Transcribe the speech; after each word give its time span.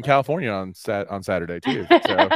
in 0.00 0.04
California 0.04 0.50
on 0.50 0.74
sat 0.74 1.08
on 1.08 1.22
Saturday 1.22 1.60
too. 1.60 1.86
So 2.06 2.28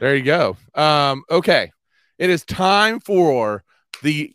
there 0.00 0.14
you 0.14 0.22
go. 0.24 0.56
Um, 0.74 1.22
okay, 1.30 1.70
it 2.18 2.30
is 2.30 2.44
time 2.44 3.00
for 3.00 3.64
the 4.02 4.34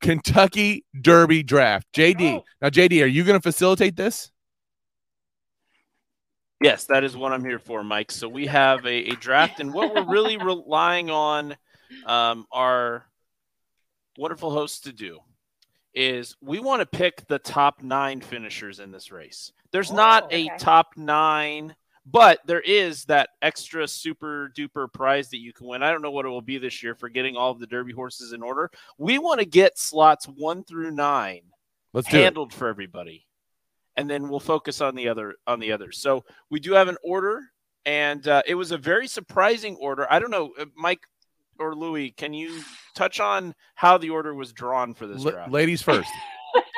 Kentucky 0.00 0.84
Derby 1.00 1.42
draft. 1.42 1.86
JD, 1.94 2.38
Oh. 2.38 2.44
now 2.60 2.68
JD, 2.70 3.02
are 3.02 3.06
you 3.06 3.22
going 3.24 3.38
to 3.38 3.42
facilitate 3.42 3.96
this? 3.96 4.30
Yes, 6.62 6.84
that 6.86 7.04
is 7.04 7.16
what 7.16 7.32
I'm 7.32 7.44
here 7.44 7.58
for, 7.58 7.82
Mike. 7.82 8.10
So 8.10 8.28
we 8.28 8.46
have 8.46 8.84
a, 8.84 9.10
a 9.10 9.14
draft, 9.16 9.60
and 9.60 9.72
what 9.72 9.94
we're 9.94 10.10
really 10.10 10.36
relying 10.44 11.08
on 11.10 11.56
um, 12.04 12.46
our 12.52 13.06
wonderful 14.18 14.50
hosts 14.50 14.80
to 14.80 14.92
do 14.92 15.20
is 15.94 16.36
we 16.40 16.60
want 16.60 16.80
to 16.80 16.86
pick 16.86 17.26
the 17.26 17.38
top 17.38 17.82
nine 17.82 18.20
finishers 18.20 18.80
in 18.80 18.90
this 18.90 19.10
race. 19.10 19.52
There's 19.72 19.92
not 19.92 20.24
Oh, 20.24 20.28
a 20.30 20.46
okay. 20.46 20.56
top 20.58 20.96
nine, 20.96 21.74
but 22.06 22.40
there 22.46 22.60
is 22.60 23.04
that 23.06 23.30
extra 23.42 23.86
super 23.86 24.52
duper 24.56 24.92
prize 24.92 25.28
that 25.30 25.38
you 25.40 25.52
can 25.52 25.66
win. 25.66 25.82
I 25.82 25.90
don't 25.90 26.02
know 26.02 26.10
what 26.10 26.26
it 26.26 26.30
will 26.30 26.40
be 26.42 26.58
this 26.58 26.82
year 26.82 26.94
for 26.94 27.08
getting 27.08 27.36
all 27.36 27.50
of 27.50 27.60
the 27.60 27.66
Derby 27.66 27.92
horses 27.92 28.32
in 28.32 28.42
order. 28.42 28.70
We 28.98 29.18
want 29.18 29.40
to 29.40 29.46
get 29.46 29.78
slots 29.78 30.26
one 30.26 30.64
through 30.64 30.92
nine 30.92 31.42
Let's 31.92 32.08
handled 32.08 32.52
for 32.52 32.68
everybody 32.68 33.26
and 33.96 34.08
then 34.08 34.28
we'll 34.28 34.40
focus 34.40 34.80
on 34.80 34.94
the 34.94 35.08
other 35.08 35.34
on 35.48 35.58
the 35.58 35.72
others 35.72 35.98
so 35.98 36.24
we 36.48 36.60
do 36.60 36.72
have 36.72 36.86
an 36.88 36.96
order 37.02 37.42
and 37.84 38.28
uh, 38.28 38.40
it 38.46 38.54
was 38.54 38.70
a 38.70 38.78
very 38.78 39.08
surprising 39.08 39.76
order 39.80 40.06
i 40.10 40.18
don't 40.20 40.30
know 40.30 40.52
uh, 40.58 40.64
mike 40.76 41.00
or 41.60 41.74
louis 41.74 42.10
can 42.10 42.32
you 42.32 42.62
touch 42.94 43.20
on 43.20 43.54
how 43.74 43.98
the 43.98 44.10
order 44.10 44.34
was 44.34 44.52
drawn 44.52 44.94
for 44.94 45.06
this 45.06 45.22
La- 45.24 45.30
draft 45.32 45.52
ladies 45.52 45.82
first. 45.82 46.10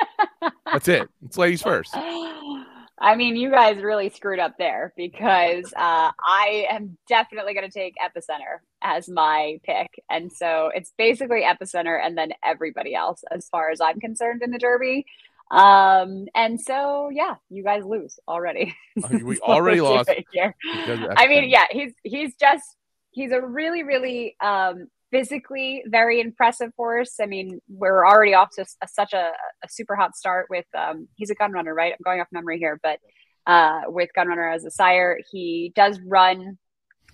That's 0.65 0.87
it. 0.87 1.09
It's 1.25 1.37
ladies 1.37 1.61
first. 1.61 1.95
I 1.95 3.15
mean, 3.15 3.35
you 3.35 3.49
guys 3.51 3.81
really 3.81 4.09
screwed 4.09 4.39
up 4.39 4.53
there 4.57 4.93
because 4.95 5.65
uh, 5.75 6.11
I 6.19 6.67
am 6.69 6.97
definitely 7.07 7.53
going 7.53 7.69
to 7.69 7.71
take 7.73 7.95
Epicenter 7.97 8.59
as 8.81 9.09
my 9.09 9.59
pick. 9.63 9.89
And 10.09 10.31
so 10.31 10.71
it's 10.73 10.93
basically 10.97 11.41
Epicenter 11.41 11.99
and 12.01 12.17
then 12.17 12.31
everybody 12.43 12.95
else 12.95 13.23
as 13.31 13.49
far 13.49 13.71
as 13.71 13.81
I'm 13.81 13.99
concerned 13.99 14.41
in 14.41 14.51
the 14.51 14.57
Derby. 14.57 15.05
Um, 15.51 16.25
and 16.33 16.59
so, 16.59 17.09
yeah, 17.11 17.35
you 17.49 17.63
guys 17.63 17.83
lose 17.83 18.19
already. 18.27 18.75
We 19.23 19.39
already 19.39 19.81
lost 19.81 20.09
it 20.17 20.25
here. 20.31 20.55
because 20.63 20.99
of 21.03 21.11
I 21.17 21.27
mean, 21.27 21.49
yeah, 21.49 21.65
he's 21.71 21.93
he's 22.03 22.35
just 22.35 22.63
he's 23.13 23.31
a 23.31 23.41
really 23.41 23.83
really 23.83 24.35
um, 24.41 24.87
physically 25.11 25.83
very 25.87 26.19
impressive 26.19 26.71
horse. 26.75 27.19
I 27.21 27.27
mean, 27.27 27.59
we're 27.69 28.05
already 28.05 28.33
off 28.33 28.49
to 28.55 28.65
a, 28.81 28.87
such 28.87 29.13
a, 29.13 29.31
a 29.63 29.69
super 29.69 29.95
hot 29.95 30.15
start 30.15 30.47
with 30.49 30.65
um, 30.75 31.07
he's 31.15 31.29
a 31.29 31.35
gun 31.35 31.51
runner, 31.51 31.73
right? 31.73 31.93
I'm 31.93 32.03
going 32.03 32.19
off 32.19 32.27
memory 32.31 32.57
here, 32.57 32.79
but 32.81 32.99
uh, 33.45 33.81
with 33.87 34.09
gun 34.15 34.27
runner 34.27 34.49
as 34.49 34.65
a 34.65 34.71
sire, 34.71 35.19
he 35.31 35.71
does 35.75 35.99
run 36.05 36.57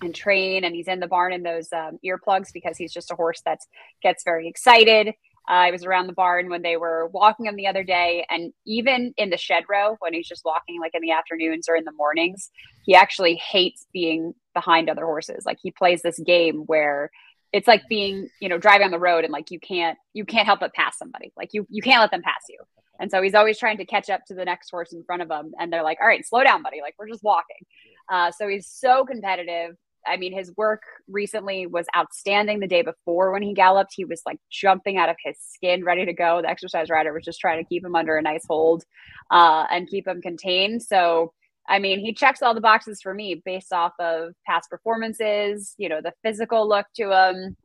and 0.01 0.15
train, 0.15 0.63
and 0.63 0.73
he's 0.73 0.87
in 0.87 1.01
the 1.01 1.07
barn 1.07 1.33
in 1.33 1.43
those 1.43 1.67
um, 1.73 1.99
earplugs 2.05 2.53
because 2.53 2.77
he's 2.77 2.93
just 2.93 3.11
a 3.11 3.15
horse 3.15 3.41
that 3.45 3.59
gets 4.01 4.23
very 4.23 4.47
excited. 4.47 5.09
Uh, 5.49 5.67
I 5.67 5.71
was 5.71 5.83
around 5.83 6.07
the 6.07 6.13
barn 6.13 6.49
when 6.49 6.61
they 6.61 6.77
were 6.77 7.07
walking 7.07 7.47
him 7.47 7.55
the 7.57 7.67
other 7.67 7.83
day, 7.83 8.25
and 8.29 8.53
even 8.65 9.13
in 9.17 9.29
the 9.29 9.37
shed 9.37 9.63
row 9.69 9.97
when 9.99 10.13
he's 10.13 10.27
just 10.27 10.45
walking, 10.45 10.79
like 10.79 10.93
in 10.93 11.01
the 11.01 11.11
afternoons 11.11 11.67
or 11.67 11.75
in 11.75 11.83
the 11.83 11.91
mornings, 11.91 12.49
he 12.85 12.95
actually 12.95 13.35
hates 13.35 13.87
being 13.91 14.33
behind 14.53 14.89
other 14.89 15.05
horses. 15.05 15.45
Like 15.45 15.59
he 15.61 15.71
plays 15.71 16.01
this 16.01 16.19
game 16.19 16.63
where 16.65 17.11
it's 17.51 17.67
like 17.67 17.87
being, 17.89 18.29
you 18.39 18.49
know, 18.49 18.57
driving 18.57 18.85
on 18.85 18.91
the 18.91 18.99
road 18.99 19.23
and 19.23 19.33
like 19.33 19.51
you 19.51 19.59
can't 19.59 19.97
you 20.13 20.25
can't 20.25 20.45
help 20.45 20.59
but 20.59 20.73
pass 20.73 20.97
somebody. 20.97 21.31
Like 21.35 21.49
you 21.53 21.65
you 21.69 21.81
can't 21.81 22.01
let 22.01 22.11
them 22.11 22.21
pass 22.21 22.43
you. 22.49 22.59
And 22.99 23.09
so 23.09 23.21
he's 23.21 23.35
always 23.35 23.57
trying 23.57 23.77
to 23.77 23.85
catch 23.85 24.09
up 24.09 24.25
to 24.27 24.33
the 24.33 24.45
next 24.45 24.69
horse 24.69 24.91
in 24.91 25.03
front 25.03 25.21
of 25.21 25.31
him. 25.31 25.53
And 25.57 25.71
they're 25.71 25.83
like, 25.83 25.99
all 26.01 26.07
right, 26.07 26.25
slow 26.25 26.43
down, 26.43 26.61
buddy. 26.61 26.81
Like 26.81 26.95
we're 26.99 27.07
just 27.07 27.23
walking. 27.23 27.65
Uh, 28.11 28.31
so 28.31 28.47
he's 28.47 28.67
so 28.67 29.05
competitive. 29.05 29.75
I 30.05 30.17
mean, 30.17 30.33
his 30.33 30.55
work 30.55 30.81
recently 31.07 31.65
was 31.65 31.85
outstanding. 31.95 32.59
The 32.59 32.67
day 32.67 32.81
before 32.81 33.31
when 33.31 33.41
he 33.41 33.53
galloped, 33.53 33.93
he 33.95 34.05
was 34.05 34.21
like 34.25 34.37
jumping 34.49 34.97
out 34.97 35.09
of 35.09 35.17
his 35.23 35.37
skin, 35.39 35.83
ready 35.83 36.05
to 36.05 36.13
go. 36.13 36.41
The 36.41 36.49
exercise 36.49 36.89
rider 36.89 37.13
was 37.13 37.25
just 37.25 37.39
trying 37.39 37.63
to 37.63 37.67
keep 37.67 37.83
him 37.83 37.95
under 37.95 38.17
a 38.17 38.21
nice 38.21 38.43
hold 38.47 38.83
uh, 39.31 39.65
and 39.69 39.89
keep 39.89 40.07
him 40.07 40.21
contained. 40.21 40.83
So, 40.83 41.33
I 41.69 41.77
mean, 41.77 41.99
he 41.99 42.13
checks 42.13 42.41
all 42.41 42.55
the 42.55 42.61
boxes 42.61 42.99
for 43.01 43.13
me 43.13 43.41
based 43.45 43.71
off 43.71 43.93
of 43.99 44.33
past 44.45 44.69
performances, 44.71 45.75
you 45.77 45.87
know, 45.87 46.01
the 46.01 46.13
physical 46.23 46.67
look 46.67 46.87
to 46.95 47.11
him. 47.11 47.55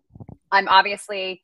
I'm 0.52 0.68
obviously 0.68 1.42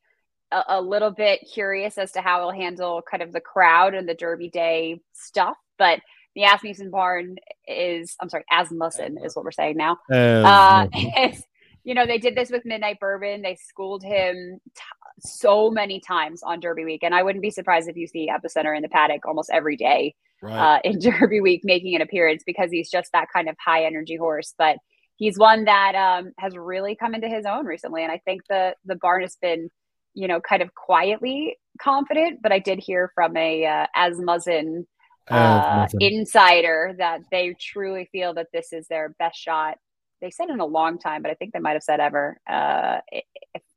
a, 0.51 0.63
a 0.67 0.81
little 0.81 1.09
bit 1.09 1.41
curious 1.51 1.97
as 1.97 2.11
to 2.11 2.21
how 2.21 2.39
he'll 2.39 2.61
handle 2.61 3.01
kind 3.09 3.23
of 3.23 3.33
the 3.33 3.41
crowd 3.41 3.95
and 3.95 4.07
the 4.07 4.13
Derby 4.13 4.49
Day 4.49 5.01
stuff, 5.13 5.57
but 5.79 5.99
the 6.35 6.43
Asmussen 6.43 6.91
barn 6.91 7.35
is, 7.67 8.15
I'm 8.21 8.29
sorry, 8.29 8.45
Asmussen 8.51 9.17
is 9.25 9.35
what 9.35 9.43
we're 9.43 9.51
saying 9.51 9.75
now. 9.75 9.97
Uh, 10.45 10.87
it's, 10.93 11.43
you 11.83 11.95
know, 11.95 12.05
they 12.05 12.19
did 12.19 12.35
this 12.35 12.51
with 12.51 12.63
Midnight 12.63 12.99
Bourbon. 12.99 13.41
They 13.41 13.55
schooled 13.55 14.03
him 14.03 14.59
t- 14.75 14.81
so 15.19 15.71
many 15.71 15.99
times 15.99 16.43
on 16.43 16.59
Derby 16.59 16.85
Week. 16.85 17.03
And 17.03 17.13
I 17.13 17.23
wouldn't 17.23 17.41
be 17.41 17.49
surprised 17.49 17.89
if 17.89 17.97
you 17.97 18.07
see 18.07 18.29
Epicenter 18.29 18.75
in 18.75 18.83
the 18.83 18.87
paddock 18.87 19.25
almost 19.25 19.49
every 19.51 19.75
day 19.75 20.15
right. 20.41 20.75
uh, 20.75 20.79
in 20.83 20.99
Derby 20.99 21.41
Week 21.41 21.61
making 21.63 21.95
an 21.95 22.01
appearance 22.01 22.43
because 22.45 22.71
he's 22.71 22.89
just 22.89 23.09
that 23.13 23.27
kind 23.33 23.49
of 23.49 23.55
high 23.63 23.85
energy 23.85 24.15
horse. 24.15 24.53
But 24.57 24.77
he's 25.17 25.37
one 25.37 25.65
that 25.65 25.95
um, 25.95 26.31
has 26.39 26.55
really 26.57 26.95
come 26.95 27.13
into 27.13 27.27
his 27.27 27.45
own 27.45 27.65
recently. 27.65 28.03
And 28.03 28.11
I 28.11 28.19
think 28.25 28.41
the, 28.49 28.75
the 28.85 28.95
barn 28.95 29.21
has 29.21 29.37
been, 29.41 29.69
you 30.13 30.27
know, 30.27 30.41
kind 30.41 30.61
of 30.61 30.73
quietly 30.73 31.57
confident. 31.81 32.41
But 32.41 32.51
I 32.51 32.59
did 32.59 32.79
hear 32.79 33.11
from 33.15 33.37
a 33.37 33.65
uh, 33.65 33.85
Asmussen 33.95 34.87
uh, 35.29 35.87
insider 35.99 36.93
that 36.97 37.21
they 37.31 37.55
truly 37.59 38.09
feel 38.11 38.33
that 38.33 38.47
this 38.53 38.73
is 38.73 38.87
their 38.87 39.15
best 39.19 39.39
shot. 39.39 39.77
They 40.21 40.31
said 40.31 40.49
in 40.49 40.59
a 40.59 40.65
long 40.65 40.99
time, 40.99 41.21
but 41.21 41.31
I 41.31 41.33
think 41.35 41.53
they 41.53 41.59
might 41.59 41.73
have 41.73 41.83
said 41.83 41.99
ever 41.99 42.37
uh, 42.47 42.97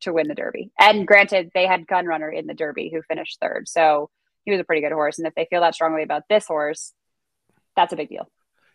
to 0.03 0.13
win 0.13 0.29
the 0.29 0.35
Derby. 0.35 0.71
And 0.79 1.07
granted, 1.07 1.51
they 1.55 1.67
had 1.67 1.87
Gunrunner 1.87 2.37
in 2.37 2.47
the 2.47 2.55
Derby 2.55 2.91
who 2.93 3.01
finished 3.03 3.39
third, 3.41 3.67
so 3.67 4.11
he 4.45 4.51
was 4.51 4.61
a 4.61 4.65
pretty 4.65 4.83
good 4.83 4.93
horse. 4.93 5.19
And 5.19 5.27
if 5.27 5.35
they 5.35 5.47
feel 5.51 5.61
that 5.61 5.75
strongly 5.75 6.03
about 6.03 6.23
this 6.29 6.47
horse, 6.47 6.93
that's 7.77 7.93
a 7.93 7.97
big 7.97 8.09
deal. 8.09 8.29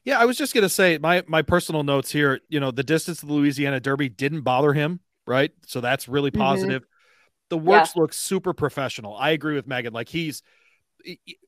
Yeah, 0.06 0.20
I 0.20 0.26
was 0.26 0.38
just 0.38 0.54
gonna 0.54 0.70
say 0.70 0.98
my 0.98 1.24
my 1.28 1.42
personal 1.42 1.84
notes 1.84 2.12
here. 2.12 2.40
You 2.50 2.60
know, 2.60 2.72
the 2.72 2.84
distance 2.84 3.22
of 3.22 3.28
the 3.28 3.34
Louisiana 3.34 3.80
Derby 3.80 4.10
didn't 4.10 4.42
bother 4.42 4.74
him, 4.74 5.02
right? 5.28 5.52
So 5.68 5.82
that's 5.82 6.08
really 6.08 6.32
Mhm. 6.32 6.40
positive. 6.40 6.84
The 7.50 7.58
works 7.58 7.96
look 7.96 8.14
super 8.14 8.54
professional. 8.54 9.16
I 9.16 9.32
agree 9.32 9.56
with 9.56 9.68
Megan. 9.68 9.94
Like 9.94 10.10
he's, 10.10 10.44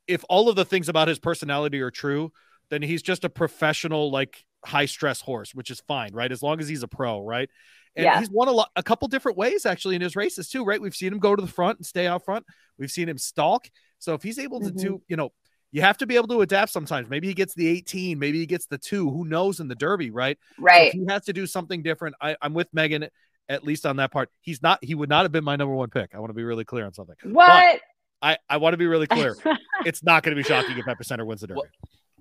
if 0.07 0.23
all 0.29 0.49
of 0.49 0.55
the 0.55 0.65
things 0.65 0.89
about 0.89 1.07
his 1.07 1.19
personality 1.19 1.79
are 1.81 1.91
true, 1.91 2.31
then 2.69 2.81
he's 2.81 3.01
just 3.01 3.23
a 3.23 3.29
professional, 3.29 4.11
like 4.11 4.43
high 4.65 4.85
stress 4.85 5.21
horse, 5.21 5.53
which 5.53 5.69
is 5.69 5.81
fine, 5.87 6.13
right? 6.13 6.31
As 6.31 6.41
long 6.41 6.59
as 6.59 6.67
he's 6.67 6.83
a 6.83 6.87
pro, 6.87 7.21
right? 7.21 7.49
And 7.95 8.05
Yeah. 8.05 8.19
he's 8.19 8.29
won 8.29 8.47
a 8.47 8.51
lot, 8.51 8.71
a 8.75 8.83
couple 8.83 9.07
different 9.09 9.37
ways 9.37 9.65
actually 9.65 9.95
in 9.95 10.01
his 10.01 10.15
races 10.15 10.49
too, 10.49 10.63
right? 10.63 10.81
We've 10.81 10.95
seen 10.95 11.11
him 11.13 11.19
go 11.19 11.35
to 11.35 11.41
the 11.41 11.47
front 11.51 11.79
and 11.79 11.85
stay 11.85 12.07
out 12.07 12.23
front. 12.25 12.45
We've 12.77 12.91
seen 12.91 13.09
him 13.09 13.17
stalk. 13.17 13.69
So 14.01 14.13
if 14.13 14.23
he's 14.23 14.37
able 14.39 14.59
to 14.61 14.71
Mhm. 14.71 14.81
do, 14.81 15.01
you 15.07 15.15
know, 15.15 15.31
you 15.71 15.81
have 15.81 15.97
to 15.99 16.05
be 16.05 16.17
able 16.17 16.27
to 16.27 16.41
adapt 16.41 16.71
sometimes. 16.71 17.09
Maybe 17.09 17.27
he 17.27 17.33
gets 17.33 17.53
the 17.53 17.67
18, 17.67 18.19
maybe 18.19 18.39
he 18.39 18.45
gets 18.45 18.65
the 18.65 18.77
two. 18.77 19.09
Who 19.09 19.23
knows 19.23 19.59
in 19.61 19.67
the 19.69 19.75
Derby, 19.75 20.11
right? 20.11 20.37
So 20.57 20.63
Right. 20.63 20.87
if 20.87 20.93
he 20.93 21.05
has 21.07 21.23
to 21.25 21.33
do 21.33 21.47
something 21.47 21.81
different, 21.81 22.15
I, 22.19 22.35
I'm 22.41 22.53
with 22.53 22.67
Megan 22.73 23.07
at 23.47 23.63
least 23.63 23.85
on 23.85 23.95
that 23.97 24.11
part. 24.11 24.29
He's 24.41 24.61
not. 24.61 24.83
He 24.83 24.95
would 24.95 25.07
not 25.09 25.23
have 25.23 25.31
been 25.31 25.43
my 25.45 25.55
number 25.55 25.73
one 25.73 25.89
pick. 25.89 26.13
I 26.13 26.19
want 26.19 26.29
to 26.29 26.33
be 26.33 26.43
really 26.43 26.65
clear 26.65 26.85
on 26.85 26.93
something. 26.93 27.15
What? 27.23 27.79
I 28.21 28.37
I 28.49 28.57
want 28.57 28.73
to 28.73 28.77
be 28.77 28.85
really 28.87 29.07
clear. 29.07 29.35
it's 29.85 30.03
not 30.03 30.23
going 30.23 30.35
to 30.35 30.41
be 30.41 30.47
shocking 30.47 30.77
if 30.77 30.85
Epicenter 30.85 31.25
wins 31.25 31.41
the 31.41 31.47
Derby. 31.47 31.61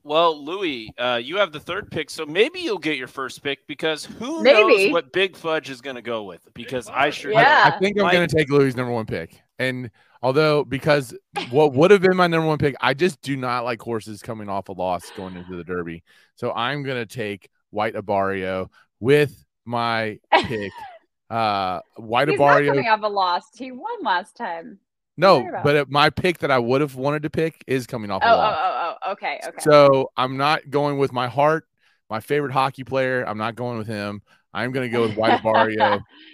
Well, 0.03 0.43
Louis, 0.43 0.91
uh, 0.97 1.21
you 1.23 1.37
have 1.37 1.53
the 1.53 1.61
third 1.61 1.91
pick, 1.91 2.09
so 2.09 2.25
maybe 2.25 2.61
you'll 2.61 2.79
get 2.79 2.97
your 2.97 3.07
first 3.07 3.43
pick 3.43 3.67
because 3.67 4.07
who 4.07 4.43
Maybe. 4.43 4.85
knows 4.87 4.93
what 4.93 5.13
Big 5.13 5.37
Fudge 5.37 5.69
is 5.69 5.83
going 5.83 5.97
to 5.97 6.03
go 6.03 6.23
with? 6.25 6.41
Because 6.55 6.89
I 6.89 7.11
sure 7.11 7.33
Yeah. 7.33 7.71
I 7.75 7.79
think 7.79 7.99
I'm 7.99 8.05
Mike- 8.05 8.13
going 8.15 8.27
to 8.29 8.35
take 8.35 8.49
Louis' 8.49 8.75
number 8.75 8.93
one 8.93 9.05
pick. 9.05 9.39
And 9.59 9.91
although, 10.23 10.65
because 10.65 11.15
what 11.51 11.73
would 11.73 11.91
have 11.91 12.01
been 12.03 12.17
my 12.17 12.27
number 12.27 12.47
one 12.47 12.59
pick, 12.59 12.75
I 12.81 12.95
just 12.95 13.21
do 13.23 13.37
not 13.37 13.65
like 13.65 13.81
horses 13.81 14.23
coming 14.23 14.49
off 14.49 14.69
a 14.69 14.73
loss 14.73 15.11
going 15.17 15.37
into 15.37 15.57
the 15.57 15.65
Derby. 15.65 16.03
So 16.37 16.53
I'm 16.53 16.83
going 16.83 16.97
to 16.97 17.07
take 17.07 17.49
White 17.71 17.95
Abarrio 17.95 18.69
with 19.01 19.45
my 19.65 20.19
pick. 20.33 20.73
Uh, 21.31 21.81
White 21.97 22.27
He's 22.29 22.41
not 22.41 22.45
Abarrio. 22.61 22.67
coming 22.71 22.89
off 22.89 23.03
a 23.05 23.07
loss. 23.07 23.45
He 23.57 23.71
won 23.71 24.03
last 24.03 24.37
time. 24.37 24.81
No, 25.17 25.49
but 25.63 25.77
uh, 25.77 25.85
my 25.89 26.11
pick 26.11 26.39
that 26.39 26.51
I 26.51 26.59
would 26.59 26.81
have 26.81 26.97
wanted 26.97 27.23
to 27.23 27.31
pick 27.31 27.63
is 27.69 27.87
coming 27.87 28.11
off 28.11 28.21
Oh, 28.25 28.29
a 28.29 28.33
oh, 28.33 28.37
loss. 28.37 28.57
oh, 28.59 28.95
oh. 29.07 29.13
Okay. 29.13 29.41
Okay. 29.47 29.61
So 29.61 30.11
I'm 30.17 30.37
not 30.37 30.69
going 30.71 30.99
with 30.99 31.13
my 31.13 31.29
heart, 31.29 31.69
my 32.09 32.19
favorite 32.19 32.51
hockey 32.51 32.83
player. 32.83 33.23
I'm 33.23 33.39
not 33.39 33.55
going 33.55 33.79
with 33.79 33.87
him. 33.87 34.23
I'm 34.53 34.73
going 34.73 34.91
to 34.91 34.93
go 34.93 35.03
with 35.03 35.17
White. 35.17 35.41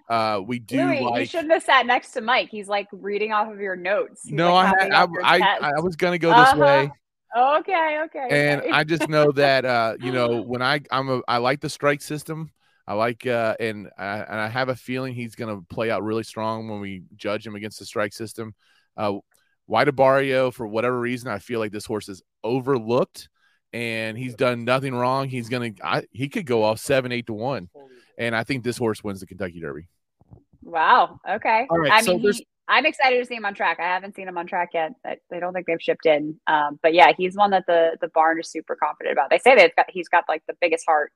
Uh, 0.08 0.40
we 0.46 0.58
do 0.58 0.78
Louis, 0.86 1.20
you 1.20 1.26
shouldn't 1.26 1.52
have 1.52 1.62
sat 1.62 1.86
next 1.86 2.12
to 2.12 2.20
Mike. 2.20 2.48
He's 2.50 2.68
like 2.68 2.88
reading 2.92 3.32
off 3.32 3.52
of 3.52 3.60
your 3.60 3.76
notes. 3.76 4.22
He's, 4.24 4.32
No, 4.32 4.54
like, 4.54 4.74
I, 4.92 5.04
I, 5.04 5.38
I. 5.40 5.72
I 5.76 5.80
was 5.80 5.96
going 5.96 6.12
to 6.12 6.18
go 6.18 6.30
this 6.30 6.48
Uh-huh. 6.50 6.60
way. 6.60 6.90
Okay, 7.36 8.00
okay. 8.04 8.28
and 8.30 8.60
okay. 8.62 8.70
I 8.70 8.84
just 8.84 9.08
know 9.10 9.30
that 9.32 9.64
uh, 9.66 9.96
you 10.00 10.10
know 10.12 10.40
when 10.46 10.62
I 10.62 10.80
I'm 10.90 11.08
a 11.10 11.20
I 11.28 11.36
like 11.38 11.60
the 11.60 11.68
strike 11.68 12.00
system. 12.00 12.50
I 12.86 12.94
like 12.94 13.26
uh, 13.26 13.56
and 13.60 13.90
I, 13.98 14.18
and 14.18 14.40
I 14.40 14.48
have 14.48 14.68
a 14.68 14.76
feeling 14.76 15.12
he's 15.12 15.34
going 15.34 15.54
to 15.54 15.66
play 15.68 15.90
out 15.90 16.02
really 16.04 16.22
strong 16.22 16.68
when 16.68 16.80
we 16.80 17.02
judge 17.16 17.44
him 17.46 17.56
against 17.56 17.78
the 17.80 17.84
strike 17.84 18.12
system. 18.12 18.54
Uh, 18.96 19.14
White 19.66 19.88
Abarrio, 19.88 20.52
for 20.52 20.66
whatever 20.68 20.98
reason, 20.98 21.28
I 21.28 21.40
feel 21.40 21.58
like 21.58 21.72
this 21.72 21.84
horse 21.84 22.08
is 22.08 22.22
overlooked, 22.44 23.28
and 23.72 24.16
he's 24.16 24.36
done 24.36 24.64
nothing 24.64 24.94
wrong. 24.94 25.28
He's 25.28 25.48
gonna 25.48 25.72
I, 25.82 26.04
he 26.12 26.28
could 26.28 26.46
go 26.46 26.62
off 26.62 26.78
seven, 26.78 27.10
eight 27.12 27.26
to 27.26 27.34
one, 27.34 27.68
and 28.18 28.34
I 28.34 28.44
think 28.44 28.64
this 28.64 28.76
horse 28.76 29.02
wins 29.04 29.20
the 29.20 29.26
Kentucky 29.26 29.60
Derby. 29.60 29.88
Wow. 30.62 31.20
Okay. 31.28 31.66
All 31.70 31.78
right, 31.78 31.92
I 31.92 32.02
so 32.02 32.18
mean, 32.18 32.32
he, 32.32 32.46
I'm 32.68 32.86
excited 32.86 33.18
to 33.18 33.24
see 33.24 33.36
him 33.36 33.44
on 33.44 33.54
track. 33.54 33.78
I 33.78 33.84
haven't 33.84 34.16
seen 34.16 34.26
him 34.26 34.36
on 34.36 34.46
track 34.46 34.70
yet. 34.74 34.92
I, 35.04 35.16
I 35.32 35.38
don't 35.38 35.52
think 35.52 35.66
they've 35.66 35.80
shipped 35.80 36.06
in. 36.06 36.38
Um, 36.48 36.78
but 36.82 36.94
yeah, 36.94 37.12
he's 37.16 37.36
one 37.36 37.50
that 37.50 37.64
the 37.66 37.96
the 38.00 38.08
barn 38.08 38.40
is 38.40 38.50
super 38.50 38.74
confident 38.76 39.12
about. 39.12 39.30
They 39.30 39.38
say 39.38 39.54
they've 39.54 39.74
got 39.76 39.86
he's 39.88 40.08
got 40.08 40.24
like 40.28 40.42
the 40.48 40.54
biggest 40.60 40.84
heart 40.86 41.12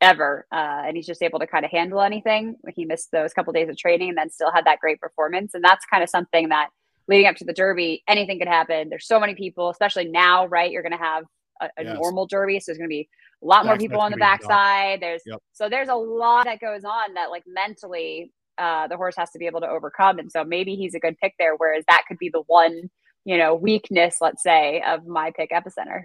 ever, 0.00 0.46
uh, 0.52 0.82
and 0.86 0.96
he's 0.96 1.06
just 1.06 1.22
able 1.22 1.38
to 1.40 1.46
kind 1.46 1.64
of 1.64 1.70
handle 1.70 2.00
anything. 2.00 2.56
He 2.74 2.84
missed 2.84 3.10
those 3.12 3.32
couple 3.32 3.52
days 3.52 3.68
of 3.68 3.76
training 3.76 4.10
and 4.10 4.18
then 4.18 4.30
still 4.30 4.52
had 4.52 4.64
that 4.66 4.78
great 4.78 5.00
performance, 5.00 5.54
and 5.54 5.64
that's 5.64 5.84
kind 5.86 6.02
of 6.02 6.10
something 6.10 6.50
that 6.50 6.68
leading 7.08 7.26
up 7.26 7.34
to 7.36 7.44
the 7.44 7.52
Derby, 7.52 8.04
anything 8.06 8.38
could 8.38 8.46
happen. 8.48 8.88
There's 8.88 9.06
so 9.08 9.18
many 9.18 9.34
people, 9.34 9.70
especially 9.70 10.04
now, 10.06 10.46
right? 10.46 10.70
You're 10.70 10.82
going 10.82 10.92
to 10.92 10.98
have 10.98 11.24
a, 11.60 11.68
a 11.78 11.84
Yes. 11.84 11.96
normal 11.96 12.26
Derby, 12.26 12.60
so 12.60 12.64
there's 12.68 12.78
going 12.78 12.88
to 12.88 12.94
be 12.94 13.08
a 13.42 13.46
lot 13.46 13.66
more 13.66 13.76
people 13.76 14.00
on 14.00 14.10
the 14.10 14.16
gonna 14.16 14.26
be 14.26 14.30
nuts. 14.30 14.46
backside. 14.46 15.00
There's 15.00 15.22
Yep. 15.26 15.40
so 15.52 15.68
there's 15.68 15.88
a 15.88 15.94
lot 15.94 16.44
that 16.44 16.60
goes 16.60 16.84
on 16.84 17.14
that 17.14 17.30
like 17.30 17.44
mentally 17.46 18.32
uh, 18.58 18.86
the 18.86 18.96
horse 18.96 19.16
has 19.16 19.30
to 19.30 19.38
be 19.38 19.46
able 19.46 19.60
to 19.60 19.68
overcome. 19.68 20.18
And 20.18 20.30
so 20.30 20.44
maybe 20.44 20.76
he's 20.76 20.94
a 20.94 21.00
good 21.00 21.16
pick 21.18 21.34
there, 21.38 21.54
whereas 21.56 21.84
that 21.88 22.04
could 22.06 22.18
be 22.18 22.28
the 22.28 22.42
one, 22.46 22.90
you 23.24 23.38
know, 23.38 23.54
weakness, 23.54 24.16
let's 24.20 24.42
say, 24.42 24.82
of 24.86 25.06
my 25.06 25.32
pick 25.36 25.50
epicenter. 25.50 26.04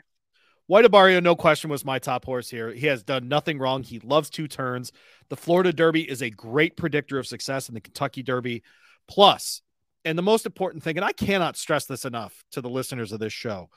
White 0.68 0.86
Abarrio, 0.86 1.24
no 1.24 1.36
question, 1.36 1.70
was 1.70 1.86
my 1.86 1.98
top 1.98 2.26
horse 2.26 2.50
here. 2.50 2.72
He 2.72 2.88
has 2.88 3.04
done 3.04 3.30
nothing 3.30 3.58
wrong. 3.58 3.84
He 3.84 4.00
loves 4.00 4.30
two 4.30 4.48
turns. 4.48 4.92
The 5.30 5.38
Florida 5.38 5.72
Derby 5.72 6.10
is 6.10 6.22
a 6.22 6.30
great 6.30 6.76
predictor 6.76 7.18
of 7.18 7.28
success 7.28 7.70
in 7.70 7.76
the 7.76 7.82
Kentucky 7.82 8.22
Derby. 8.22 8.64
Plus, 9.08 9.62
and 10.04 10.18
the 10.18 10.24
most 10.24 10.46
important 10.46 10.84
thing, 10.84 10.98
and 10.98 11.06
I 11.06 11.14
cannot 11.14 11.56
stress 11.56 11.86
this 11.86 12.04
enough 12.04 12.44
to 12.52 12.62
the 12.62 12.70
listeners 12.70 13.14
of 13.14 13.20
this 13.20 13.34
show, 13.34 13.70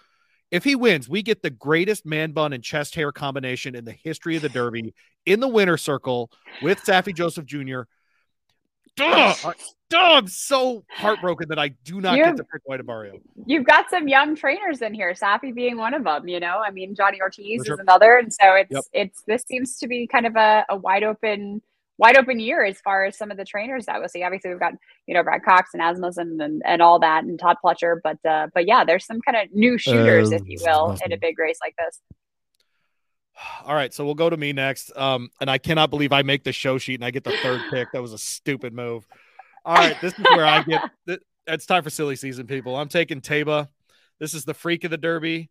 if 0.50 0.64
he 0.64 0.74
wins, 0.74 1.08
we 1.08 1.22
get 1.22 1.42
the 1.42 1.50
greatest 1.50 2.04
man 2.04 2.32
bun 2.32 2.52
and 2.52 2.62
chest 2.62 2.94
hair 2.94 3.12
combination 3.12 3.74
in 3.74 3.84
the 3.84 3.92
history 3.92 4.36
of 4.36 4.42
the 4.42 4.48
Derby 4.48 4.94
in 5.26 5.40
the 5.40 5.48
winner 5.48 5.76
circle 5.76 6.30
with 6.62 6.80
Saffie 6.82 7.14
Joseph 7.14 7.44
Jr. 7.46 7.82
Duh, 8.96 9.06
I- 9.44 9.54
duh, 9.88 9.98
I'm 9.98 10.26
so 10.26 10.84
heartbroken 10.90 11.48
that 11.50 11.58
I 11.58 11.68
do 11.68 12.00
not 12.00 12.16
You're- 12.16 12.30
get 12.30 12.36
to 12.38 12.44
pick 12.44 12.62
White 12.64 12.80
Abarrio. 12.80 13.20
You've 13.46 13.64
got 13.64 13.88
some 13.88 14.08
young 14.08 14.34
trainers 14.34 14.82
in 14.82 14.92
here, 14.92 15.12
Saffie 15.12 15.54
being 15.54 15.76
one 15.76 15.94
of 15.94 16.04
them. 16.04 16.26
You 16.28 16.40
know, 16.40 16.58
I 16.58 16.70
mean, 16.70 16.94
Johnny 16.94 17.20
Ortiz 17.22 17.64
sure. 17.64 17.74
is 17.74 17.80
another, 17.80 18.16
and 18.18 18.32
so 18.34 18.54
it's 18.54 18.70
Yep. 18.72 18.84
it's 18.92 19.22
this 19.22 19.42
seems 19.46 19.78
to 19.78 19.86
be 19.88 20.06
kind 20.06 20.26
of 20.26 20.36
a, 20.36 20.66
a 20.68 20.76
wide 20.76 21.04
open 21.04 21.62
wide 22.00 22.16
open 22.16 22.40
year 22.40 22.64
as 22.64 22.80
far 22.80 23.04
as 23.04 23.16
some 23.16 23.30
of 23.30 23.36
the 23.36 23.44
trainers 23.44 23.86
that 23.86 24.00
we 24.00 24.08
see. 24.08 24.22
Obviously, 24.24 24.50
we've 24.50 24.58
got 24.58 24.72
you 25.06 25.14
know 25.14 25.22
Brad 25.22 25.44
Cox 25.44 25.70
and 25.74 25.82
Asmussen 25.82 26.40
and, 26.40 26.62
and 26.64 26.82
all 26.82 26.98
that, 27.00 27.24
and 27.24 27.38
Todd 27.38 27.58
Pletcher, 27.62 27.98
but 28.02 28.18
uh, 28.28 28.48
but 28.54 28.66
yeah, 28.66 28.84
there's 28.84 29.04
some 29.04 29.20
kind 29.20 29.36
of 29.36 29.54
new 29.54 29.78
shooters, 29.78 30.32
if 30.32 30.42
you 30.46 30.58
will, 30.62 30.96
in 31.04 31.12
a 31.12 31.16
big 31.18 31.38
race 31.38 31.58
like 31.62 31.74
this. 31.78 32.00
All 33.64 33.74
right, 33.74 33.92
so 33.94 34.04
we'll 34.04 34.14
go 34.14 34.28
to 34.28 34.36
me 34.36 34.52
next. 34.52 34.96
Um, 34.96 35.30
and 35.40 35.50
I 35.50 35.58
cannot 35.58 35.90
believe 35.90 36.12
I 36.12 36.22
make 36.22 36.44
the 36.44 36.52
show 36.52 36.78
sheet 36.78 36.96
and 36.96 37.04
I 37.04 37.10
get 37.10 37.24
the 37.24 37.36
third 37.42 37.60
pick. 37.70 37.92
That 37.92 38.02
was 38.02 38.12
a 38.12 38.18
stupid 38.18 38.74
move. 38.74 39.06
All 39.64 39.74
right, 39.74 39.96
this 40.00 40.14
is 40.14 40.24
where 40.24 40.44
I 40.46 40.62
get. 40.62 40.90
th- 41.06 41.20
It's 41.46 41.66
time 41.66 41.82
for 41.82 41.90
silly 41.90 42.16
season, 42.16 42.46
people. 42.46 42.76
I'm 42.76 42.88
taking 42.88 43.20
Taiba. 43.20 43.68
This 44.18 44.34
is 44.34 44.44
the 44.44 44.54
freak 44.54 44.84
of 44.84 44.90
the 44.90 44.98
Derby. 44.98 45.50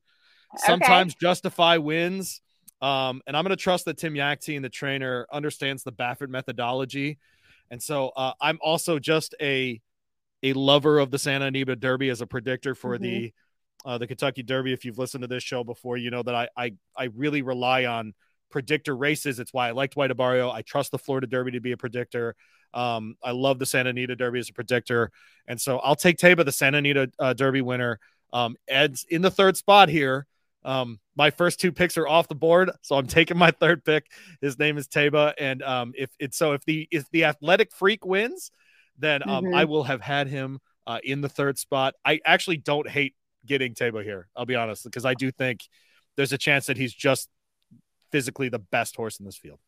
Sometimes 0.57 1.15
Justify 1.15 1.77
wins. 1.77 2.41
Um, 2.81 3.21
and 3.27 3.35
I'm 3.35 3.43
going 3.43 3.55
to 3.55 3.61
trust 3.61 3.85
that 3.85 3.97
Tim 3.97 4.13
Yakteen, 4.13 4.61
the 4.61 4.69
trainer, 4.69 5.27
understands 5.31 5.83
the 5.83 5.91
Baffert 5.91 6.29
methodology. 6.29 7.17
And 7.71 7.81
so 7.81 8.09
uh, 8.09 8.33
I'm 8.41 8.59
also 8.61 8.99
just 8.99 9.35
a 9.41 9.81
a 10.41 10.53
lover 10.53 10.99
of 10.99 11.11
the 11.11 11.19
Santa 11.19 11.45
Anita 11.45 11.75
Derby 11.75 12.09
as 12.09 12.21
a 12.21 12.27
predictor 12.27 12.73
for 12.73 12.97
the 12.97 13.33
uh, 13.85 13.97
the 13.97 14.07
Kentucky 14.07 14.43
Derby. 14.43 14.73
If 14.73 14.85
you've 14.85 14.97
listened 14.97 15.21
to 15.21 15.27
this 15.27 15.43
show 15.43 15.63
before, 15.63 15.97
you 15.97 16.09
know 16.09 16.23
that 16.23 16.35
I 16.35 16.47
I, 16.57 16.73
I 16.95 17.03
really 17.15 17.41
rely 17.41 17.85
on 17.85 18.13
predictor 18.49 18.95
races. 18.95 19.39
It's 19.39 19.53
why 19.53 19.67
I 19.67 19.71
liked 19.71 19.95
White 19.95 20.11
Abarrio. 20.11 20.51
I 20.51 20.61
trust 20.61 20.91
the 20.91 20.97
Florida 20.97 21.27
Derby 21.27 21.51
to 21.51 21.59
be 21.59 21.73
a 21.73 21.77
predictor. 21.77 22.35
Um, 22.73 23.15
I 23.23 23.31
love 23.31 23.59
the 23.59 23.65
Santa 23.65 23.89
Anita 23.91 24.15
Derby 24.15 24.39
as 24.39 24.49
a 24.49 24.53
predictor, 24.53 25.11
and 25.47 25.59
so 25.59 25.79
I'll 25.79 25.95
take 25.95 26.17
Taiba, 26.17 26.45
the 26.45 26.51
Santa 26.51 26.77
Anita 26.77 27.11
uh, 27.19 27.33
Derby 27.33 27.61
winner. 27.61 27.99
Um, 28.31 28.55
Ed's 28.67 29.05
in 29.09 29.21
the 29.21 29.31
third 29.31 29.57
spot 29.57 29.89
here. 29.89 30.27
Um, 30.63 30.99
my 31.15 31.29
first 31.31 31.59
two 31.59 31.71
picks 31.71 31.97
are 31.97 32.07
off 32.07 32.27
the 32.27 32.35
board, 32.35 32.71
so 32.81 32.95
I'm 32.95 33.07
taking 33.07 33.37
my 33.37 33.51
third 33.51 33.83
pick. 33.85 34.05
His 34.41 34.59
name 34.59 34.77
is 34.77 34.87
Taiba, 34.87 35.33
and 35.37 35.63
um, 35.63 35.93
if 35.97 36.09
it's 36.19 36.37
so, 36.37 36.53
if 36.53 36.63
the 36.65 36.87
if 36.91 37.09
the 37.11 37.25
athletic 37.25 37.71
freak 37.73 38.05
wins, 38.05 38.51
then 38.97 39.23
um, 39.29 39.45
Mhm. 39.45 39.55
I 39.55 39.65
will 39.65 39.83
have 39.83 40.01
had 40.01 40.27
him 40.27 40.59
uh, 40.85 40.99
in 41.03 41.21
the 41.21 41.29
third 41.29 41.57
spot. 41.57 41.95
I 42.03 42.19
actually 42.25 42.57
don't 42.57 42.89
hate 42.89 43.15
getting 43.45 43.73
Taiba 43.73 44.03
here. 44.03 44.27
I'll 44.35 44.45
be 44.45 44.55
honest, 44.55 44.83
because 44.83 45.05
I 45.05 45.13
do 45.13 45.31
think 45.31 45.61
there's 46.17 46.33
a 46.33 46.37
chance 46.37 46.65
that 46.65 46.77
he's 46.77 46.93
just 46.93 47.29
physically 48.11 48.49
the 48.49 48.59
best 48.59 48.95
horse 48.95 49.19
in 49.19 49.25
this 49.25 49.37
field. 49.37 49.59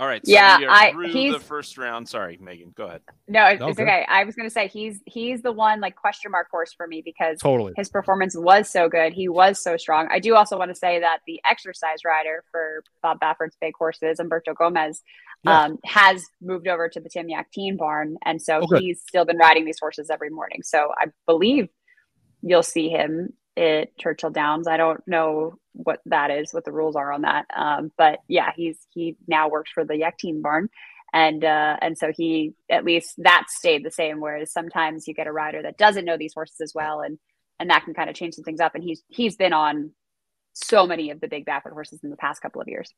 All 0.00 0.06
right. 0.06 0.24
So 0.24 0.32
Yeah, 0.32 0.58
I- 0.68 0.94
he's- 1.10 1.32
the 1.34 1.40
first 1.40 1.76
round. 1.76 2.08
Sorry, 2.08 2.38
Megan. 2.40 2.72
Go 2.76 2.86
ahead. 2.86 3.02
No, 3.26 3.46
it's, 3.46 3.54
it's 3.60 3.62
Okay. 3.80 3.82
okay. 3.82 4.06
I 4.08 4.22
was 4.24 4.36
going 4.36 4.46
to 4.46 4.52
say 4.52 4.68
he's 4.68 5.00
he's 5.06 5.42
the 5.42 5.50
one 5.50 5.80
like 5.80 5.96
question 5.96 6.30
mark 6.30 6.48
horse 6.50 6.72
for 6.72 6.86
me 6.86 7.02
because 7.04 7.38
Totally. 7.40 7.72
his 7.76 7.88
performance 7.88 8.36
was 8.36 8.70
so 8.70 8.88
good. 8.88 9.12
He 9.12 9.28
was 9.28 9.60
so 9.60 9.76
strong. 9.76 10.06
I 10.10 10.20
do 10.20 10.36
also 10.36 10.56
want 10.56 10.70
to 10.70 10.74
say 10.76 11.00
that 11.00 11.20
the 11.26 11.40
exercise 11.44 12.04
rider 12.04 12.44
for 12.52 12.84
Bob 13.02 13.18
Baffert's 13.18 13.56
big 13.60 13.74
horses, 13.76 14.20
Humberto 14.20 14.54
Gomez, 14.54 15.02
Yeah. 15.42 15.62
um, 15.64 15.78
has 15.84 16.24
moved 16.40 16.68
over 16.68 16.88
to 16.88 17.00
the 17.00 17.08
Tim 17.08 17.26
Yakteen 17.26 17.76
barn. 17.76 18.18
And 18.24 18.40
so 18.40 18.60
good. 18.66 18.82
he's 18.82 19.00
still 19.00 19.24
been 19.24 19.38
riding 19.38 19.64
these 19.64 19.80
horses 19.80 20.10
every 20.10 20.30
morning. 20.30 20.62
So 20.62 20.92
I 20.96 21.06
believe 21.26 21.68
you'll 22.42 22.62
see 22.62 22.88
him 22.88 23.32
at 23.56 23.96
Churchill 23.98 24.30
Downs. 24.30 24.68
I 24.68 24.76
don't 24.76 25.02
know 25.08 25.58
what 25.78 26.00
that 26.06 26.30
is, 26.30 26.52
what 26.52 26.64
the 26.64 26.72
rules 26.72 26.96
are 26.96 27.12
on 27.12 27.22
that. 27.22 27.46
Um, 27.56 27.90
but 27.96 28.18
yeah, 28.28 28.52
he's 28.54 28.78
he 28.90 29.16
now 29.26 29.48
works 29.48 29.70
for 29.72 29.84
the 29.84 29.94
Yakteen 29.94 30.42
barn 30.42 30.68
and 31.12 31.44
uh, 31.44 31.76
and 31.80 31.96
so 31.96 32.12
he 32.14 32.54
at 32.68 32.84
least 32.84 33.14
that 33.18 33.46
stayed 33.48 33.84
the 33.84 33.90
same. 33.90 34.20
Whereas 34.20 34.52
sometimes 34.52 35.08
you 35.08 35.14
get 35.14 35.26
a 35.26 35.32
rider 35.32 35.62
that 35.62 35.78
doesn't 35.78 36.04
know 36.04 36.16
these 36.16 36.34
horses 36.34 36.60
as 36.60 36.72
well, 36.74 37.00
and 37.00 37.18
and 37.58 37.70
that 37.70 37.84
can 37.84 37.94
kind 37.94 38.10
of 38.10 38.16
change 38.16 38.34
some 38.34 38.44
things 38.44 38.60
up. 38.60 38.74
And 38.74 38.84
he's 38.84 39.02
he's 39.08 39.36
been 39.36 39.52
on 39.52 39.92
so 40.52 40.86
many 40.86 41.10
of 41.10 41.20
the 41.20 41.28
big 41.28 41.46
Baffert 41.46 41.72
horses 41.72 42.00
in 42.02 42.10
the 42.10 42.16
past 42.16 42.42
couple 42.42 42.60
of 42.60 42.68
years. 42.68 42.92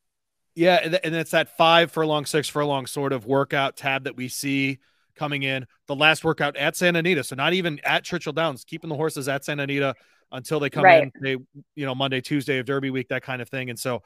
Yeah, 0.55 0.99
and 1.05 1.15
it's 1.15 1.31
that 1.31 1.56
five 1.56 1.93
furlong, 1.93 2.26
six 2.26 2.49
furlong 2.49 2.87
sort 2.87 3.12
of 3.12 3.26
workout 3.26 3.76
tab 3.76 4.05
that 4.05 4.17
we 4.17 4.29
see 4.29 4.81
coming 5.15 5.44
in. 5.44 5.67
The 5.87 5.94
last 5.94 6.25
workout 6.25 6.56
at 6.56 6.75
Santa 6.75 6.99
Anita, 6.99 7.23
so 7.23 7.37
not 7.37 7.53
even 7.53 7.79
at 7.85 8.03
Churchill 8.03 8.33
Downs, 8.33 8.65
keeping 8.65 8.91
the 8.91 8.97
horses 8.97 9.29
at 9.29 9.44
Santa 9.44 9.62
Anita 9.62 9.94
until 10.32 10.61
they 10.61 10.71
come 10.71 10.85
Right. 10.85 11.03
in. 11.05 11.12
They, 11.21 11.31
you 11.75 11.87
know, 11.87 11.94
Monday, 11.94 12.21
Tuesday 12.21 12.59
of 12.59 12.67
Derby 12.67 12.91
week, 12.91 13.09
that 13.09 13.23
kind 13.23 13.41
of 13.43 13.49
thing. 13.49 13.71
And 13.71 13.79
so, 13.79 14.03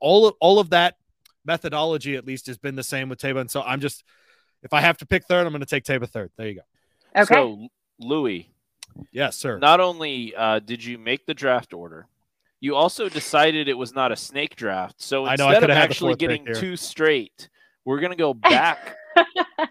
all 0.00 0.26
of 0.26 0.34
all 0.40 0.58
of 0.58 0.70
that 0.70 0.96
methodology 1.44 2.16
at 2.16 2.26
least 2.26 2.46
has 2.46 2.58
been 2.58 2.74
the 2.76 2.82
same 2.82 3.08
with 3.08 3.18
Taiba. 3.20 3.40
And 3.40 3.50
so, 3.50 3.62
I'm 3.62 3.80
just, 3.80 4.04
if 4.62 4.72
I 4.72 4.80
have 4.80 4.98
to 4.98 5.06
pick 5.06 5.24
third, 5.24 5.46
I'm 5.46 5.52
going 5.52 5.60
to 5.60 5.66
take 5.66 5.84
Taiba 5.84 6.08
third. 6.08 6.30
There 6.36 6.48
you 6.48 6.54
go. 6.54 7.20
Okay. 7.22 7.34
So, 7.34 7.68
Louis, 8.00 8.50
Yes, 9.12 9.36
sir. 9.36 9.58
not 9.58 9.80
only 9.80 10.34
uh, 10.36 10.58
did 10.60 10.84
you 10.84 10.98
make 10.98 11.26
the 11.26 11.34
draft 11.34 11.72
order, 11.72 12.06
you 12.60 12.74
also 12.74 13.08
decided 13.08 13.68
it 13.68 13.74
was 13.78 13.94
not 13.94 14.10
a 14.12 14.16
snake 14.16 14.56
draft. 14.56 15.00
So 15.00 15.26
I 15.26 15.36
know, 15.36 15.46
I 15.46 15.54
instead 15.54 15.54
of 15.54 15.60
coulda 15.60 15.74
had 15.74 15.80
the 15.80 15.90
actually 15.90 16.14
getting 16.16 16.44
here. 16.44 16.54
two 16.54 16.76
straight, 16.76 17.48
we're 17.84 18.00
going 18.00 18.10
to 18.10 18.16
go 18.16 18.34
back 18.34 18.96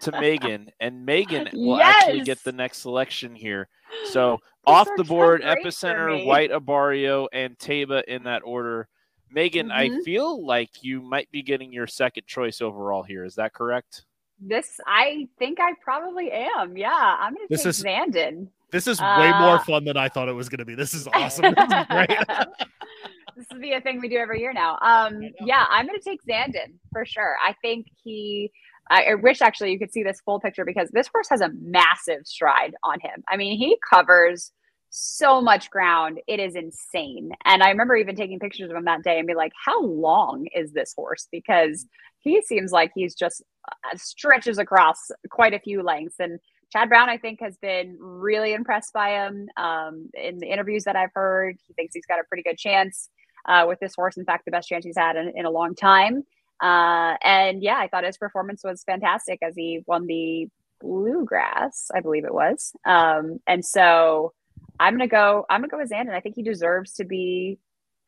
to 0.00 0.12
Megan, 0.20 0.70
and 0.80 1.04
Megan 1.04 1.48
will 1.52 1.80
actually 1.80 2.22
get 2.22 2.42
the 2.44 2.52
next 2.52 2.78
selection 2.78 3.34
here. 3.34 3.68
So 4.10 4.38
This 4.42 4.48
off 4.68 4.88
the 4.96 5.04
board, 5.04 5.42
great 5.42 5.58
Epicenter. 5.64 6.24
White 6.24 6.50
Abarrio, 6.50 7.26
and 7.32 7.58
Taiba 7.58 8.04
in 8.04 8.24
that 8.24 8.42
order. 8.44 8.88
Megan, 9.30 9.70
I 9.70 9.88
Mhm. 9.88 10.04
feel 10.04 10.44
like 10.46 10.82
you 10.82 11.02
might 11.02 11.30
be 11.30 11.42
getting 11.42 11.72
your 11.72 11.86
second 11.86 12.26
choice 12.26 12.60
overall 12.62 13.02
here. 13.02 13.24
Is 13.24 13.34
that 13.34 13.52
correct? 13.52 14.04
This 14.40 14.78
I 14.86 15.28
think 15.38 15.58
I 15.60 15.74
probably 15.82 16.30
am. 16.32 16.76
Yeah, 16.76 16.92
I'm 16.94 17.34
going 17.34 17.46
to 17.48 17.54
This 17.54 17.62
take 17.64 17.70
is- 17.70 17.82
Zandon. 17.84 18.48
This 18.70 18.86
is 18.86 19.00
way 19.00 19.30
more 19.40 19.56
Uh, 19.56 19.58
fun 19.64 19.84
than 19.84 19.96
I 19.96 20.08
thought 20.08 20.28
it 20.28 20.32
was 20.34 20.48
going 20.50 20.58
to 20.58 20.64
be. 20.66 20.74
This 20.74 20.92
is 20.94 21.08
awesome. 21.14 21.54
This 21.54 21.64
is 21.64 21.86
great. 21.88 22.08
this 23.36 23.46
will 23.50 23.60
be 23.60 23.72
a 23.72 23.80
thing 23.80 24.00
we 24.00 24.08
do 24.08 24.16
every 24.16 24.40
year 24.40 24.52
now. 24.52 24.78
Um, 24.82 25.20
yeah, 25.40 25.66
I'm 25.70 25.86
going 25.86 25.98
to 25.98 26.04
take 26.04 26.22
Zandon 26.24 26.74
for 26.92 27.04
sure. 27.04 27.36
I 27.44 27.54
think 27.62 27.86
he. 28.02 28.50
I, 28.90 29.04
I 29.10 29.14
wish 29.16 29.42
actually 29.42 29.72
you 29.72 29.78
could 29.78 29.92
see 29.92 30.02
this 30.02 30.20
full 30.22 30.40
picture 30.40 30.64
because 30.64 30.88
this 30.90 31.08
horse 31.08 31.28
has 31.28 31.42
a 31.42 31.50
massive 31.60 32.26
stride 32.26 32.74
on 32.84 32.98
him. 33.00 33.22
I 33.28 33.36
mean, 33.36 33.58
he 33.58 33.76
covers 33.92 34.52
so 34.90 35.40
much 35.40 35.70
ground. 35.70 36.20
It 36.26 36.40
is 36.40 36.54
insane. 36.54 37.32
And 37.44 37.62
I 37.62 37.70
remember 37.70 37.96
even 37.96 38.16
taking 38.16 38.38
pictures 38.38 38.70
of 38.70 38.76
him 38.76 38.84
that 38.86 39.04
day 39.04 39.18
and 39.18 39.26
be 39.26 39.34
like, 39.34 39.52
how 39.64 39.82
long 39.82 40.46
is 40.54 40.72
this 40.72 40.94
horse? 40.94 41.28
Because 41.30 41.86
he 42.20 42.42
seems 42.42 42.72
like 42.72 42.92
he's 42.94 43.14
just 43.14 43.42
uh, 43.68 43.96
stretches 43.96 44.58
across 44.58 45.10
quite 45.30 45.54
a 45.54 45.58
few 45.58 45.82
lengths. 45.82 46.16
And 46.18 46.40
Chad 46.72 46.88
Brown, 46.88 47.08
I 47.08 47.18
think, 47.18 47.40
has 47.40 47.56
been 47.58 47.96
really 48.00 48.52
impressed 48.52 48.92
by 48.92 49.10
him. 49.10 49.48
Um, 49.56 50.10
in 50.14 50.38
the 50.38 50.50
interviews 50.50 50.84
that 50.84 50.96
I've 50.96 51.12
heard, 51.14 51.56
he 51.66 51.74
thinks 51.74 51.94
he's 51.94 52.06
got 52.06 52.20
a 52.20 52.24
pretty 52.24 52.42
good 52.42 52.58
chance 52.58 53.08
uh, 53.46 53.64
with 53.66 53.80
this 53.80 53.94
horse. 53.94 54.16
In 54.16 54.24
fact, 54.24 54.44
the 54.44 54.50
best 54.50 54.68
chance 54.68 54.84
he's 54.84 54.96
had 54.96 55.16
in, 55.16 55.32
in 55.34 55.46
a 55.46 55.50
long 55.50 55.74
time. 55.74 56.24
Uh, 56.60 57.14
and 57.22 57.62
yeah, 57.62 57.78
I 57.78 57.88
thought 57.88 58.04
his 58.04 58.18
performance 58.18 58.64
was 58.64 58.82
fantastic 58.84 59.38
as 59.42 59.54
he 59.54 59.84
won 59.86 60.06
the 60.06 60.48
bluegrass, 60.80 61.90
I 61.94 62.00
believe 62.00 62.24
it 62.24 62.34
was. 62.34 62.72
Um, 62.84 63.38
and 63.46 63.64
so 63.64 64.32
I'm 64.80 64.94
gonna 64.94 65.08
go. 65.08 65.44
I'm 65.50 65.60
gonna 65.60 65.68
go 65.68 65.78
with 65.78 65.90
Zandon. 65.90 66.14
I 66.14 66.20
think 66.20 66.36
he 66.36 66.42
deserves 66.42 66.94
to 66.94 67.04
be 67.04 67.58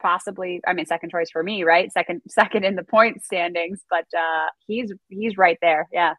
possibly 0.00 0.60
I 0.66 0.72
mean 0.72 0.86
second 0.86 1.10
choice 1.10 1.30
for 1.30 1.42
me, 1.42 1.62
right? 1.64 1.92
Second 1.92 2.22
second 2.28 2.64
in 2.64 2.74
the 2.74 2.84
point 2.84 3.22
standings, 3.22 3.80
but 3.88 4.06
uh 4.16 4.46
he's 4.66 4.92
he's 5.08 5.36
right 5.36 5.58
there. 5.60 5.88
Yeah. 5.92 6.14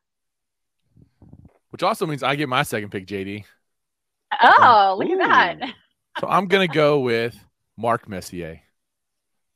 Which 1.71 1.83
also 1.83 2.05
means 2.05 2.21
I 2.23 2.35
get 2.35 2.49
my 2.49 2.63
second 2.63 2.89
pick, 2.89 3.07
JD. 3.07 3.45
Oh, 4.41 4.95
look 4.99 5.09
Ooh. 5.09 5.21
at 5.21 5.59
that. 5.59 5.73
so 6.19 6.27
I'm 6.27 6.47
gonna 6.47 6.67
go 6.67 6.99
with 6.99 7.37
Mark 7.77 8.07
Messier. 8.07 8.61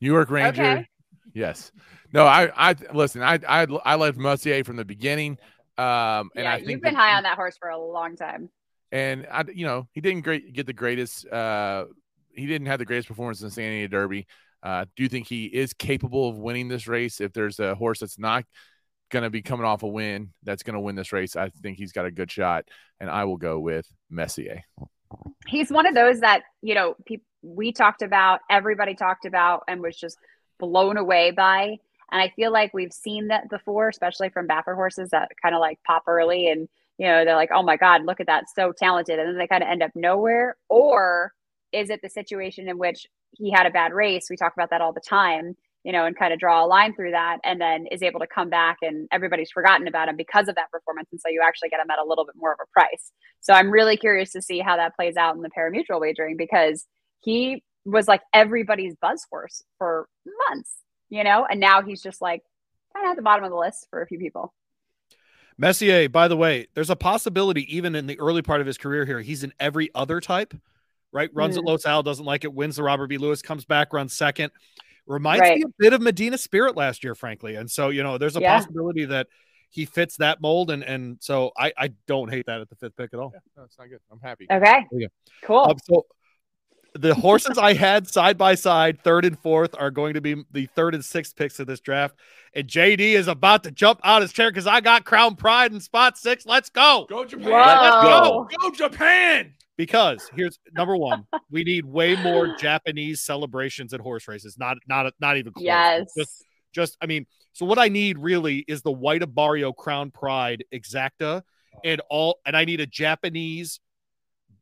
New 0.02 0.12
York 0.12 0.30
Ranger. 0.30 0.64
Okay. 0.64 0.88
Yes. 1.34 1.72
No, 2.14 2.26
I 2.26 2.50
I 2.56 2.76
listen, 2.94 3.22
I 3.22 3.40
I 3.48 3.68
I 3.84 3.96
loved 3.96 4.18
Messier 4.18 4.64
from 4.64 4.78
the 4.78 4.86
beginning. 4.86 5.38
Um 5.78 6.32
and 6.36 6.44
yeah, 6.44 6.54
I 6.54 6.58
think 6.58 6.70
you've 6.70 6.82
been 6.82 6.94
that, 6.94 7.00
high 7.00 7.18
on 7.18 7.24
that 7.24 7.36
horse 7.36 7.58
for 7.58 7.70
a 7.70 7.78
long 7.78 8.16
time. 8.16 8.50
And 8.96 9.28
I 9.30 9.44
you 9.54 9.66
know, 9.66 9.90
he 9.92 10.00
didn't 10.00 10.22
great 10.22 10.54
get 10.54 10.66
the 10.66 10.74
greatest 10.74 11.28
uh 11.28 11.86
he 12.34 12.46
didn't 12.48 12.68
have 12.68 12.80
the 12.80 12.86
greatest 12.86 13.10
performance 13.10 13.42
in 13.42 13.48
the 13.48 13.52
San 13.52 13.72
Diego 13.72 13.90
Derby. 13.90 14.26
Uh, 14.64 14.86
do 14.96 15.04
you 15.04 15.10
think 15.10 15.28
he 15.28 15.46
is 15.46 15.74
capable 15.74 16.30
of 16.30 16.38
winning 16.38 16.70
this 16.70 16.88
race? 16.88 17.20
If 17.20 17.34
there's 17.34 17.60
a 17.60 17.76
horse 17.76 18.00
that's 18.00 18.18
not 18.18 18.46
going 19.12 19.24
to 19.24 19.30
be 19.30 19.42
coming 19.42 19.66
off 19.66 19.84
a 19.84 19.88
win 19.88 20.32
that's 20.44 20.64
going 20.64 20.74
to 20.74 20.80
win 20.80 20.96
this 20.96 21.12
race, 21.12 21.36
I 21.36 21.50
think 21.50 21.78
he's 21.78 21.92
got 21.92 22.06
a 22.06 22.12
good 22.12 22.32
shot. 22.32 22.66
And 23.00 23.10
I 23.10 23.26
will 23.26 23.38
go 23.38 23.60
with 23.60 23.86
Messier. 24.10 24.64
He's 25.46 25.70
one 25.70 25.86
of 25.86 25.94
those 25.94 26.22
that, 26.22 26.44
you 26.62 26.74
know, 26.74 26.96
pe- 27.06 27.18
we 27.44 27.74
talked 27.74 28.02
about, 28.02 28.40
everybody 28.50 28.96
talked 28.96 29.26
about, 29.26 29.64
and 29.68 29.82
was 29.82 29.98
just 29.98 30.18
blown 30.58 30.98
away 30.98 31.32
by. 31.32 31.78
And 32.12 32.22
I 32.22 32.34
feel 32.36 32.52
like 32.52 32.74
we've 32.74 32.94
seen 32.94 33.28
that 33.28 33.50
before, 33.50 33.90
especially 33.90 34.30
from 34.30 34.48
Baffert 34.48 34.76
horses 34.76 35.12
that 35.12 35.30
kind 35.42 35.54
of 35.54 35.60
like 35.60 35.80
pop 35.86 36.04
early 36.08 36.48
and, 36.48 36.68
you 36.98 37.08
know, 37.08 37.26
they're 37.26 37.36
like, 37.36 37.52
oh 37.54 37.64
my 37.64 37.78
God, 37.78 38.06
look 38.06 38.20
at 38.20 38.28
that, 38.28 38.46
so 38.56 38.72
talented. 38.78 39.20
And 39.20 39.30
then 39.30 39.38
they 39.38 39.48
kind 39.48 39.64
of 39.64 39.70
end 39.70 39.84
up 39.84 39.92
nowhere. 39.96 40.56
Or 40.70 41.34
is 41.72 41.90
it 41.90 42.00
the 42.02 42.10
situation 42.10 42.70
in 42.70 42.78
which 42.78 43.06
he 43.38 43.52
had 43.52 43.66
a 43.66 43.72
bad 43.72 43.94
race? 43.94 44.28
We 44.30 44.38
talk 44.38 44.54
about 44.56 44.70
that 44.70 44.82
all 44.82 44.94
the 44.94 45.02
time, 45.02 45.56
you 45.84 45.92
know, 45.92 46.06
and 46.06 46.18
kind 46.18 46.34
of 46.34 46.40
draw 46.40 46.64
a 46.64 46.68
line 46.68 46.96
through 46.96 47.12
that, 47.12 47.40
and 47.44 47.60
then 47.60 47.86
is 47.92 48.02
able 48.02 48.20
to 48.22 48.28
come 48.28 48.50
back 48.50 48.78
and 48.82 49.08
everybody's 49.12 49.52
forgotten 49.52 49.88
about 49.88 50.08
him 50.08 50.16
because 50.16 50.48
of 50.48 50.56
that 50.56 50.72
performance. 50.72 51.10
And 51.12 51.20
so 51.20 51.30
you 51.30 51.42
actually 51.46 51.70
get 51.70 51.82
him 51.82 51.92
at 51.92 52.00
a 52.00 52.08
little 52.08 52.26
bit 52.26 52.36
more 52.38 52.54
of 52.54 52.60
a 52.62 52.72
price. 52.72 53.12
So 53.42 53.54
I'm 53.54 53.70
really 53.70 53.98
curious 53.98 54.32
to 54.32 54.42
see 54.42 54.60
how 54.60 54.78
that 54.78 54.96
plays 54.96 55.18
out 55.18 55.36
in 55.36 55.42
the 55.42 55.50
pari-mutuel 55.50 56.00
wagering 56.00 56.38
because 56.38 56.86
he 57.20 57.64
was 57.84 58.08
like 58.08 58.22
everybody's 58.34 58.96
buzz 58.96 59.28
horse 59.30 59.62
for 59.78 60.08
months, 60.50 60.78
you 61.10 61.24
know, 61.24 61.46
and 61.46 61.60
now 61.60 61.84
he's 61.84 62.02
just 62.02 62.22
like 62.22 62.42
kind 62.94 63.06
of 63.06 63.12
at 63.12 63.16
the 63.18 63.22
bottom 63.22 63.44
of 63.44 63.52
the 63.52 63.58
list 63.58 63.86
for 63.90 64.02
a 64.02 64.08
few 64.08 64.18
people. 64.18 64.54
Messier, 65.58 66.10
by 66.10 66.28
the 66.28 66.38
way, 66.38 66.68
there's 66.74 66.90
a 66.90 66.96
possibility 66.96 67.76
even 67.76 67.96
in 67.96 68.08
the 68.08 68.20
early 68.20 68.42
part 68.42 68.62
of 68.62 68.68
his 68.68 68.78
career 68.78 69.06
here, 69.06 69.22
he's 69.22 69.44
in 69.44 69.54
every 69.60 69.90
other 69.96 70.20
type 70.20 70.54
right? 71.16 71.30
Runs 71.34 71.56
mm. 71.56 71.60
at 71.60 71.64
Los 71.64 71.86
Al, 71.86 72.04
doesn't 72.04 72.26
like 72.26 72.44
it, 72.44 72.54
wins 72.54 72.76
the 72.76 72.84
Robert 72.84 73.08
B. 73.08 73.18
Lewis, 73.18 73.42
comes 73.42 73.64
back, 73.64 73.94
runs 73.94 74.14
second. 74.14 74.52
Reminds 75.08 75.42
right. 75.42 75.58
me 75.58 75.64
a 75.64 75.72
bit 75.80 75.94
of 75.94 76.02
Medina 76.02 76.38
Spirit 76.38 76.76
last 76.76 77.04
year, 77.04 77.16
frankly. 77.16 77.56
And 77.56 77.72
so, 77.72 77.90
you 77.90 78.04
know, 78.04 78.18
there's 78.18 78.36
a 78.36 78.42
yeah. 78.42 78.58
possibility 78.58 79.06
that 79.06 79.28
he 79.70 79.86
fits 79.86 80.18
that 80.18 80.42
mold. 80.42 80.72
And 80.72 80.84
and 80.84 81.18
so 81.22 81.52
I, 81.58 81.72
I 81.78 81.92
don't 82.08 82.30
hate 82.30 82.48
that 82.48 82.60
at 82.60 82.70
the 82.70 82.76
fifth 82.76 82.98
pick 82.98 83.14
at 83.14 83.20
all. 83.20 83.32
Yeah, 83.34 83.40
no, 83.56 83.64
it's 83.64 83.78
not 83.78 83.90
good. 83.90 84.00
I'm 84.12 84.20
happy. 84.20 84.48
Okay. 84.52 84.86
Cool. 85.44 85.60
Um, 85.70 85.78
so 85.84 86.06
the 86.96 87.14
horses 87.14 87.58
I 87.58 87.74
had 87.74 88.08
side 88.08 88.38
by 88.38 88.56
side, 88.56 89.02
third 89.04 89.26
and 89.26 89.38
fourth, 89.38 89.76
are 89.78 89.92
going 89.92 90.14
to 90.14 90.22
be 90.22 90.44
the 90.52 90.66
third 90.68 90.96
and 90.96 91.04
sixth 91.04 91.36
picks 91.36 91.60
of 91.60 91.68
this 91.68 91.82
draft. 91.82 92.16
And 92.54 92.68
JD 92.68 93.00
is 93.00 93.28
about 93.28 93.64
to 93.64 93.72
jump 93.72 94.00
out 94.04 94.18
of 94.18 94.24
his 94.24 94.34
chair 94.34 94.50
because 94.50 94.66
I 94.66 94.80
got 94.80 95.04
Crown 95.04 95.36
Pride 95.36 95.74
in 95.74 95.82
spot 95.82 96.18
six. 96.18 96.46
Let's 96.46 96.70
go. 96.70 97.06
Go 97.10 97.26
Japan. 97.26 97.52
Let's 97.52 98.06
go. 98.06 98.48
Go 98.62 98.72
Japan 98.72 99.54
because 99.78 100.30
here's 100.34 100.58
number 100.74 100.96
one 100.96 101.26
we 101.52 101.64
need 101.64 101.86
way 101.86 102.16
more 102.16 102.56
japanese 102.56 103.22
celebrations 103.22 103.94
at 103.94 104.00
horse 104.00 104.28
races 104.28 104.58
not 104.58 104.78
not 104.88 105.12
not 105.20 105.38
even 105.38 105.52
close 105.52 105.66
yes 105.66 106.14
just, 106.18 106.46
just 106.72 106.98
i 107.02 107.06
mean 107.06 107.26
so 107.54 107.66
what 107.66 107.78
i 107.78 107.88
need 107.88 108.18
really 108.18 108.64
is 108.68 108.82
the 108.84 108.92
white 108.92 109.22
abarrio 109.22 109.76
crown 109.76 110.12
pride 110.12 110.64
exacta 110.74 111.42
and 111.84 112.02
all 112.10 112.40
and 112.46 112.56
i 112.56 112.64
need 112.64 112.80
a 112.80 112.86
japanese 112.86 113.80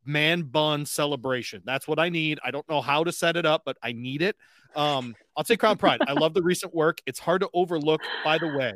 man 0.04 0.42
bun 0.42 0.84
celebration 0.84 1.62
that's 1.64 1.88
what 1.88 1.98
i 1.98 2.08
need 2.08 2.38
i 2.44 2.50
don't 2.50 2.68
know 2.68 2.80
how 2.80 3.04
to 3.04 3.12
set 3.12 3.36
it 3.36 3.46
up 3.46 3.62
but 3.64 3.76
i 3.82 3.92
need 3.92 4.22
it 4.22 4.36
um 4.76 5.14
i'll 5.36 5.44
say 5.44 5.56
crown 5.56 5.76
pride 5.76 6.00
i 6.06 6.12
love 6.12 6.34
the 6.34 6.42
recent 6.42 6.74
work 6.74 6.98
it's 7.06 7.18
hard 7.18 7.40
to 7.40 7.48
overlook 7.54 8.00
by 8.24 8.38
the 8.38 8.48
way 8.48 8.72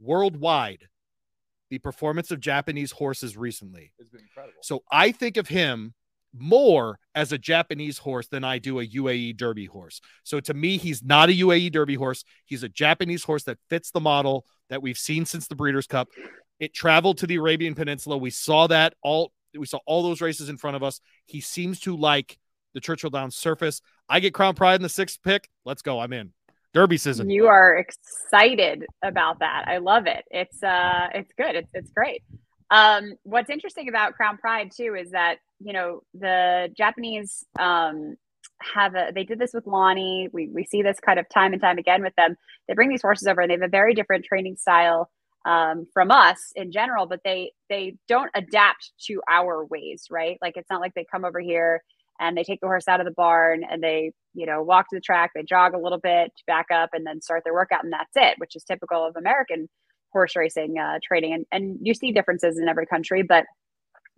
worldwide 0.00 0.86
the 1.70 1.78
performance 1.78 2.30
of 2.30 2.40
Japanese 2.40 2.90
horses 2.90 3.36
recently. 3.36 3.92
It's 3.98 4.10
been 4.10 4.20
incredible. 4.20 4.58
So 4.62 4.82
I 4.90 5.12
think 5.12 5.36
of 5.36 5.48
him 5.48 5.94
more 6.36 6.98
as 7.14 7.32
a 7.32 7.38
Japanese 7.38 7.98
horse 7.98 8.28
than 8.28 8.44
I 8.44 8.58
do 8.58 8.80
a 8.80 8.86
UAE 8.86 9.36
Derby 9.36 9.66
horse. 9.66 10.00
So 10.24 10.40
to 10.40 10.54
me, 10.54 10.76
he's 10.76 11.02
not 11.02 11.28
a 11.28 11.32
UAE 11.32 11.72
Derby 11.72 11.94
horse. 11.94 12.24
He's 12.44 12.62
a 12.62 12.68
Japanese 12.68 13.24
horse 13.24 13.44
that 13.44 13.58
fits 13.68 13.90
the 13.90 14.00
model 14.00 14.44
that 14.68 14.82
we've 14.82 14.98
seen 14.98 15.24
since 15.24 15.46
the 15.46 15.56
Breeders' 15.56 15.86
Cup. 15.86 16.08
It 16.58 16.74
traveled 16.74 17.18
to 17.18 17.26
the 17.26 17.36
Arabian 17.36 17.74
Peninsula. 17.74 18.18
We 18.18 18.30
saw 18.30 18.66
that 18.66 18.94
all. 19.02 19.32
We 19.58 19.66
saw 19.66 19.78
all 19.86 20.02
those 20.02 20.20
races 20.20 20.48
in 20.48 20.56
front 20.56 20.76
of 20.76 20.82
us. 20.82 21.00
He 21.26 21.40
seems 21.40 21.80
to 21.80 21.96
like 21.96 22.38
the 22.74 22.80
Churchill 22.80 23.10
Downs 23.10 23.36
surface. 23.36 23.80
I 24.08 24.20
get 24.20 24.34
Crown 24.34 24.54
Pride 24.54 24.76
in 24.76 24.82
the 24.82 24.88
sixth 24.88 25.20
pick. 25.22 25.48
Let's 25.64 25.82
go. 25.82 26.00
I'm 26.00 26.12
in. 26.12 26.32
Derby 26.72 26.98
season. 26.98 27.30
You 27.30 27.46
are 27.46 27.76
excited 27.76 28.84
about 29.02 29.40
that. 29.40 29.64
I 29.66 29.78
love 29.78 30.06
it. 30.06 30.24
It's 30.30 30.62
uh 30.62 31.08
it's 31.14 31.32
good. 31.36 31.56
It's 31.56 31.70
it's 31.74 31.90
great. 31.90 32.22
Um 32.70 33.14
what's 33.24 33.50
interesting 33.50 33.88
about 33.88 34.14
Crown 34.14 34.38
Pride 34.38 34.70
too 34.76 34.94
is 34.94 35.10
that, 35.10 35.38
you 35.58 35.72
know, 35.72 36.02
the 36.14 36.68
Japanese 36.76 37.44
um 37.58 38.14
have 38.62 38.94
a 38.94 39.10
they 39.12 39.24
did 39.24 39.38
this 39.38 39.52
with 39.52 39.66
Lani. 39.66 40.28
We 40.32 40.48
we 40.48 40.64
see 40.64 40.82
this 40.82 41.00
kind 41.00 41.18
of 41.18 41.28
time 41.28 41.52
and 41.52 41.60
time 41.60 41.78
again 41.78 42.02
with 42.02 42.14
them. 42.14 42.36
They 42.68 42.74
bring 42.74 42.88
these 42.88 43.02
horses 43.02 43.26
over 43.26 43.40
and 43.40 43.50
they 43.50 43.54
have 43.54 43.62
a 43.62 43.68
very 43.68 43.94
different 43.94 44.24
training 44.24 44.56
style 44.56 45.10
um, 45.46 45.86
from 45.92 46.10
us 46.10 46.52
in 46.56 46.70
general, 46.72 47.06
but 47.06 47.20
they 47.24 47.52
they 47.68 47.96
don't 48.08 48.30
adapt 48.34 48.92
to 49.06 49.20
our 49.28 49.64
ways, 49.66 50.06
right? 50.10 50.38
Like 50.42 50.56
it's 50.56 50.70
not 50.70 50.80
like 50.80 50.94
they 50.94 51.06
come 51.10 51.24
over 51.24 51.40
here 51.40 51.82
and 52.20 52.36
they 52.36 52.44
take 52.44 52.60
the 52.60 52.66
horse 52.66 52.86
out 52.86 53.00
of 53.00 53.06
the 53.06 53.12
barn 53.12 53.64
and 53.68 53.82
they 53.82 54.12
you 54.34 54.46
know 54.46 54.62
walk 54.62 54.88
to 54.90 54.96
the 54.96 55.00
track 55.00 55.32
they 55.34 55.42
jog 55.42 55.74
a 55.74 55.78
little 55.78 55.98
bit 55.98 56.30
back 56.46 56.66
up 56.72 56.90
and 56.92 57.04
then 57.06 57.20
start 57.20 57.42
their 57.44 57.54
workout 57.54 57.82
and 57.82 57.92
that's 57.92 58.14
it 58.14 58.34
which 58.38 58.54
is 58.54 58.62
typical 58.62 59.04
of 59.04 59.16
american 59.16 59.68
horse 60.12 60.36
racing 60.36 60.76
uh, 60.78 60.98
training 61.02 61.32
and, 61.32 61.46
and 61.52 61.78
you 61.82 61.94
see 61.94 62.12
differences 62.12 62.58
in 62.58 62.68
every 62.68 62.86
country 62.86 63.22
but 63.22 63.44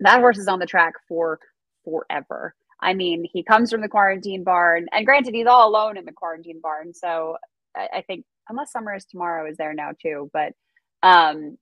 that 0.00 0.20
horse 0.20 0.38
is 0.38 0.48
on 0.48 0.58
the 0.58 0.66
track 0.66 0.94
for 1.08 1.38
forever 1.84 2.54
i 2.80 2.92
mean 2.92 3.24
he 3.32 3.42
comes 3.42 3.70
from 3.70 3.80
the 3.80 3.88
quarantine 3.88 4.44
barn 4.44 4.86
and 4.92 5.06
granted 5.06 5.34
he's 5.34 5.46
all 5.46 5.68
alone 5.68 5.96
in 5.96 6.04
the 6.04 6.12
quarantine 6.12 6.60
barn 6.62 6.92
so 6.92 7.36
i, 7.76 7.88
I 7.96 8.02
think 8.02 8.24
unless 8.48 8.72
summer 8.72 8.94
is 8.94 9.04
tomorrow 9.04 9.48
is 9.48 9.56
there 9.56 9.74
now 9.74 9.92
too 10.00 10.30
but 10.32 10.52
um 11.02 11.56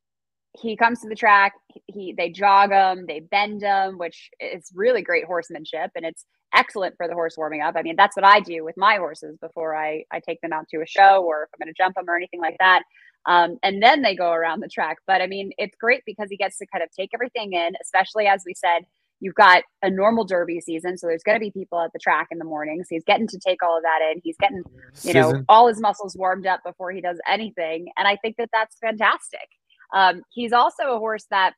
he 0.58 0.76
comes 0.76 1.00
to 1.00 1.08
the 1.08 1.14
track 1.14 1.52
he 1.86 2.14
they 2.16 2.30
jog 2.30 2.70
him 2.70 3.06
they 3.06 3.20
bend 3.20 3.62
him 3.62 3.98
which 3.98 4.30
is 4.40 4.70
really 4.74 5.02
great 5.02 5.24
horsemanship 5.24 5.90
and 5.94 6.04
it's 6.04 6.24
excellent 6.54 6.96
for 6.96 7.06
the 7.06 7.14
horse 7.14 7.36
warming 7.38 7.60
up. 7.62 7.76
I 7.76 7.82
mean 7.82 7.96
that's 7.96 8.16
what 8.16 8.24
i 8.26 8.40
do 8.40 8.64
with 8.64 8.76
my 8.76 8.96
horses 8.96 9.36
before 9.40 9.76
i 9.76 10.04
i 10.12 10.20
take 10.20 10.40
them 10.40 10.52
out 10.52 10.66
to 10.70 10.80
a 10.82 10.86
show 10.86 11.22
or 11.24 11.44
if 11.44 11.50
i'm 11.54 11.64
going 11.64 11.72
to 11.72 11.82
jump 11.82 11.94
them 11.94 12.06
or 12.08 12.16
anything 12.16 12.40
like 12.40 12.56
that. 12.58 12.82
Um, 13.26 13.58
and 13.62 13.82
then 13.82 14.02
they 14.02 14.16
go 14.16 14.32
around 14.32 14.60
the 14.60 14.68
track. 14.68 14.98
But 15.06 15.22
i 15.22 15.26
mean 15.26 15.52
it's 15.58 15.76
great 15.80 16.02
because 16.06 16.28
he 16.30 16.36
gets 16.36 16.58
to 16.58 16.66
kind 16.72 16.82
of 16.82 16.90
take 16.98 17.10
everything 17.14 17.52
in 17.52 17.74
especially 17.82 18.26
as 18.26 18.42
we 18.46 18.54
said 18.54 18.82
you've 19.20 19.34
got 19.34 19.62
a 19.82 19.90
normal 19.90 20.24
derby 20.24 20.60
season 20.60 20.96
so 20.96 21.06
there's 21.06 21.22
going 21.22 21.36
to 21.36 21.40
be 21.40 21.50
people 21.50 21.80
at 21.80 21.92
the 21.92 21.98
track 21.98 22.28
in 22.30 22.38
the 22.38 22.44
morning 22.44 22.82
so 22.82 22.88
he's 22.90 23.04
getting 23.04 23.28
to 23.28 23.38
take 23.38 23.62
all 23.62 23.76
of 23.76 23.82
that 23.82 24.00
in 24.10 24.20
he's 24.24 24.36
getting 24.38 24.62
you 25.02 25.12
know 25.12 25.44
all 25.48 25.68
his 25.68 25.80
muscles 25.80 26.16
warmed 26.16 26.46
up 26.46 26.60
before 26.64 26.90
he 26.90 27.00
does 27.00 27.18
anything 27.28 27.88
and 27.96 28.08
i 28.08 28.16
think 28.16 28.36
that 28.36 28.48
that's 28.52 28.76
fantastic 28.78 29.48
um, 29.92 30.22
he's 30.32 30.52
also 30.52 30.94
a 30.94 30.98
horse 30.98 31.26
that 31.30 31.54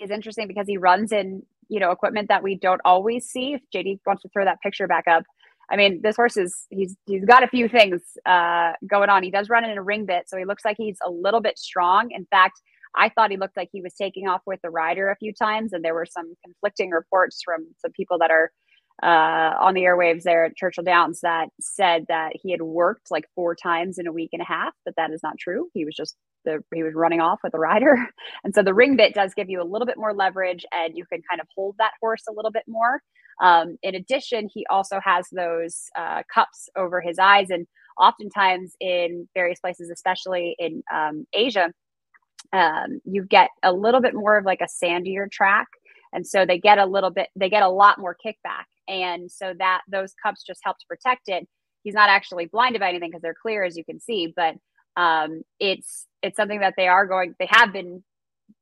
is 0.00 0.10
interesting 0.10 0.46
because 0.46 0.66
he 0.66 0.76
runs 0.76 1.12
in 1.12 1.42
you 1.68 1.80
know 1.80 1.90
equipment 1.90 2.28
that 2.28 2.42
we 2.42 2.54
don't 2.54 2.80
always 2.84 3.26
see. 3.26 3.54
If 3.54 3.62
JD 3.74 4.00
wants 4.06 4.22
to 4.22 4.28
throw 4.28 4.44
that 4.44 4.60
picture 4.62 4.86
back 4.86 5.06
up, 5.08 5.24
I 5.70 5.76
mean 5.76 6.00
this 6.02 6.16
horse 6.16 6.36
is 6.36 6.66
he's 6.70 6.96
he's 7.06 7.24
got 7.24 7.42
a 7.42 7.48
few 7.48 7.68
things 7.68 8.02
uh, 8.26 8.72
going 8.86 9.10
on. 9.10 9.22
He 9.22 9.30
does 9.30 9.48
run 9.48 9.64
in 9.64 9.76
a 9.76 9.82
ring 9.82 10.06
bit, 10.06 10.28
so 10.28 10.36
he 10.36 10.44
looks 10.44 10.64
like 10.64 10.76
he's 10.78 10.98
a 11.04 11.10
little 11.10 11.40
bit 11.40 11.58
strong. 11.58 12.10
In 12.10 12.26
fact. 12.26 12.60
I 12.98 13.08
thought 13.10 13.30
he 13.30 13.36
looked 13.36 13.56
like 13.56 13.70
he 13.72 13.80
was 13.80 13.94
taking 13.94 14.28
off 14.28 14.42
with 14.46 14.60
the 14.62 14.70
rider 14.70 15.08
a 15.08 15.16
few 15.16 15.32
times, 15.32 15.72
and 15.72 15.84
there 15.84 15.94
were 15.94 16.06
some 16.06 16.34
conflicting 16.44 16.90
reports 16.90 17.40
from 17.44 17.66
some 17.78 17.92
people 17.92 18.18
that 18.18 18.30
are 18.30 18.50
uh, 19.02 19.54
on 19.60 19.74
the 19.74 19.82
airwaves 19.82 20.24
there 20.24 20.44
at 20.44 20.56
Churchill 20.56 20.82
Downs 20.82 21.20
that 21.20 21.48
said 21.60 22.06
that 22.08 22.32
he 22.34 22.50
had 22.50 22.62
worked 22.62 23.10
like 23.10 23.26
four 23.34 23.54
times 23.54 23.98
in 23.98 24.08
a 24.08 24.12
week 24.12 24.30
and 24.32 24.42
a 24.42 24.44
half, 24.44 24.74
but 24.84 24.94
that 24.96 25.12
is 25.12 25.20
not 25.22 25.38
true. 25.38 25.68
He 25.72 25.84
was 25.84 25.94
just 25.94 26.16
the 26.44 26.60
he 26.74 26.82
was 26.82 26.94
running 26.94 27.20
off 27.20 27.38
with 27.44 27.54
a 27.54 27.58
rider. 27.58 27.96
And 28.44 28.54
so 28.54 28.62
the 28.62 28.74
ring 28.74 28.96
bit 28.96 29.14
does 29.14 29.34
give 29.34 29.50
you 29.50 29.60
a 29.60 29.64
little 29.64 29.86
bit 29.86 29.98
more 29.98 30.14
leverage 30.14 30.64
and 30.72 30.96
you 30.96 31.04
can 31.12 31.20
kind 31.28 31.40
of 31.40 31.46
hold 31.54 31.74
that 31.78 31.92
horse 32.00 32.24
a 32.28 32.32
little 32.32 32.50
bit 32.50 32.62
more. 32.66 33.00
Um, 33.42 33.76
in 33.82 33.94
addition, 33.94 34.48
he 34.52 34.64
also 34.70 35.00
has 35.02 35.26
those 35.32 35.86
uh, 35.96 36.22
cups 36.32 36.68
over 36.76 37.00
his 37.00 37.18
eyes. 37.18 37.50
And 37.50 37.66
oftentimes 37.98 38.74
in 38.80 39.28
various 39.34 39.60
places, 39.60 39.90
especially 39.90 40.54
in 40.58 40.82
um, 40.92 41.26
Asia, 41.32 41.72
um, 42.52 43.00
you 43.04 43.24
get 43.24 43.50
a 43.62 43.72
little 43.72 44.00
bit 44.00 44.14
more 44.14 44.38
of 44.38 44.44
like 44.44 44.60
a 44.60 44.84
sandier 44.84 45.30
track. 45.30 45.66
And 46.12 46.26
so 46.26 46.46
they 46.46 46.58
get 46.58 46.78
a 46.78 46.86
little 46.86 47.10
bit, 47.10 47.28
they 47.36 47.50
get 47.50 47.62
a 47.62 47.68
lot 47.68 47.98
more 47.98 48.16
kickback. 48.24 48.64
And 48.88 49.30
so 49.30 49.52
that 49.58 49.82
those 49.90 50.14
cups 50.22 50.42
just 50.42 50.60
help 50.64 50.78
to 50.78 50.86
protect 50.86 51.28
it 51.28 51.46
he's 51.82 51.94
not 51.94 52.10
actually 52.10 52.46
blinded 52.46 52.80
by 52.80 52.90
anything 52.90 53.10
because 53.10 53.22
they're 53.22 53.34
clear 53.40 53.64
as 53.64 53.76
you 53.76 53.84
can 53.84 54.00
see, 54.00 54.32
but 54.34 54.54
um, 54.96 55.42
it's 55.60 56.06
it's 56.22 56.36
something 56.36 56.60
that 56.60 56.74
they 56.76 56.88
are 56.88 57.06
going 57.06 57.34
they 57.38 57.48
have 57.50 57.72
been 57.72 58.02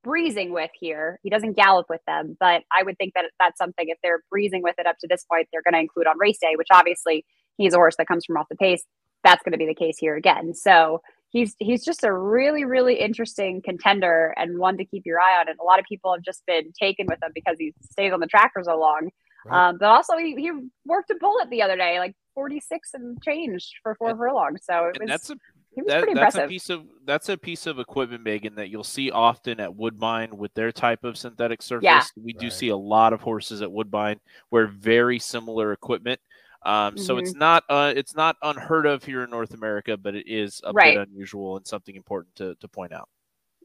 breezing 0.05 0.53
with 0.53 0.71
here. 0.79 1.19
He 1.23 1.31
doesn't 1.31 1.55
gallop 1.55 1.87
with 1.89 2.03
them, 2.07 2.37
but 2.39 2.63
I 2.77 2.83
would 2.83 2.97
think 2.99 3.15
that 3.15 3.25
that's 3.41 3.59
something 3.59 3.89
if 3.89 3.99
they're 4.03 4.23
breezing 4.31 4.63
with 4.63 4.77
it 4.79 4.87
up 4.87 4.97
to 5.01 5.09
this 5.09 5.25
point, 5.31 5.49
they're 5.53 5.63
going 5.63 5.75
to 5.75 5.81
include 5.81 6.07
on 6.07 6.19
race 6.19 6.39
day, 6.39 6.55
which 6.57 6.69
obviously 6.71 7.25
he's 7.57 7.75
a 7.75 7.79
horse 7.79 7.97
that 7.97 8.07
comes 8.07 8.25
from 8.25 8.37
off 8.37 8.47
the 8.49 8.57
pace. 8.57 8.85
That's 9.25 9.43
going 9.43 9.53
to 9.53 9.59
be 9.59 9.67
the 9.67 9.75
case 9.75 9.97
here 9.99 10.15
again. 10.15 10.55
So 10.55 11.01
he's 11.31 11.55
he's 11.59 11.85
just 11.85 12.05
a 12.05 12.13
really 12.13 12.65
really 12.65 12.95
interesting 12.95 13.63
contender 13.63 14.35
and 14.37 14.59
one 14.59 14.77
to 14.79 14.85
keep 14.85 15.05
your 15.05 15.21
eye 15.21 15.41
on. 15.41 15.49
And 15.49 15.59
a 15.61 15.65
lot 15.65 15.79
of 15.79 15.85
people 15.87 16.13
have 16.13 16.23
just 16.23 16.45
been 16.47 16.73
taken 16.79 17.07
with 17.07 17.23
him 17.23 17.31
because 17.35 17.57
he 17.59 17.75
stays 17.91 18.13
on 18.13 18.21
the 18.21 18.27
track 18.27 18.53
for 18.55 18.63
so 18.63 18.79
long. 18.79 19.11
Right. 19.45 19.69
Um, 19.69 19.79
but 19.79 19.87
also 19.87 20.17
he, 20.17 20.35
he 20.35 20.51
worked 20.85 21.11
a 21.11 21.15
bullet 21.21 21.51
the 21.51 21.63
other 21.63 21.77
day, 21.77 21.99
like 21.99 22.15
46 22.35 22.91
and 22.95 23.23
change 23.23 23.71
for 23.83 23.95
four 23.95 24.11
and, 24.11 24.19
furlongs. 24.19 24.61
So 24.65 24.91
it 24.93 25.01
was 25.01 25.09
that's 25.09 25.31
a 25.31 25.37
that, 25.85 26.09
that's 26.15 26.37
a 26.37 26.47
piece 26.47 26.71
of 26.71 26.85
that's 27.05 27.29
a 27.29 27.37
piece 27.37 27.67
of 27.67 27.79
equipment, 27.79 28.25
Megan, 28.25 28.55
that 28.55 28.71
you'll 28.71 28.85
see 28.85 29.11
often 29.11 29.61
at 29.61 29.75
Woodbine 29.75 30.37
with 30.37 30.53
their 30.55 30.73
type 30.73 31.05
of 31.05 31.19
synthetic 31.19 31.61
surface. 31.61 31.85
Yeah. 31.85 32.03
We 32.17 32.33
do 32.33 32.51
see 32.51 32.69
a 32.69 32.77
lot 32.77 33.13
of 33.13 33.21
horses 33.21 33.63
at 33.63 33.71
Woodbine 33.71 34.21
wear 34.51 34.67
very 34.67 35.19
similar 35.19 35.73
equipment. 35.73 36.21
Um, 36.67 36.95
mm-hmm. 36.95 37.05
So 37.05 37.19
it's 37.19 37.31
mm-hmm. 37.31 37.39
not 37.39 37.65
uh, 37.69 37.93
it's 37.95 38.17
not 38.17 38.37
unheard 38.43 38.87
of 38.87 39.05
here 39.05 39.23
in 39.23 39.31
North 39.31 39.55
America, 39.55 39.97
but 39.97 40.17
it 40.17 40.27
is 40.27 40.61
a 40.65 40.73
right. 40.73 40.97
bit 40.97 41.09
unusual 41.09 41.57
and 41.57 41.65
something 41.65 41.95
important 41.95 42.35
to, 42.37 42.57
to 42.57 42.67
point 42.67 42.93
out. 42.93 43.09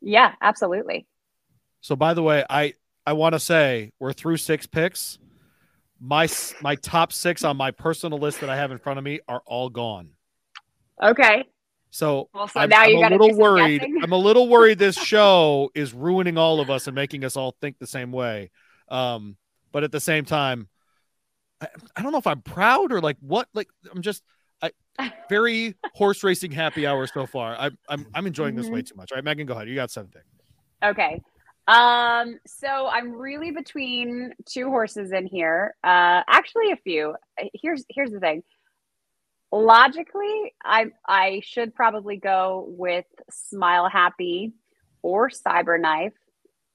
Yeah, 0.01 0.35
absolutely. 0.39 1.07
So 1.81 1.95
by 1.95 2.13
the 2.13 2.21
way, 2.21 2.45
I 2.47 2.75
I 3.05 3.13
want 3.13 3.33
to 3.33 3.39
say 3.39 3.91
we're 3.99 4.13
through 4.13 4.37
six 4.37 4.67
picks. 4.67 5.17
My 5.99 6.29
my 6.61 6.75
top 6.75 7.11
six 7.11 7.43
on 7.43 7.57
my 7.57 7.71
personal 7.71 8.19
list 8.19 8.39
that 8.41 8.51
I 8.51 8.55
have 8.55 8.71
in 8.71 8.77
front 8.77 8.99
of 8.99 9.03
me 9.03 9.19
are 9.27 9.41
all 9.47 9.69
gone. 9.69 10.09
Okay. 11.01 11.45
So, 11.93 12.29
well, 12.33 12.47
so 12.47 12.59
I'm, 12.59 12.71
I'm 12.71 12.95
a 12.95 13.09
little 13.09 13.35
worried. 13.35 13.83
I'm 13.83 14.13
a 14.13 14.17
little 14.17 14.47
worried 14.47 14.77
this 14.77 14.95
show 15.03 15.71
is 15.73 15.93
ruining 15.93 16.37
all 16.37 16.61
of 16.61 16.69
us 16.69 16.87
and 16.87 16.95
making 16.95 17.25
us 17.25 17.35
all 17.35 17.55
think 17.59 17.79
the 17.79 17.87
same 17.87 18.11
way. 18.11 18.51
Um, 18.87 19.35
but 19.71 19.83
at 19.83 19.91
the 19.91 19.99
same 19.99 20.23
time, 20.23 20.69
I, 21.61 21.67
I 21.95 22.01
don't 22.01 22.11
know 22.11 22.17
if 22.17 22.27
I'm 22.27 22.41
proud 22.41 22.91
or 22.91 23.01
like 23.01 23.17
what. 23.21 23.47
Like 23.53 23.67
I'm 23.93 24.01
just 24.01 24.23
I 24.61 24.71
very 25.29 25.75
horse 25.93 26.23
racing 26.23 26.51
happy 26.51 26.85
hour 26.85 27.07
so 27.07 27.25
far. 27.25 27.55
I, 27.55 27.71
I'm 27.89 28.07
I'm 28.13 28.27
enjoying 28.27 28.55
this 28.55 28.65
mm-hmm. 28.65 28.75
way 28.75 28.81
too 28.81 28.95
much. 28.95 29.11
All 29.11 29.17
right, 29.17 29.23
Megan, 29.23 29.45
go 29.45 29.53
ahead. 29.53 29.67
You 29.67 29.75
got 29.75 29.91
something. 29.91 30.21
Okay. 30.83 31.21
Um, 31.67 32.39
so 32.47 32.87
I'm 32.87 33.13
really 33.13 33.51
between 33.51 34.33
two 34.45 34.69
horses 34.69 35.11
in 35.11 35.27
here. 35.27 35.75
Uh, 35.83 36.23
actually, 36.27 36.71
a 36.71 36.75
few. 36.77 37.15
Here's 37.53 37.85
here's 37.89 38.11
the 38.11 38.19
thing 38.19 38.43
logically, 39.51 40.53
I 40.63 40.87
I 41.07 41.41
should 41.43 41.75
probably 41.75 42.17
go 42.17 42.65
with 42.69 43.05
Smile 43.29 43.89
Happy 43.89 44.53
or 45.01 45.29
Cyberknife. 45.29 46.13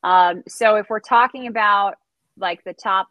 Um, 0.03 0.43
so 0.47 0.77
if 0.77 0.89
we're 0.89 1.01
talking 1.01 1.47
about 1.47 1.95
like 2.37 2.63
the 2.65 2.75
top, 2.75 3.09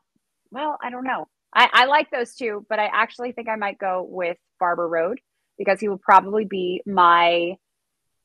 well, 0.52 0.78
I 0.82 0.90
don't 0.90 1.04
know. 1.04 1.28
I, 1.56 1.70
I 1.72 1.86
like 1.86 2.12
those 2.12 2.36
two, 2.36 2.66
but 2.70 2.80
I 2.80 2.90
actually 2.94 3.32
think 3.32 3.48
I 3.48 3.56
might 3.56 3.80
go 3.80 4.06
with 4.08 4.38
Barber 4.60 4.88
Road 4.88 5.20
because 5.58 5.80
he 5.80 5.88
will 5.88 5.98
probably 5.98 6.46
be 6.46 6.82
my 6.86 7.56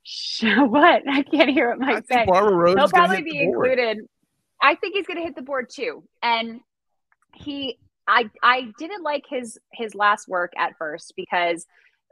show. 0.02 0.64
what? 0.66 1.02
I 1.08 1.22
can't 1.22 1.50
hear 1.50 1.70
what 1.70 1.78
Mike 1.78 2.04
saying. 2.10 2.26
Barber 2.26 2.56
Road. 2.56 2.78
He'll 2.78 2.88
probably 2.88 3.22
be 3.22 3.40
included. 3.40 3.98
I 4.60 4.74
think 4.74 4.94
he's 4.94 5.06
going 5.06 5.18
to 5.18 5.22
hit 5.22 5.36
the 5.36 5.42
board 5.42 5.70
too, 5.70 6.04
and 6.22 6.60
he 7.34 7.78
I 8.06 8.28
I 8.42 8.72
didn't 8.78 9.02
like 9.02 9.24
his 9.28 9.58
his 9.72 9.94
last 9.94 10.28
work 10.28 10.52
at 10.58 10.76
first 10.76 11.14
because 11.16 11.64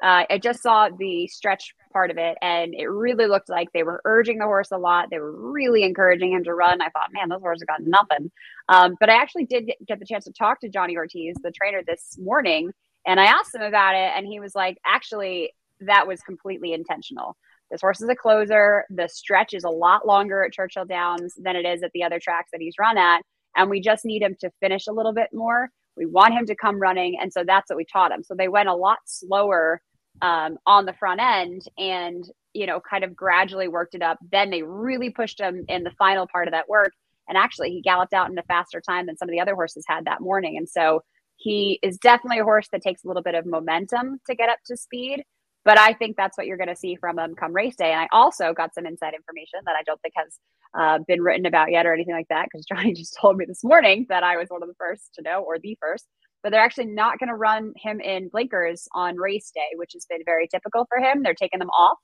uh, 0.03 0.25
I 0.31 0.39
just 0.43 0.63
saw 0.63 0.89
the 0.89 1.27
stretch 1.27 1.75
part 1.93 2.11
of 2.11 2.19
it, 2.19 2.37
and 2.41 2.75
it 2.75 2.87
really 2.87 3.27
looked 3.27 3.49
like 3.49 3.69
they 3.73 3.83
were 3.83 4.01
urging 4.05 4.39
the 4.39 4.45
horse 4.45 4.71
a 4.71 4.79
lot. 4.79 5.09
They 5.11 5.19
were 5.19 5.53
really 5.53 5.83
encouraging 5.83 6.33
him 6.33 6.45
to 6.45 6.55
run. 6.55 6.81
I 6.81 6.91
thought, 6.91 7.11
man, 7.13 7.29
those 7.29 7.41
horses 7.41 7.65
got 7.67 7.83
nothing. 7.83 8.31
Um, 8.69 8.97
but 9.01 9.09
I 9.09 9.15
actually 9.15 9.47
did 9.47 9.67
get, 9.67 9.77
get 9.87 9.99
the 9.99 10.07
chance 10.07 10.25
to 10.25 10.33
talk 10.33 10.61
to 10.61 10.69
Johnny 10.69 10.97
Ortiz, 10.97 11.37
the 11.43 11.51
trainer, 11.51 11.83
this 11.87 12.17
morning, 12.19 12.71
and 13.07 13.19
I 13.19 13.25
asked 13.25 13.55
him 13.55 13.63
about 13.63 13.95
it, 13.95 14.13
and 14.17 14.27
he 14.27 14.41
was 14.41 14.55
like, 14.55 14.79
actually, 14.87 15.53
that 15.81 16.07
was 16.07 16.21
completely 16.21 16.73
intentional. 16.73 17.37
This 17.71 17.81
horse 17.81 18.01
is 18.01 18.09
a 18.09 18.15
closer. 18.15 18.85
The 18.91 19.09
stretch 19.09 19.53
is 19.53 19.65
a 19.65 19.71
lot 19.71 20.07
longer 20.07 20.45
at 20.45 20.53
Churchill 20.53 20.85
Downs 20.85 21.35
than 21.37 21.57
it 21.57 21.67
is 21.67 21.83
at 21.83 21.91
the 21.93 22.03
other 22.03 22.19
tracks 22.19 22.51
that 22.53 22.61
he's 22.61 22.75
run 22.79 22.97
at. 22.97 23.23
And 23.57 23.69
we 23.69 23.81
just 23.81 24.05
need 24.05 24.23
him 24.23 24.37
to 24.41 24.51
finish 24.61 24.87
a 24.87 24.93
little 24.93 25.13
bit 25.13 25.29
more. 25.33 25.71
We 25.97 26.07
want 26.07 26.35
him 26.35 26.47
to 26.47 26.55
come 26.55 26.81
running. 26.81 27.19
And 27.21 27.33
so 27.33 27.45
that's 27.45 27.69
what 27.69 27.77
we 27.77 27.85
taught 27.85 28.13
him. 28.13 28.23
So 28.23 28.35
they 28.35 28.49
went 28.49 28.69
a 28.69 28.75
lot 28.75 28.99
slower 29.05 29.83
um, 30.23 30.59
on 30.67 30.85
the 30.85 30.93
front 30.95 31.21
end 31.21 31.63
and, 31.77 32.25
you 32.55 32.67
know, 32.67 32.81
kind 32.81 33.05
of 33.05 33.15
gradually 33.15 33.69
worked 33.69 33.95
it 33.95 34.03
up. 34.03 34.19
Then 34.31 34.51
they 34.51 34.63
really 34.63 35.11
pushed 35.11 35.41
him 35.41 35.65
in 35.69 35.85
the 35.85 35.93
final 35.99 36.27
part 36.27 36.49
of 36.49 36.53
that 36.53 36.69
work. 36.69 36.93
And 37.29 37.37
actually, 37.37 37.71
he 37.71 37.83
galloped 37.83 38.15
out 38.15 38.31
in 38.31 38.39
a 38.39 38.43
faster 38.45 38.81
time 38.81 39.07
than 39.07 39.17
some 39.17 39.29
of 39.29 39.33
the 39.33 39.41
other 39.41 39.55
horses 39.55 39.85
had 39.87 40.07
that 40.07 40.21
morning. 40.21 40.57
And 40.57 40.69
so 40.69 41.03
he 41.37 41.79
is 41.83 41.99
definitely 41.99 42.41
a 42.41 42.45
horse 42.45 42.69
that 42.73 42.83
takes 42.83 43.05
a 43.05 43.07
little 43.07 43.23
bit 43.23 43.35
of 43.35 43.47
momentum 43.47 44.21
to 44.27 44.35
get 44.35 44.49
up 44.49 44.59
to 44.67 44.77
speed. 44.77 45.25
But 45.65 45.79
I 45.79 45.93
think 45.93 46.17
that's 46.17 46.39
what 46.39 46.47
you're 46.47 46.57
going 46.57 46.69
to 46.69 46.77
see 46.77 46.97
from 46.97 47.19
him 47.19 47.35
come 47.35 47.53
race 47.53 47.77
day. 47.77 47.93
And 47.93 48.01
I 48.01 48.09
also 48.13 48.53
got 48.55 48.75
some 48.75 48.87
inside 48.87 49.15
information 49.15 49.61
that 49.67 49.77
I 49.79 49.83
don't 49.85 50.01
think 50.01 50.15
has 50.17 50.39
uh, 50.79 50.99
been 51.07 51.23
written 51.23 51.47
about 51.47 51.71
yet 51.71 51.87
or 51.87 51.93
anything 51.93 52.15
like 52.15 52.29
that 52.29 52.47
because 52.51 52.67
Johnny 52.69 52.93
just 52.93 53.17
told 53.21 53.37
me 53.37 53.45
this 53.45 53.63
morning 53.63 54.07
that 54.09 54.23
I 54.23 54.37
was 54.37 54.49
one 54.49 54.63
of 54.63 54.69
the 54.69 54.75
first 54.79 55.15
to 55.15 55.23
know 55.23 55.43
or 55.43 55.59
the 55.59 55.77
first. 55.81 56.07
But 56.43 56.53
they're 56.53 56.61
actually 56.61 56.87
not 56.87 57.19
going 57.19 57.29
to 57.29 57.35
run 57.35 57.73
him 57.77 58.01
in 58.01 58.29
blinkers 58.29 58.89
on 58.95 59.17
race 59.17 59.51
day, 59.55 59.77
which 59.77 59.93
has 59.95 60.07
been 60.09 60.21
very 60.25 60.49
typical 60.49 60.87
for 60.89 60.99
him. 60.99 61.23
They're 61.23 61.35
taking 61.35 61.59
them 61.59 61.71
off. 61.71 61.99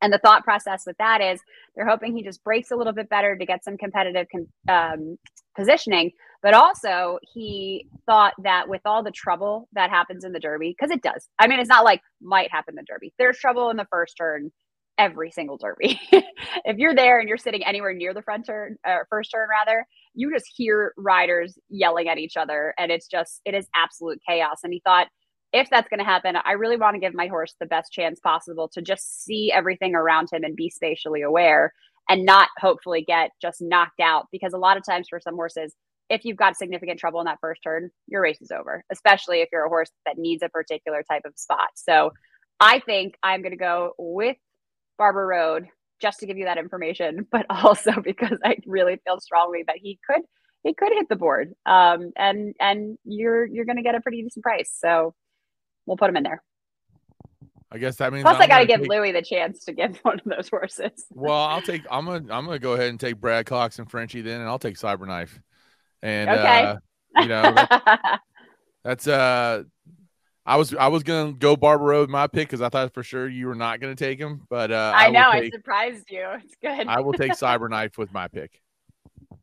And 0.00 0.12
the 0.12 0.18
thought 0.18 0.42
process 0.42 0.82
with 0.84 0.96
that 0.98 1.20
is 1.20 1.40
they're 1.76 1.88
hoping 1.88 2.16
he 2.16 2.24
just 2.24 2.42
breaks 2.42 2.72
a 2.72 2.76
little 2.76 2.92
bit 2.92 3.08
better 3.08 3.36
to 3.36 3.46
get 3.46 3.62
some 3.64 3.76
competitive 3.76 4.26
um, 4.68 5.16
positioning. 5.56 6.10
But 6.42 6.54
also, 6.54 7.20
he 7.32 7.86
thought 8.04 8.34
that 8.42 8.68
with 8.68 8.80
all 8.84 9.04
the 9.04 9.12
trouble 9.12 9.68
that 9.74 9.90
happens 9.90 10.24
in 10.24 10.32
the 10.32 10.40
Derby, 10.40 10.74
because 10.76 10.90
it 10.90 11.02
does. 11.02 11.28
I 11.38 11.46
mean, 11.46 11.60
it's 11.60 11.68
not 11.68 11.84
like 11.84 12.02
might 12.20 12.50
happen 12.50 12.72
in 12.72 12.76
the 12.76 12.92
Derby. 12.92 13.14
There's 13.16 13.38
trouble 13.38 13.70
in 13.70 13.76
the 13.76 13.86
first 13.92 14.16
turn 14.16 14.50
every 14.98 15.30
single 15.30 15.56
derby. 15.56 16.00
if 16.12 16.76
you're 16.78 16.94
there 16.94 17.18
and 17.18 17.28
you're 17.28 17.38
sitting 17.38 17.64
anywhere 17.64 17.94
near 17.94 18.14
the 18.14 18.22
front 18.22 18.46
turn 18.46 18.76
or 18.86 19.02
uh, 19.02 19.04
first 19.08 19.30
turn 19.30 19.48
rather, 19.48 19.86
you 20.14 20.32
just 20.32 20.46
hear 20.54 20.92
riders 20.96 21.58
yelling 21.68 22.08
at 22.08 22.18
each 22.18 22.36
other 22.36 22.74
and 22.78 22.90
it's 22.90 23.06
just 23.06 23.40
it 23.44 23.54
is 23.54 23.66
absolute 23.74 24.20
chaos. 24.28 24.60
And 24.62 24.72
he 24.72 24.82
thought 24.84 25.08
if 25.52 25.68
that's 25.70 25.88
going 25.88 25.98
to 25.98 26.04
happen, 26.04 26.36
I 26.36 26.52
really 26.52 26.76
want 26.76 26.94
to 26.94 27.00
give 27.00 27.14
my 27.14 27.26
horse 27.26 27.54
the 27.60 27.66
best 27.66 27.92
chance 27.92 28.20
possible 28.20 28.68
to 28.72 28.80
just 28.80 29.24
see 29.24 29.52
everything 29.52 29.94
around 29.94 30.28
him 30.32 30.44
and 30.44 30.56
be 30.56 30.70
spatially 30.70 31.22
aware 31.22 31.72
and 32.08 32.24
not 32.24 32.48
hopefully 32.58 33.04
get 33.06 33.30
just 33.40 33.60
knocked 33.60 34.00
out 34.00 34.26
because 34.32 34.54
a 34.54 34.58
lot 34.58 34.76
of 34.76 34.84
times 34.84 35.08
for 35.08 35.20
some 35.20 35.34
horses 35.34 35.74
if 36.12 36.26
you've 36.26 36.36
got 36.36 36.56
significant 36.56 37.00
trouble 37.00 37.20
in 37.20 37.24
that 37.24 37.38
first 37.40 37.62
turn, 37.62 37.90
your 38.06 38.20
race 38.20 38.40
is 38.42 38.50
over, 38.50 38.84
especially 38.92 39.40
if 39.40 39.48
you're 39.50 39.64
a 39.64 39.70
horse 39.70 39.90
that 40.04 40.18
needs 40.18 40.42
a 40.42 40.48
particular 40.50 41.02
type 41.10 41.22
of 41.24 41.32
spot. 41.36 41.70
So 41.74 42.12
I 42.60 42.80
think 42.80 43.14
I'm 43.22 43.40
going 43.40 43.52
to 43.52 43.56
go 43.56 43.92
with 43.98 44.36
Barber 44.98 45.26
Road 45.26 45.68
just 46.02 46.18
to 46.18 46.26
give 46.26 46.36
you 46.36 46.44
that 46.46 46.58
information, 46.58 47.26
but 47.32 47.46
also 47.48 47.92
because 48.04 48.38
I 48.44 48.56
really 48.66 49.00
feel 49.04 49.20
strongly 49.20 49.64
that 49.66 49.76
he 49.76 49.98
could 50.06 50.22
he 50.62 50.74
could 50.74 50.92
hit 50.92 51.08
the 51.08 51.16
board. 51.16 51.52
Um, 51.64 52.12
and 52.16 52.54
and 52.60 52.98
you're 53.04 53.46
you're 53.46 53.64
going 53.64 53.76
to 53.76 53.82
get 53.82 53.94
a 53.94 54.00
pretty 54.00 54.22
decent 54.22 54.42
price. 54.42 54.76
So 54.78 55.14
we'll 55.86 55.96
put 55.96 56.10
him 56.10 56.16
in 56.16 56.24
there. 56.24 56.42
I 57.74 57.78
guess 57.78 57.96
that 57.96 58.12
means. 58.12 58.22
Plus, 58.22 58.36
I'm 58.36 58.42
i 58.42 58.46
got 58.46 58.58
to 58.58 58.66
give 58.66 58.80
take... 58.80 58.90
Louis 58.90 59.12
the 59.12 59.22
chance 59.22 59.64
to 59.64 59.72
get 59.72 59.96
one 60.02 60.20
of 60.20 60.24
those 60.24 60.48
horses. 60.50 61.06
well, 61.10 61.40
I'll 61.40 61.62
take. 61.62 61.82
I'm 61.90 62.04
gonna. 62.04 62.18
I'm 62.30 62.44
gonna 62.44 62.58
go 62.58 62.74
ahead 62.74 62.90
and 62.90 63.00
take 63.00 63.16
Brad 63.16 63.46
Cox 63.46 63.78
and 63.78 63.90
Frenchie 63.90 64.20
then, 64.20 64.40
and 64.40 64.48
I'll 64.48 64.58
take 64.58 64.76
Cyberknife. 64.76 65.40
And 66.02 66.28
okay. 66.28 66.64
Uh, 66.64 66.76
you 67.20 67.28
know, 67.28 67.54
that's, 67.54 68.18
that's 68.84 69.08
uh 69.08 69.62
I 70.44 70.56
was 70.56 70.74
I 70.74 70.88
was 70.88 71.02
gonna 71.02 71.32
go 71.32 71.56
Barber 71.56 71.84
Road 71.84 72.10
my 72.10 72.26
pick 72.26 72.48
because 72.48 72.60
I 72.60 72.68
thought 72.68 72.92
for 72.92 73.02
sure 73.02 73.28
you 73.28 73.46
were 73.46 73.54
not 73.54 73.80
gonna 73.80 73.94
take 73.94 74.18
him, 74.18 74.42
but 74.50 74.72
uh, 74.72 74.92
I, 74.94 75.06
I 75.06 75.10
know 75.10 75.30
take, 75.32 75.54
I 75.54 75.56
surprised 75.56 76.10
you. 76.10 76.26
It's 76.42 76.56
good. 76.60 76.88
I 76.88 77.00
will 77.00 77.12
take 77.12 77.32
Cyberknife 77.38 77.96
with 77.96 78.12
my 78.12 78.28
pick. 78.28 78.60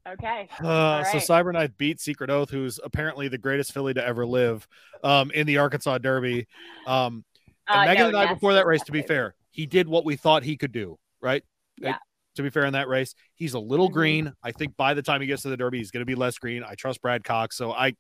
Okay. 0.07 0.49
Uh, 0.59 1.03
right. 1.03 1.21
So 1.21 1.33
Cyberknife 1.33 1.77
beat 1.77 2.01
Secret 2.01 2.29
Oath, 2.29 2.49
who's 2.49 2.79
apparently 2.83 3.27
the 3.27 3.37
greatest 3.37 3.73
filly 3.73 3.93
to 3.93 4.05
ever 4.05 4.25
live, 4.25 4.67
um, 5.03 5.31
in 5.31 5.47
the 5.47 5.57
Arkansas 5.57 5.99
Derby. 5.99 6.47
Um, 6.85 7.23
and 7.67 7.81
uh, 7.81 7.85
Megan 7.85 8.03
no, 8.03 8.07
and 8.09 8.17
I 8.17 8.23
yes, 8.23 8.33
before 8.33 8.53
that 8.53 8.65
race, 8.65 8.83
to 8.83 8.91
be 8.91 9.01
fair, 9.01 9.35
he 9.51 9.65
did 9.65 9.87
what 9.87 10.03
we 10.05 10.15
thought 10.15 10.43
he 10.43 10.57
could 10.57 10.71
do. 10.71 10.97
Right. 11.21 11.43
Yeah. 11.77 11.97
To 12.39 12.43
be 12.43 12.49
fair 12.49 12.63
in 12.63 12.71
that 12.71 12.87
race, 12.87 13.15
he's 13.35 13.53
a 13.53 13.59
little 13.59 13.87
mm-hmm. 13.87 13.95
green. 13.95 14.33
I 14.41 14.53
think 14.53 14.77
by 14.77 14.93
the 14.93 15.01
time 15.01 15.19
he 15.19 15.27
gets 15.27 15.41
to 15.41 15.49
the 15.49 15.57
Derby, 15.57 15.79
he's 15.79 15.91
going 15.91 15.99
to 15.99 16.05
be 16.05 16.15
less 16.15 16.37
green. 16.37 16.63
I 16.63 16.75
trust 16.75 17.01
Brad 17.01 17.25
Cox, 17.25 17.57
so 17.57 17.73
I 17.73 17.97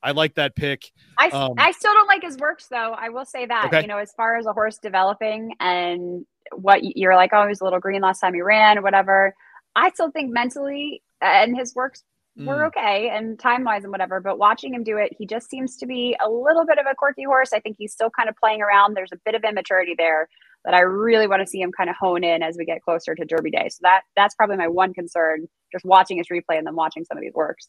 I 0.00 0.12
like 0.12 0.36
that 0.36 0.54
pick. 0.54 0.84
I, 1.18 1.28
um, 1.30 1.54
I 1.58 1.72
still 1.72 1.92
don't 1.92 2.06
like 2.06 2.22
his 2.22 2.36
works 2.36 2.68
though. 2.70 2.94
I 2.96 3.08
will 3.08 3.24
say 3.24 3.46
that 3.46 3.64
okay. 3.64 3.80
you 3.80 3.88
know, 3.88 3.98
as 3.98 4.12
far 4.12 4.36
as 4.36 4.46
a 4.46 4.52
horse 4.52 4.78
developing 4.78 5.56
and 5.58 6.24
what 6.54 6.82
you're 6.84 7.16
like, 7.16 7.30
oh, 7.32 7.42
he 7.42 7.48
was 7.48 7.60
a 7.62 7.64
little 7.64 7.80
green 7.80 8.00
last 8.00 8.20
time 8.20 8.32
he 8.32 8.42
ran 8.42 8.78
or 8.78 8.82
whatever. 8.82 9.34
I 9.74 9.90
still 9.90 10.12
think 10.12 10.32
mentally 10.32 11.02
and 11.20 11.56
his 11.56 11.74
works 11.74 12.04
we're 12.36 12.66
okay 12.66 13.10
and 13.12 13.38
time 13.38 13.64
wise 13.64 13.82
and 13.82 13.90
whatever. 13.90 14.20
But 14.20 14.38
watching 14.38 14.72
him 14.72 14.84
do 14.84 14.96
it, 14.96 15.14
he 15.18 15.26
just 15.26 15.50
seems 15.50 15.76
to 15.78 15.86
be 15.86 16.16
a 16.24 16.30
little 16.30 16.64
bit 16.64 16.78
of 16.78 16.86
a 16.90 16.94
quirky 16.94 17.24
horse. 17.24 17.52
I 17.52 17.60
think 17.60 17.76
he's 17.78 17.92
still 17.92 18.10
kind 18.10 18.28
of 18.28 18.36
playing 18.36 18.62
around. 18.62 18.94
There's 18.94 19.12
a 19.12 19.18
bit 19.24 19.34
of 19.34 19.44
immaturity 19.44 19.94
there 19.98 20.28
that 20.64 20.74
I 20.74 20.80
really 20.80 21.26
want 21.26 21.40
to 21.40 21.46
see 21.46 21.60
him 21.60 21.72
kind 21.72 21.88
of 21.88 21.96
hone 21.96 22.22
in 22.24 22.42
as 22.42 22.56
we 22.58 22.64
get 22.64 22.82
closer 22.82 23.14
to 23.14 23.24
Derby 23.24 23.50
Day. 23.50 23.68
So 23.70 23.78
that 23.82 24.02
that's 24.16 24.34
probably 24.34 24.56
my 24.56 24.68
one 24.68 24.92
concern, 24.94 25.48
just 25.72 25.84
watching 25.84 26.18
his 26.18 26.26
replay 26.28 26.58
and 26.58 26.66
then 26.66 26.74
watching 26.74 27.04
some 27.04 27.16
of 27.16 27.22
these 27.22 27.34
works. 27.34 27.68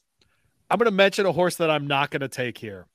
I'm 0.70 0.78
going 0.78 0.86
to 0.86 0.92
mention 0.92 1.26
a 1.26 1.32
horse 1.32 1.56
that 1.58 1.70
I'm 1.70 1.88
not 1.88 2.12
going 2.12 2.22
to 2.22 2.28
take 2.30 2.58
here 2.58 2.88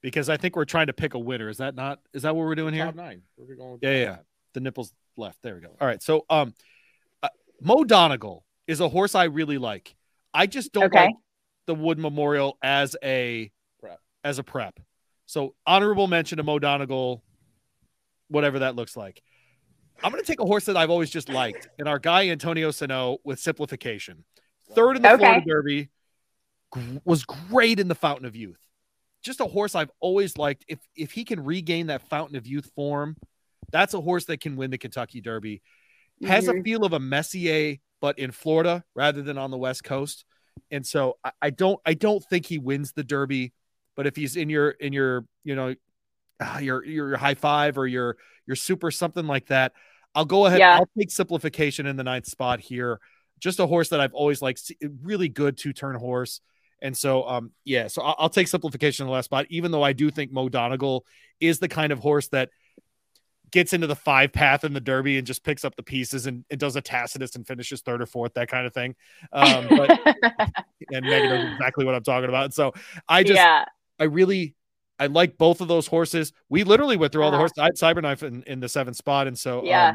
because 0.00 0.28
I 0.28 0.36
think 0.36 0.56
we're 0.56 0.64
trying 0.64 0.88
to 0.88 0.92
pick 0.92 1.14
a 1.14 1.18
winner. 1.18 1.48
Is 1.48 1.58
that 1.58 1.74
not? 1.74 2.00
Is 2.12 2.22
that 2.22 2.34
what 2.34 2.46
we're 2.46 2.54
doing 2.54 2.74
here? 2.74 2.84
Top 2.86 2.94
nine. 2.96 3.22
We're 3.36 3.54
going 3.56 3.78
yeah, 3.82 3.90
yeah. 3.92 4.16
The 4.54 4.60
nipples 4.60 4.92
left. 5.16 5.38
There 5.42 5.54
we 5.54 5.60
go. 5.60 5.68
All 5.80 5.86
right. 5.86 6.02
So, 6.02 6.24
um, 6.28 6.54
uh, 7.22 7.28
Mo 7.60 7.84
Donegal 7.84 8.44
is 8.66 8.80
a 8.80 8.88
horse 8.88 9.14
I 9.14 9.24
really 9.24 9.58
like. 9.58 9.94
I 10.34 10.46
just 10.46 10.72
don't 10.72 10.84
Okay. 10.84 11.06
like 11.06 11.14
the 11.66 11.74
Wood 11.74 11.98
Memorial 11.98 12.58
as 12.62 12.96
a 13.04 13.50
Prep. 13.80 13.98
as 14.24 14.38
a 14.38 14.42
prep. 14.42 14.78
So 15.26 15.54
honorable 15.66 16.06
mention 16.08 16.38
to 16.38 16.42
Mo 16.42 16.58
Donegal, 16.58 17.22
whatever 18.28 18.60
that 18.60 18.74
looks 18.76 18.96
like. 18.96 19.22
I'm 20.02 20.10
going 20.10 20.22
to 20.22 20.26
take 20.26 20.40
a 20.40 20.44
horse 20.44 20.64
that 20.66 20.76
I've 20.76 20.90
always 20.90 21.10
just 21.10 21.28
liked, 21.28 21.68
and 21.78 21.88
our 21.88 21.98
guy 21.98 22.28
Antonio 22.28 22.70
Sano 22.70 23.18
with 23.24 23.38
simplification. 23.38 24.24
Third 24.74 24.96
in 24.96 25.02
the 25.02 25.12
Okay. 25.12 25.18
Florida 25.24 25.44
Derby, 25.46 25.88
gr- 26.70 26.98
was 27.04 27.24
great 27.24 27.78
in 27.78 27.88
the 27.88 27.94
Fountain 27.94 28.26
of 28.26 28.34
Youth. 28.34 28.58
Just 29.22 29.40
a 29.40 29.44
horse 29.46 29.74
I've 29.74 29.90
always 30.00 30.36
liked. 30.36 30.64
If 30.68 30.80
if 30.96 31.12
he 31.12 31.24
can 31.24 31.44
regain 31.44 31.86
that 31.88 32.08
Fountain 32.08 32.36
of 32.36 32.46
Youth 32.46 32.70
form, 32.74 33.16
that's 33.70 33.94
a 33.94 34.00
horse 34.00 34.24
that 34.26 34.40
can 34.40 34.56
win 34.56 34.70
the 34.70 34.78
Kentucky 34.78 35.20
Derby. 35.20 35.62
Has 36.26 36.48
a 36.48 36.52
Mhm. 36.54 36.64
feel 36.64 36.84
of 36.84 36.92
a 36.92 36.98
Messier, 37.00 37.76
but 38.00 38.18
in 38.18 38.32
Florida 38.32 38.84
rather 38.94 39.22
than 39.22 39.38
on 39.38 39.50
the 39.50 39.58
West 39.58 39.84
Coast. 39.84 40.24
And 40.70 40.84
so 40.86 41.18
I, 41.22 41.32
I 41.42 41.50
don't 41.50 41.80
I 41.86 41.94
don't 41.94 42.24
think 42.24 42.46
he 42.46 42.58
wins 42.58 42.92
the 42.92 43.04
Derby, 43.04 43.52
but 43.94 44.06
if 44.08 44.16
he's 44.16 44.36
in 44.36 44.48
your 44.50 44.70
in 44.70 44.92
your 44.92 45.24
you 45.44 45.54
know 45.54 45.74
ah, 46.40 46.58
your 46.58 46.84
your 46.84 47.16
high 47.16 47.34
five 47.34 47.78
or 47.78 47.86
your 47.86 48.16
your 48.46 48.56
super 48.56 48.90
something 48.90 49.26
like 49.26 49.46
that, 49.46 49.72
I'll 50.14 50.24
go 50.24 50.46
ahead. 50.46 50.58
Yeah. 50.58 50.76
I'll 50.76 50.90
take 50.98 51.10
simplification 51.10 51.86
in 51.86 51.96
the 51.96 52.04
ninth 52.04 52.26
spot 52.26 52.60
here. 52.60 53.00
Just 53.40 53.60
a 53.60 53.66
horse 53.66 53.88
that 53.88 54.00
I've 54.00 54.14
always 54.14 54.40
liked, 54.40 54.70
really 55.02 55.28
good 55.28 55.56
two 55.56 55.72
turn 55.72 55.96
horse. 55.96 56.40
And 56.80 56.96
so, 56.96 57.26
um, 57.28 57.52
yeah, 57.64 57.86
so 57.86 58.02
I'll, 58.02 58.16
I'll 58.18 58.28
take 58.28 58.48
simplification 58.48 59.04
in 59.04 59.06
the 59.06 59.12
last 59.12 59.26
spot, 59.26 59.46
even 59.50 59.70
though 59.70 59.82
I 59.82 59.92
do 59.92 60.10
think 60.10 60.32
Mo 60.32 60.48
Donegal 60.48 61.04
is 61.40 61.60
the 61.60 61.68
kind 61.68 61.92
of 61.92 62.00
horse 62.00 62.28
that 62.28 62.50
gets 63.52 63.72
into 63.72 63.86
the 63.86 63.94
five 63.94 64.32
path 64.32 64.64
in 64.64 64.72
the 64.72 64.80
Derby 64.80 65.18
and 65.18 65.26
just 65.26 65.44
picks 65.44 65.64
up 65.64 65.76
the 65.76 65.82
pieces 65.82 66.26
and, 66.26 66.44
and 66.50 66.58
does 66.58 66.74
a 66.74 66.80
Tacitus 66.80 67.36
and 67.36 67.46
finishes 67.46 67.82
third 67.82 68.02
or 68.02 68.06
fourth, 68.06 68.34
that 68.34 68.48
kind 68.48 68.66
of 68.66 68.74
thing. 68.74 68.96
Um, 69.32 69.66
but 69.68 69.90
and 70.92 71.06
Megan 71.06 71.28
knows 71.28 71.52
exactly 71.52 71.84
what 71.84 71.94
I'm 71.94 72.02
talking 72.02 72.28
about. 72.28 72.46
And 72.46 72.54
so 72.54 72.72
I 73.08 73.22
just, 73.22 73.36
yeah, 73.36 73.64
I 73.98 74.04
really, 74.04 74.56
I 75.02 75.06
like 75.06 75.36
both 75.38 75.60
of 75.60 75.68
those 75.68 75.86
horses. 75.88 76.32
We 76.48 76.64
literally 76.64 76.96
went 76.96 77.12
through 77.12 77.22
all 77.24 77.30
the 77.30 77.36
Uh-huh. 77.36 77.48
horses. 77.54 77.58
I 77.58 77.64
had 77.64 77.74
Cyberknife 77.96 78.22
in, 78.22 78.42
in 78.44 78.60
the 78.60 78.68
seventh 78.68 78.96
spot, 78.96 79.26
and 79.26 79.38
so 79.38 79.64
Yeah. 79.64 79.88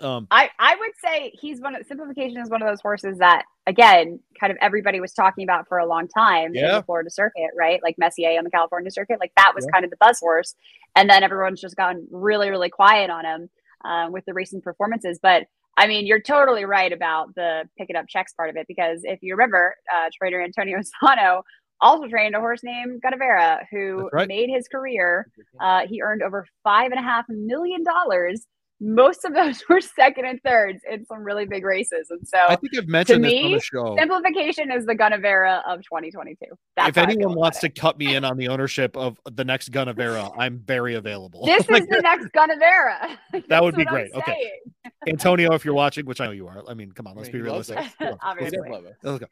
Um, 0.00 0.06
um, 0.08 0.26
I, 0.30 0.48
I 0.60 0.76
would 0.76 0.92
say 1.04 1.32
he's 1.40 1.60
one 1.60 1.74
of 1.74 1.84
simplification 1.86 2.40
is 2.40 2.48
one 2.48 2.62
of 2.62 2.68
those 2.68 2.80
horses 2.80 3.18
that 3.18 3.44
again 3.66 4.20
kind 4.38 4.52
of 4.52 4.58
everybody 4.60 5.00
was 5.00 5.12
talking 5.12 5.42
about 5.42 5.66
for 5.66 5.78
a 5.78 5.86
long 5.86 6.06
time 6.06 6.54
in 6.54 6.62
Yeah. 6.62 6.76
the 6.78 6.82
Florida 6.84 7.10
circuit, 7.10 7.50
right? 7.56 7.80
Like 7.82 7.96
Messier 7.98 8.38
on 8.38 8.44
the 8.44 8.50
California 8.50 8.90
circuit, 8.92 9.18
like 9.18 9.32
that 9.36 9.52
was 9.56 9.64
Yeah. 9.66 9.72
kind 9.72 9.84
of 9.84 9.90
the 9.90 9.96
buzz 9.96 10.20
horse, 10.20 10.54
and 10.94 11.10
then 11.10 11.24
everyone's 11.24 11.60
just 11.60 11.74
gotten 11.76 12.06
really 12.12 12.48
really 12.50 12.70
quiet 12.70 13.10
on 13.10 13.24
him 13.24 13.50
um, 13.84 14.12
with 14.12 14.24
the 14.24 14.34
recent 14.34 14.62
performances. 14.62 15.18
But 15.20 15.46
I 15.76 15.86
mean, 15.88 16.06
you're 16.06 16.20
totally 16.20 16.64
right 16.64 16.92
about 16.92 17.34
the 17.34 17.68
pick 17.76 17.90
it 17.90 17.96
up 17.96 18.06
checks 18.08 18.32
part 18.32 18.50
of 18.50 18.56
it 18.56 18.66
because 18.68 19.00
if 19.04 19.18
you 19.22 19.34
remember, 19.34 19.74
uh, 19.92 20.10
trainer 20.16 20.40
Antonio 20.40 20.78
Sano 21.00 21.42
also 21.80 22.06
trained 22.08 22.34
a 22.34 22.40
horse 22.40 22.62
named 22.62 23.00
Gunnevera 23.02 23.60
who 23.70 24.08
right. 24.12 24.28
made 24.28 24.50
his 24.50 24.68
career 24.68 25.28
uh, 25.60 25.86
he 25.86 26.02
earned 26.02 26.22
over 26.22 26.46
five 26.64 26.90
and 26.90 26.98
a 26.98 27.02
half 27.02 27.24
million 27.28 27.84
dollars. 27.84 28.46
Most 28.80 29.24
of 29.24 29.34
those 29.34 29.60
were 29.68 29.80
second 29.80 30.24
and 30.24 30.40
thirds 30.44 30.80
in 30.88 31.04
some 31.06 31.24
really 31.24 31.46
big 31.46 31.64
races, 31.64 32.06
and 32.10 32.20
so 32.26 32.38
I 32.48 32.54
think 32.54 32.78
I've 32.78 32.86
mentioned 32.86 33.24
this 33.24 33.32
on 33.32 33.42
me, 33.42 33.54
the 33.54 33.60
show. 33.60 33.96
simplification 33.98 34.70
is 34.70 34.86
the 34.86 34.94
Gunnevera 34.94 35.62
of 35.68 35.80
2022. 35.80 36.36
That's 36.76 36.90
if 36.90 36.94
how 36.94 37.02
I 37.02 37.06
feel 37.06 37.14
anyone 37.16 37.36
wants 37.36 37.58
to 37.58 37.70
cut 37.70 37.98
me 37.98 38.14
in 38.14 38.24
on 38.24 38.36
the 38.36 38.46
ownership 38.46 38.96
of 38.96 39.18
the 39.32 39.44
next 39.44 39.72
Gunnevera, 39.72 40.32
I'm 40.38 40.60
very 40.60 40.94
available. 40.94 41.44
this 41.44 41.68
Like, 41.68 41.82
is 41.82 41.88
the 41.88 42.02
next 42.02 42.26
Gunnevera. 42.26 43.16
That 43.48 43.64
would 43.64 43.74
be 43.74 43.82
what 43.82 43.88
I'm 43.88 43.94
great. 43.94 44.12
Okay. 44.14 44.32
saying. 44.32 44.92
Antonio, 45.08 45.52
if 45.54 45.64
you're 45.64 45.74
watching, 45.74 46.06
which 46.06 46.20
I 46.20 46.26
know 46.26 46.32
you 46.32 46.46
are, 46.46 46.62
I 46.68 46.74
mean, 46.74 46.92
come 46.92 47.08
on, 47.08 47.16
let's 47.16 47.28
mean, 47.28 47.42
be 47.42 47.42
realistic. 47.42 47.78
it. 47.78 47.92
Come 47.98 48.08
on. 48.12 48.18
Obviously. 48.22 48.58
He 48.58 48.62
does 48.62 48.70
love 48.72 48.84
it. 48.84 48.96
Let's 49.02 49.18
go. 49.18 49.26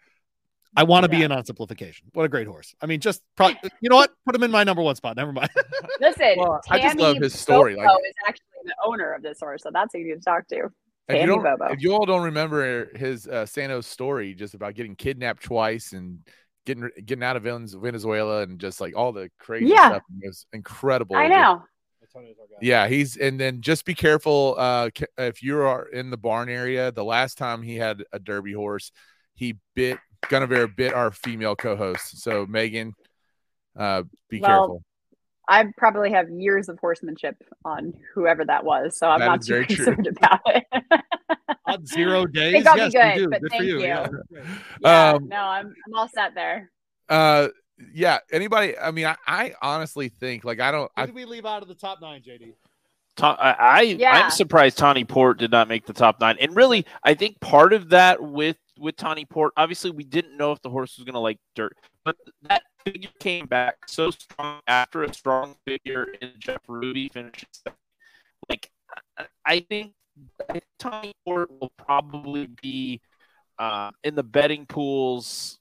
I 0.77 0.83
want 0.85 1.05
to 1.05 1.09
be 1.09 1.23
in 1.23 1.33
on 1.33 1.45
simplification. 1.45 2.09
What 2.13 2.25
a 2.25 2.29
great 2.29 2.47
horse. 2.47 2.75
I 2.81 2.87
mean, 2.87 3.01
just 3.01 3.23
pro- 3.37 3.49
you 3.81 3.89
know 3.89 3.97
what? 3.97 4.13
Put 4.27 4.35
him 4.35 4.43
in 4.43 4.51
my 4.51 4.63
number 4.65 4.83
one 4.83 4.95
spot. 4.97 5.17
Never 5.17 5.33
mind. 5.33 5.49
Listen, 6.01 6.35
Well, 6.37 6.61
I 6.69 6.79
just 6.81 6.97
love 6.99 7.17
his 7.17 7.39
story, 7.39 7.75
Bobo 7.75 7.87
like- 7.87 7.99
is 8.07 8.15
actually 8.29 8.45
the 8.65 8.75
owner 8.85 9.13
of 9.13 9.23
this 9.23 9.39
horse, 9.41 9.63
so 9.63 9.71
that's 9.73 9.93
who 9.95 10.01
you 10.01 10.09
need 10.09 10.15
to 10.15 10.21
talk 10.21 10.47
to. 10.49 10.69
If 11.09 11.15
you, 11.15 11.23
Tami 11.23 11.27
don't, 11.27 11.43
Bobo. 11.45 11.73
if 11.73 11.83
you 11.83 11.93
all 11.95 12.05
don't 12.05 12.23
remember 12.25 12.91
his 12.97 13.27
uh, 13.29 13.47
Santos 13.47 13.87
story, 13.87 14.35
just 14.35 14.55
about 14.55 14.75
getting 14.75 14.97
kidnapped 14.97 15.43
twice 15.45 15.93
and 15.93 16.19
getting 16.67 16.91
getting 17.05 17.23
out 17.23 17.37
of 17.37 17.45
Venezuela 17.45 18.43
and 18.43 18.59
just 18.59 18.81
like 18.81 18.97
all 18.97 19.13
the 19.13 19.31
crazy 19.39 19.67
Yeah. 19.67 19.89
stuff, 19.91 20.03
it 20.21 20.27
was 20.27 20.47
incredible. 20.53 21.15
I 21.17 21.29
know. 21.29 21.63
Yeah, 22.63 22.89
he's 22.89 23.17
and 23.17 23.39
then 23.39 23.61
just 23.61 23.85
be 23.85 23.95
careful 23.95 24.55
uh, 24.59 24.89
if 25.19 25.43
you 25.43 25.61
are 25.61 25.87
in 25.87 26.11
the 26.11 26.17
barn 26.17 26.49
area. 26.49 26.91
The 26.91 27.05
last 27.05 27.37
time 27.37 27.63
he 27.63 27.77
had 27.77 28.03
a 28.13 28.19
Derby 28.19 28.53
horse, 28.53 28.91
he 29.35 29.57
bit 29.75 29.99
Gunnevera 30.29 30.75
bit 30.75 30.93
our 30.95 31.11
female 31.11 31.57
co-host. 31.57 32.23
So 32.23 32.47
Megan, 32.47 32.93
uh, 33.79 34.03
be 34.29 34.41
Well, 34.41 34.51
careful. 34.51 34.83
I 35.49 35.65
probably 35.77 36.11
have 36.11 36.29
years 36.29 36.69
of 36.69 36.79
horsemanship 36.81 37.37
on 37.65 37.95
whoever 38.15 38.45
that 38.45 38.65
was, 38.65 38.99
so 38.99 39.09
I'm 39.09 39.21
That 39.21 39.27
not 39.27 39.43
too 39.43 39.53
very 39.53 39.67
true. 39.67 39.77
concerned 39.77 40.07
about 40.09 40.41
it. 40.47 40.65
On 41.69 41.85
zero 41.85 42.27
days. 42.27 42.53
Think 42.53 42.67
I'll 42.69 42.75
be 42.77 42.93
yes, 42.93 42.93
good, 43.17 43.25
do. 43.25 43.29
but 43.31 43.41
Good 43.43 43.51
thank 43.51 43.63
you. 43.65 43.79
you. 43.81 43.85
Yeah. 43.87 44.07
yeah, 44.81 45.11
Um, 45.15 45.29
no, 45.29 45.37
I'm 45.37 45.75
I'm 45.87 45.95
all 45.95 46.09
set 46.09 46.33
there. 46.35 46.71
Uh, 47.09 47.49
yeah. 47.93 48.19
Anybody? 48.31 48.79
I 48.79 48.91
mean, 48.93 49.07
I, 49.07 49.17
I 49.27 49.55
honestly 49.61 50.09
think 50.09 50.45
like 50.45 50.61
I 50.61 50.71
don't. 50.71 50.91
Who 50.97 51.03
I, 51.03 51.07
did 51.07 51.15
we 51.15 51.25
leave 51.25 51.45
out 51.45 51.63
of 51.63 51.69
the 51.69 51.75
top 51.75 52.01
nine, 52.01 52.23
JD? 52.23 52.55
Ta- 53.17 53.37
I, 53.41 53.53
I 53.53 53.81
Yeah. 53.83 54.13
I'm 54.13 54.31
surprised 54.31 54.79
Tawny 54.79 55.05
Port 55.05 55.39
did 55.39 55.51
not 55.51 55.67
make 55.69 55.87
the 55.87 55.93
top 55.93 56.21
nine, 56.21 56.37
and 56.41 56.55
really, 56.55 56.87
I 57.03 57.15
think 57.15 57.41
part 57.41 57.73
of 57.73 57.89
that 57.91 58.23
with 58.23 58.57
with 58.79 58.97
Tawny 58.97 59.25
Port, 59.25 59.53
obviously, 59.57 59.91
we 59.91 60.05
didn't 60.05 60.37
know 60.37 60.53
if 60.53 60.61
the 60.63 60.71
horse 60.71 60.97
was 60.97 61.05
going 61.05 61.15
to 61.15 61.21
like 61.21 61.39
dirt, 61.55 61.77
but 62.05 62.17
that 62.43 62.63
figure 62.85 63.11
came 63.19 63.47
back 63.47 63.77
so 63.87 64.11
strong 64.11 64.61
after 64.67 65.03
a 65.05 65.13
strong 65.13 65.57
figure 65.67 66.09
in 66.21 66.31
Jeff 66.39 66.61
Ruby 66.69 67.09
finishes. 67.09 67.47
Like, 68.49 68.71
I- 69.19 69.27
I 69.45 69.61
think 69.61 69.93
I 70.49 70.61
Tawny 70.79 71.13
Port 71.25 71.51
will 71.61 71.73
probably 71.77 72.49
be 72.63 73.01
uh, 73.59 73.91
in 74.05 74.15
the 74.15 74.23
betting 74.23 74.67
pools 74.67 75.59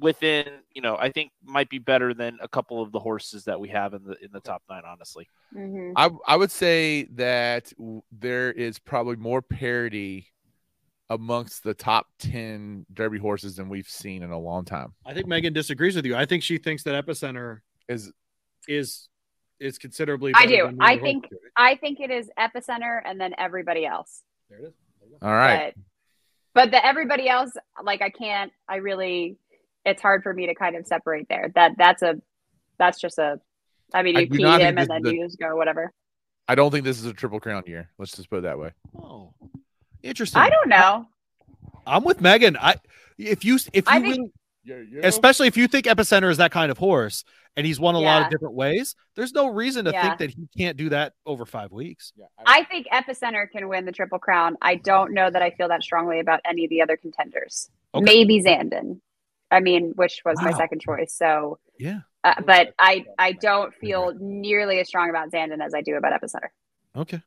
within, 0.00 0.46
you 0.74 0.82
know, 0.82 0.96
I 0.98 1.10
think 1.10 1.30
might 1.44 1.68
be 1.68 1.78
better 1.78 2.12
than 2.14 2.38
a 2.42 2.48
couple 2.48 2.80
of 2.82 2.92
the 2.92 2.98
horses 2.98 3.44
that 3.44 3.58
we 3.60 3.68
have 3.68 3.94
in 3.94 4.04
the 4.04 4.16
in 4.22 4.30
the 4.32 4.40
top 4.40 4.62
nine. 4.68 4.82
Honestly. 4.86 5.28
Mhm. 5.54 5.92
I 5.96 6.10
I 6.26 6.36
would 6.36 6.50
say 6.50 7.04
that 7.12 7.72
w- 7.78 8.02
there 8.12 8.52
is 8.52 8.78
probably 8.78 9.16
more 9.16 9.40
parity 9.42 10.28
amongst 11.10 11.62
the 11.64 11.72
top 11.74 12.06
10 12.18 12.84
derby 12.92 13.18
horses 13.18 13.56
than 13.56 13.68
we've 13.68 13.88
seen 13.88 14.22
in 14.22 14.30
a 14.30 14.38
long 14.38 14.64
time 14.64 14.92
I 15.06 15.14
think 15.14 15.26
Megan 15.26 15.52
disagrees 15.54 15.96
with 15.96 16.04
you. 16.04 16.14
I 16.14 16.26
think 16.26 16.42
she 16.42 16.58
thinks 16.58 16.82
that 16.84 17.04
Epicenter 17.06 17.60
is 17.88 18.12
is 18.68 19.08
is 19.60 19.78
considerably. 19.78 20.32
I 20.36 20.46
do. 20.46 20.66
than 20.66 20.76
I 20.80 20.98
think- 20.98 21.24
horses. 21.24 21.38
I 21.56 21.74
think 21.76 21.98
it 22.00 22.10
is 22.10 22.30
epicenter 22.38 23.00
and 23.04 23.20
then 23.20 23.34
everybody 23.38 23.84
else. 23.86 24.22
There 24.48 24.58
it 24.60 24.64
is. 24.66 24.74
There 25.20 25.28
All 25.28 25.34
right. 25.36 25.74
But 26.54 26.64
but 26.66 26.70
the 26.72 26.84
everybody 26.86 27.28
else, 27.28 27.50
like 27.82 28.02
I 28.02 28.10
can't. 28.10 28.52
I 28.68 28.76
really, 28.76 29.36
it's 29.84 30.00
hard 30.02 30.22
for 30.22 30.32
me 30.32 30.46
to 30.46 30.54
kind 30.54 30.76
of 30.76 30.86
separate 30.86 31.26
there. 31.28 31.50
That 31.54 31.72
that's 31.78 32.02
a 32.02 32.20
that's 32.78 33.00
just 33.00 33.18
a. 33.18 33.40
I 33.94 34.02
mean, 34.02 34.16
you 34.16 34.26
do 34.28 34.36
key 34.38 34.44
him 34.44 34.76
and 34.78 34.88
then 34.90 35.00
is 35.06 35.10
a- 35.12 35.14
you 35.14 35.24
just 35.24 35.38
go 35.40 35.56
whatever. 35.56 35.92
i 36.46 36.54
don't 36.54 36.70
think 36.70 36.84
this 36.84 36.98
is 36.98 37.06
a 37.06 37.12
triple 37.12 37.40
crown 37.40 37.62
year 37.66 37.88
let's 37.98 38.14
just 38.16 38.28
put 38.30 38.38
it 38.38 38.42
that 38.42 38.58
way 38.58 38.70
Oh, 38.98 39.32
interesting. 40.02 40.40
I 40.40 40.50
don't 40.50 40.68
know. 40.68 41.06
I'm 41.86 42.04
with 42.04 42.20
Megan. 42.20 42.56
I 42.56 42.76
if 43.16 43.44
you 43.44 43.56
if 43.72 43.74
you 43.74 43.82
I 43.86 44.00
think- 44.00 44.32
really, 44.66 45.00
especially 45.02 45.46
if 45.48 45.56
you 45.56 45.66
think 45.68 45.86
Epicenter 45.86 46.30
is 46.30 46.36
that 46.38 46.50
kind 46.52 46.70
of 46.70 46.78
horse 46.78 47.24
and 47.56 47.66
he's 47.66 47.80
won 47.80 47.94
a 47.94 47.98
lot 47.98 48.22
of 48.22 48.30
different 48.30 48.54
ways, 48.54 48.94
there's 49.16 49.32
no 49.32 49.48
reason 49.48 49.86
to 49.86 49.90
Yeah. 49.92 50.02
think 50.02 50.18
that 50.18 50.30
he 50.30 50.46
can't 50.56 50.76
do 50.76 50.90
that 50.90 51.14
over 51.26 51.46
five 51.46 51.72
weeks. 51.72 52.12
I 52.46 52.64
think 52.64 52.86
epicenter 52.92 53.50
can 53.50 53.68
win 53.68 53.84
the 53.86 53.92
triple 53.92 54.18
crown. 54.18 54.56
I 54.60 54.74
don't 54.76 55.12
know 55.14 55.28
that 55.30 55.40
I 55.42 55.50
feel 55.50 55.68
that 55.68 55.82
strongly 55.82 56.20
about 56.20 56.40
any 56.44 56.64
of 56.64 56.70
the 56.70 56.82
other 56.82 56.96
contenders. 56.96 57.70
Okay. 57.94 58.04
Maybe 58.04 58.42
Zandon. 58.42 59.00
I 59.50 59.60
mean, 59.60 59.92
which 59.96 60.20
was 60.26 60.38
my 60.42 60.52
second 60.52 60.82
choice. 60.82 61.14
So, 61.14 61.58
Yeah. 61.78 62.00
uh, 62.22 62.34
but 62.44 62.74
I 62.78 63.06
I 63.18 63.32
don't 63.32 63.74
feel 63.74 64.12
nearly 64.20 64.78
as 64.80 64.88
strong 64.88 65.08
about 65.08 65.30
Zandon 65.30 65.64
as 65.64 65.72
I 65.74 65.80
do 65.80 65.94
about 65.96 66.12
epicenter. 66.20 66.48
Okay. 66.94 67.22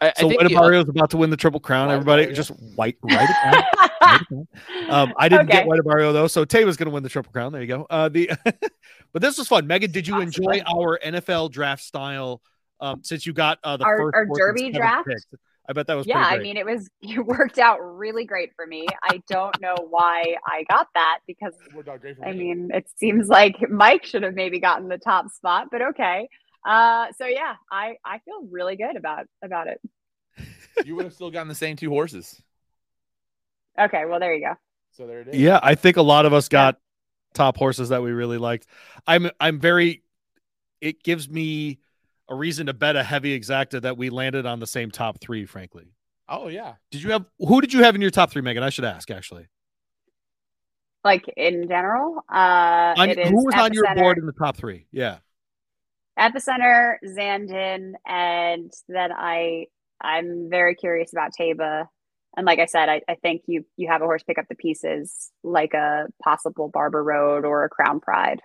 I, 0.00 0.12
so 0.16 0.26
I 0.26 0.28
think 0.28 0.40
White 0.40 0.48
the- 0.48 0.54
Barrio 0.54 0.82
is 0.82 0.88
about 0.88 1.10
to 1.10 1.16
win 1.16 1.30
the 1.30 1.36
triple 1.36 1.60
crown. 1.60 1.90
Everybody 1.90 2.22
Barrio. 2.24 2.36
just 2.36 2.50
white 2.76 2.96
write 3.02 3.28
it 3.28 3.36
down. 3.44 3.52
Write 3.52 4.20
it 4.20 4.28
down. 4.30 4.48
Um, 4.90 5.12
I 5.18 5.28
didn't 5.28 5.50
get 5.50 5.66
White 5.66 5.82
Barrio 5.84 6.12
though, 6.12 6.28
so 6.28 6.44
Tay 6.46 6.64
was 6.64 6.78
going 6.78 6.86
to 6.86 6.90
win 6.92 7.02
the 7.02 7.08
triple 7.10 7.30
crown. 7.30 7.52
There 7.52 7.60
you 7.60 7.66
go. 7.66 7.86
Uh, 7.90 8.08
the 8.08 8.30
but 9.12 9.20
this 9.20 9.36
was 9.36 9.46
fun. 9.48 9.66
Megan, 9.66 9.90
did 9.90 10.06
you 10.06 10.18
enjoy 10.20 10.62
our 10.66 10.98
NFL 11.04 11.50
draft 11.50 11.82
style? 11.82 12.40
Um, 12.80 13.02
since 13.02 13.26
you 13.26 13.32
got 13.32 13.58
uh, 13.64 13.76
the 13.76 13.84
Our- 13.84 13.98
first 13.98 14.14
our 14.14 14.26
derby 14.38 14.70
draft? 14.70 15.08
picks. 15.08 15.26
I 15.68 15.74
bet 15.74 15.86
that 15.88 15.94
was 15.94 16.06
yeah, 16.06 16.26
pretty 16.28 16.40
I 16.40 16.42
mean, 16.42 16.56
it 16.56 16.64
was 16.64 16.88
it 17.02 17.24
worked 17.26 17.58
out 17.58 17.78
really 17.80 18.24
great 18.24 18.52
for 18.56 18.66
me. 18.66 18.86
I 19.02 19.20
don't 19.28 19.60
know 19.60 19.74
why 19.90 20.36
I 20.46 20.64
got 20.70 20.86
that 20.94 21.18
because 21.26 21.52
I 22.24 22.32
mean, 22.32 22.70
it 22.72 22.86
seems 22.96 23.28
like 23.28 23.56
Mike 23.68 24.06
should 24.06 24.22
have 24.22 24.34
maybe 24.34 24.60
gotten 24.60 24.88
the 24.88 24.96
top 24.96 25.30
spot, 25.30 25.68
but 25.70 25.82
okay. 25.82 26.28
Uh, 26.68 27.06
so 27.16 27.24
yeah, 27.26 27.54
I 27.72 27.96
I 28.04 28.18
feel 28.18 28.46
really 28.50 28.76
good 28.76 28.96
about 28.96 29.26
about 29.42 29.68
it. 29.68 29.80
you 30.84 30.94
would 30.94 31.04
have 31.06 31.14
still 31.14 31.30
gotten 31.30 31.48
the 31.48 31.54
same 31.54 31.76
two 31.76 31.88
horses. 31.90 32.40
Okay, 33.80 34.04
well 34.04 34.20
there 34.20 34.34
you 34.34 34.46
go. 34.46 34.54
So 34.92 35.06
there 35.06 35.22
it 35.22 35.28
is. 35.28 35.36
Yeah, 35.36 35.60
I 35.62 35.74
think 35.74 35.96
a 35.96 36.02
lot 36.02 36.26
of 36.26 36.34
us 36.34 36.48
got 36.48 36.78
top 37.32 37.56
horses 37.56 37.88
that 37.88 38.02
we 38.02 38.10
really 38.10 38.36
liked. 38.36 38.66
I'm 39.06 39.30
I'm 39.40 39.58
very 39.60 40.02
it 40.80 41.02
gives 41.02 41.28
me 41.28 41.78
a 42.28 42.34
reason 42.34 42.66
to 42.66 42.74
bet 42.74 42.96
a 42.96 43.02
heavy 43.02 43.38
exacta 43.38 43.80
that 43.80 43.96
we 43.96 44.10
landed 44.10 44.44
on 44.44 44.60
the 44.60 44.66
same 44.66 44.90
top 44.90 45.20
three, 45.20 45.46
frankly. 45.46 45.92
Oh 46.28 46.48
yeah. 46.48 46.74
Did 46.90 47.02
you 47.02 47.12
have 47.12 47.24
who 47.38 47.62
did 47.62 47.72
you 47.72 47.82
have 47.82 47.94
in 47.94 48.02
your 48.02 48.10
top 48.10 48.30
three, 48.30 48.42
Megan? 48.42 48.62
I 48.62 48.68
should 48.68 48.84
ask 48.84 49.10
actually. 49.10 49.46
Like 51.04 51.24
in 51.36 51.66
general, 51.68 52.22
uh, 52.30 52.94
On- 52.98 53.08
it 53.08 53.18
is 53.18 53.30
who 53.30 53.46
was 53.46 53.54
on 53.54 53.72
your 53.72 53.84
Epicenter- 53.86 54.00
board 54.00 54.18
in 54.18 54.26
the 54.26 54.32
top 54.32 54.56
three? 54.56 54.86
Yeah. 54.92 55.18
Epicenter, 56.18 56.96
Zandon, 57.06 57.92
and 58.06 58.72
then 58.88 59.12
I 59.12 59.66
I'm 60.00 60.48
very 60.50 60.74
curious 60.74 61.12
about 61.12 61.30
Taiba. 61.38 61.86
And 62.36 62.46
like 62.46 62.58
I 62.58 62.66
said, 62.66 62.88
I, 62.88 63.00
I 63.08 63.14
think 63.16 63.42
you 63.46 63.64
you 63.76 63.88
have 63.88 64.02
a 64.02 64.04
horse 64.04 64.22
pick 64.22 64.38
up 64.38 64.46
the 64.48 64.54
pieces 64.54 65.30
like 65.42 65.74
a 65.74 66.06
possible 66.22 66.68
Barber 66.68 67.02
Road 67.02 67.44
or 67.44 67.64
a 67.64 67.68
Crown 67.68 68.00
Pride. 68.00 68.40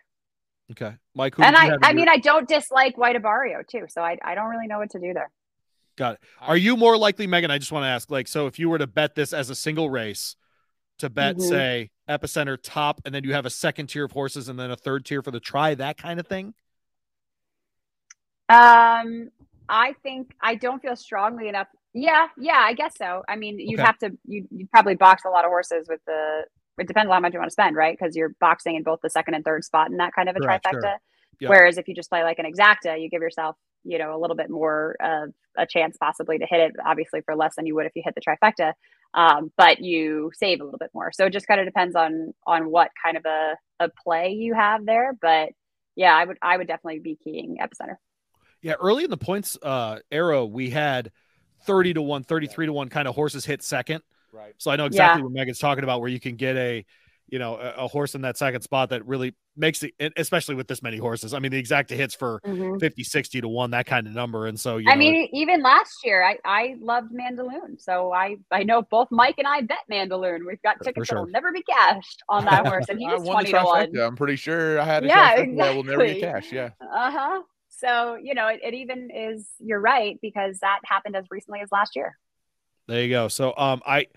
Okay. 0.71 0.95
Mike, 1.15 1.35
who 1.35 1.43
and 1.43 1.55
I 1.55 1.77
I 1.81 1.93
mean 1.93 2.07
I 2.09 2.17
don't 2.17 2.47
dislike 2.47 2.97
White 2.97 3.15
Abarrio 3.15 3.67
too, 3.67 3.85
so 3.89 4.01
I 4.01 4.17
I 4.23 4.35
don't 4.35 4.49
really 4.49 4.67
know 4.67 4.79
what 4.79 4.91
to 4.91 4.99
do 4.99 5.13
there. 5.13 5.31
Got 5.95 6.15
it. 6.15 6.19
Are 6.41 6.57
you 6.57 6.75
more 6.75 6.97
likely, 6.97 7.27
Megan? 7.27 7.51
I 7.51 7.59
just 7.59 7.71
want 7.71 7.83
to 7.83 7.87
ask, 7.87 8.09
like, 8.09 8.27
so 8.27 8.47
if 8.47 8.57
you 8.57 8.67
were 8.67 8.79
to 8.79 8.87
bet 8.87 9.13
this 9.13 9.31
as 9.31 9.51
a 9.51 9.55
single 9.55 9.91
race, 9.91 10.35
to 10.97 11.07
bet, 11.07 11.35
Mhm. 11.35 11.41
say, 11.41 11.91
epicenter 12.09 12.57
top, 12.59 13.01
and 13.05 13.13
then 13.13 13.23
you 13.23 13.33
have 13.33 13.45
a 13.45 13.51
second 13.51 13.87
tier 13.87 14.05
of 14.05 14.11
horses 14.11 14.49
and 14.49 14.57
then 14.57 14.71
a 14.71 14.75
third 14.75 15.05
tier 15.05 15.21
for 15.21 15.29
the 15.29 15.39
try, 15.39 15.75
that 15.75 15.97
kind 15.97 16.19
of 16.19 16.25
thing? 16.25 16.55
Um, 18.49 19.29
I 19.69 19.93
think 20.03 20.31
I 20.41 20.55
don't 20.55 20.81
feel 20.81 20.95
strongly 20.95 21.47
enough. 21.47 21.67
Yeah, 21.93 22.27
yeah, 22.37 22.57
I 22.59 22.73
guess 22.73 22.93
so. 22.97 23.23
I 23.29 23.35
mean, 23.35 23.59
you'd 23.59 23.79
Okay. 23.79 23.85
have 23.85 23.97
to 23.99 24.11
you 24.25 24.47
you'd 24.51 24.71
probably 24.71 24.95
box 24.95 25.23
a 25.25 25.29
lot 25.29 25.45
of 25.45 25.49
horses 25.49 25.87
with 25.89 26.01
the. 26.07 26.45
It 26.79 26.87
depends 26.87 27.07
on 27.09 27.13
how 27.13 27.19
much 27.19 27.33
you 27.33 27.39
want 27.39 27.49
to 27.49 27.53
spend, 27.53 27.75
right? 27.75 27.95
Because 27.97 28.15
you're 28.15 28.33
boxing 28.39 28.75
in 28.75 28.83
both 28.83 28.99
the 29.03 29.09
second 29.09 29.35
and 29.35 29.45
third 29.45 29.63
spot 29.63 29.91
in 29.91 29.97
that 29.97 30.13
kind 30.15 30.27
of 30.27 30.35
a 30.35 30.39
Correct, 30.39 30.65
trifecta. 30.65 30.95
sure. 31.41 31.49
Whereas 31.49 31.77
if 31.77 31.87
you 31.87 31.93
just 31.95 32.09
play 32.09 32.23
like 32.23 32.39
an 32.39 32.45
exacta, 32.51 32.99
you 33.01 33.09
give 33.09 33.21
yourself 33.21 33.55
you 33.83 33.97
know 33.99 34.15
a 34.15 34.19
little 34.19 34.35
bit 34.35 34.49
more 34.49 34.95
of 35.01 35.29
a 35.57 35.65
chance 35.67 35.97
possibly 35.97 36.37
to 36.39 36.45
hit 36.49 36.59
it. 36.59 36.71
Obviously, 36.85 37.21
for 37.21 37.35
less 37.35 37.55
than 37.55 37.65
you 37.65 37.75
would 37.75 37.85
if 37.85 37.91
you 37.95 38.01
hit 38.03 38.15
the 38.15 38.21
trifecta, 38.21 38.73
um, 39.13 39.51
but 39.57 39.79
you 39.79 40.31
save 40.33 40.61
a 40.61 40.63
little 40.63 40.79
bit 40.79 40.89
more. 40.93 41.11
So 41.13 41.25
it 41.27 41.33
just 41.33 41.47
kind 41.47 41.59
of 41.61 41.67
depends 41.67 41.95
on 41.95 42.33
on 42.47 42.69
what 42.71 42.89
kind 43.03 43.17
of 43.17 43.25
a 43.25 43.55
a 43.79 43.89
play 44.03 44.29
you 44.31 44.53
have 44.55 44.85
there. 44.85 45.13
But 45.21 45.49
yeah, 45.95 46.15
I 46.15 46.25
would 46.25 46.37
I 46.41 46.57
would 46.57 46.67
definitely 46.67 46.99
be 46.99 47.17
keying 47.23 47.57
epicenter. 47.61 47.95
Yeah, 48.63 48.73
early 48.81 49.03
in 49.03 49.09
the 49.09 49.17
points 49.17 49.57
uh 49.61 49.99
era, 50.09 50.45
we 50.45 50.69
had 50.69 51.11
30 51.65 51.93
to 51.95 52.01
1, 52.01 52.23
33 52.23 52.65
to 52.67 52.73
1 52.73 52.89
kind 52.89 53.07
of 53.07 53.15
horses 53.15 53.45
hit 53.45 53.61
second. 53.61 54.01
Right. 54.31 54.53
So 54.57 54.71
I 54.71 54.75
know 54.77 54.85
exactly 54.85 55.21
Yeah. 55.21 55.23
what 55.23 55.31
Megan's 55.33 55.59
talking 55.59 55.83
about, 55.83 55.99
where 56.01 56.09
you 56.09 56.19
can 56.19 56.35
get 56.35 56.55
a, 56.55 56.85
you 57.27 57.39
know, 57.39 57.55
a, 57.57 57.85
a 57.85 57.87
horse 57.87 58.15
in 58.15 58.21
that 58.21 58.37
second 58.37 58.61
spot 58.61 58.89
that 58.89 59.05
really 59.05 59.35
makes 59.57 59.83
it, 59.83 59.93
especially 60.17 60.55
with 60.55 60.67
this 60.67 60.81
many 60.81 60.97
horses. 60.97 61.33
I 61.33 61.39
mean, 61.39 61.51
the 61.51 61.57
exact 61.59 61.89
hits 61.89 62.15
for 62.15 62.41
50, 62.79 63.03
60 63.03 63.41
to 63.41 63.47
1, 63.47 63.71
that 63.71 63.85
kind 63.85 64.07
of 64.07 64.13
number. 64.13 64.47
And 64.47 64.59
so, 64.59 64.77
you 64.77 64.91
I 64.91 64.95
know, 64.95 64.99
mean, 64.99 65.29
even 65.33 65.61
last 65.63 66.03
year, 66.03 66.23
I, 66.23 66.37
I 66.43 66.75
loved 66.81 67.13
Mandaloun. 67.13 67.79
So 67.79 68.11
I, 68.11 68.35
I 68.51 68.63
know 68.63 68.81
both 68.81 69.07
Mike 69.11 69.35
and 69.37 69.47
I 69.47 69.61
bet 69.61 69.79
Mandaloun. 69.89 70.39
We've 70.45 70.61
got 70.61 70.81
tickets 70.81 71.07
sure. 71.07 71.15
that'll 71.15 71.27
never 71.27 71.53
be 71.53 71.63
cashed 71.63 72.21
on 72.27 72.45
that 72.45 72.63
horse, 72.65 72.89
and 72.89 72.99
he 72.99 73.07
I 73.07 73.13
was 73.13 73.23
won 73.23 73.37
the 73.39 73.45
20 73.45 73.53
to 73.53 73.59
1. 73.59 73.87
trifecta. 73.91 74.07
I'm 74.07 74.15
pretty 74.15 74.35
sure 74.35 74.79
I 74.79 74.85
had 74.85 75.03
a 75.03 75.07
Yeah, 75.07 75.09
trifecta 75.09 75.57
that 75.59 75.73
will 75.73 75.83
never 75.83 76.03
get 76.05 76.17
exactly. 76.17 76.19
cash. 76.19 76.51
Yeah. 76.51 76.71
Uh 76.81 77.11
huh. 77.11 77.41
So, 77.75 78.15
you 78.15 78.33
know, 78.33 78.47
it, 78.47 78.59
it 78.63 78.73
even 78.73 79.09
is, 79.11 79.47
you're 79.59 79.79
right, 79.79 80.17
because 80.21 80.59
that 80.59 80.79
happened 80.85 81.15
as 81.15 81.25
recently 81.31 81.59
as 81.61 81.71
last 81.71 81.95
year. 81.95 82.17
There 82.87 83.01
you 83.03 83.09
go. 83.09 83.27
So 83.29 83.53
um 83.57 83.81
I 83.85 84.07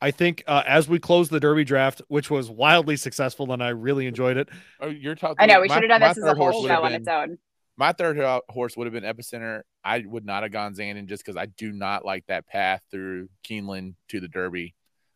I 0.00 0.10
think 0.10 0.42
uh, 0.48 0.62
as 0.66 0.88
we 0.88 0.98
close 0.98 1.28
the 1.28 1.38
Derby 1.40 1.62
draft, 1.64 2.02
which 2.08 2.28
was 2.30 2.50
wildly 2.50 2.96
successful 2.96 3.52
and 3.52 3.62
I 3.62 3.68
really 3.68 4.06
enjoyed 4.06 4.36
it. 4.36 4.48
Oh, 4.80 4.88
you're 4.88 5.14
talking. 5.14 5.36
I 5.38 5.46
know, 5.46 5.60
we 5.60 5.68
my- 5.68 5.74
should 5.74 5.82
have 5.90 6.00
done 6.00 6.08
this 6.08 6.18
as 6.18 6.24
a 6.24 6.26
third 6.28 6.36
horse 6.36 6.52
whole 6.54 6.62
would 6.62 6.68
show 6.68 6.74
have 6.74 6.84
on 6.84 6.92
been- 6.92 7.00
its 7.02 7.08
own. 7.08 7.38
My 7.76 7.92
third 7.92 8.18
horse 8.48 8.76
would 8.76 8.86
have 8.86 8.92
been 8.92 9.02
Epicenter. 9.04 9.62
I 9.82 10.04
would 10.06 10.24
not 10.26 10.42
have 10.42 10.52
gone 10.52 10.74
Zandon 10.74 11.06
just 11.06 11.24
because 11.24 11.36
I 11.38 11.46
do 11.46 11.72
not 11.72 12.04
like 12.04 12.26
that 12.26 12.46
path 12.46 12.82
through 12.90 13.28
Keeneland 13.48 13.94
to 14.08 14.20
the 14.20 14.28
Derby. 14.28 14.74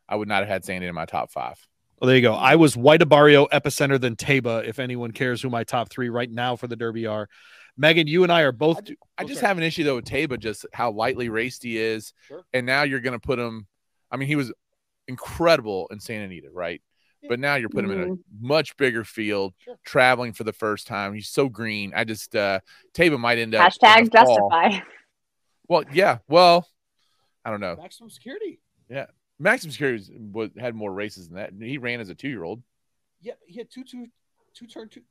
I 0.09 0.15
would 0.15 0.27
not 0.27 0.39
have 0.39 0.47
had 0.47 0.63
Zandon 0.63 0.89
in 0.89 0.95
my 0.95 1.05
top 1.05 1.31
five. 1.31 1.55
Well, 1.99 2.07
there 2.07 2.15
you 2.15 2.21
go. 2.23 2.33
I 2.33 2.55
was 2.55 2.75
White 2.75 3.01
Abarrio, 3.01 3.47
Epicenter, 3.49 3.99
then 4.01 4.15
Taiba. 4.15 4.65
If 4.67 4.79
anyone 4.79 5.11
cares 5.11 5.41
who 5.41 5.49
my 5.49 5.63
top 5.63 5.89
three 5.89 6.09
right 6.09 6.29
now 6.29 6.55
for 6.55 6.67
the 6.67 6.75
Derby 6.75 7.05
are, 7.05 7.29
Megan, 7.77 8.07
you 8.07 8.23
and 8.23 8.31
I 8.31 8.41
are 8.41 8.51
both. 8.51 8.77
I 9.17 9.23
Oh, 9.23 9.27
just 9.27 9.39
sorry. 9.39 9.47
have 9.49 9.57
an 9.57 9.63
issue 9.63 9.83
though 9.83 9.95
with 9.95 10.05
Taiba, 10.05 10.39
just 10.39 10.65
how 10.73 10.91
lightly 10.91 11.29
raced 11.29 11.63
he 11.63 11.77
is, 11.77 12.13
Sure. 12.27 12.43
and 12.53 12.65
now 12.65 12.83
you're 12.83 12.99
going 12.99 13.13
to 13.19 13.25
put 13.25 13.37
him. 13.39 13.67
I 14.11 14.17
mean, 14.17 14.27
he 14.27 14.35
was 14.35 14.51
incredible 15.07 15.87
in 15.91 15.99
Santa 15.99 16.25
Anita, 16.25 16.49
right? 16.51 16.81
But 17.27 17.39
now 17.39 17.55
you're 17.55 17.69
putting 17.69 17.91
him 17.91 18.01
in 18.01 18.09
a 18.11 18.15
much 18.39 18.77
bigger 18.77 19.03
field, 19.03 19.53
Sure. 19.59 19.77
traveling 19.83 20.33
for 20.33 20.43
the 20.43 20.53
first 20.53 20.87
time. 20.87 21.13
He's 21.13 21.27
so 21.29 21.49
green. 21.49 21.91
I 21.95 22.03
just 22.03 22.35
uh 22.35 22.59
Taiba 22.93 23.19
might 23.19 23.37
end 23.37 23.53
up 23.55 23.71
Hashtag 23.71 24.11
the 24.11 24.23
fall. 24.25 24.49
justify. 24.49 24.85
Well, 25.67 25.83
yeah. 25.91 26.19
Well, 26.29 26.67
I 27.43 27.49
don't 27.51 27.59
know. 27.59 27.75
maximum 27.75 28.09
security. 28.09 28.59
Yeah, 28.89 29.07
maximum 29.39 29.71
Security 29.71 29.97
was, 30.31 30.49
was, 30.49 30.61
had 30.61 30.75
more 30.75 30.93
races 30.93 31.27
than 31.27 31.35
that. 31.37 31.51
He 31.59 31.77
ran 31.77 31.99
as 31.99 32.09
a 32.09 32.15
two 32.15 32.29
year 32.29 32.43
old. 32.43 32.61
Yeah, 33.21 33.33
he 33.45 33.57
had 33.57 33.69
two, 33.69 33.83
two, 33.83 34.07
two 34.53 34.67
turn, 34.67 34.87
two, 34.87 35.01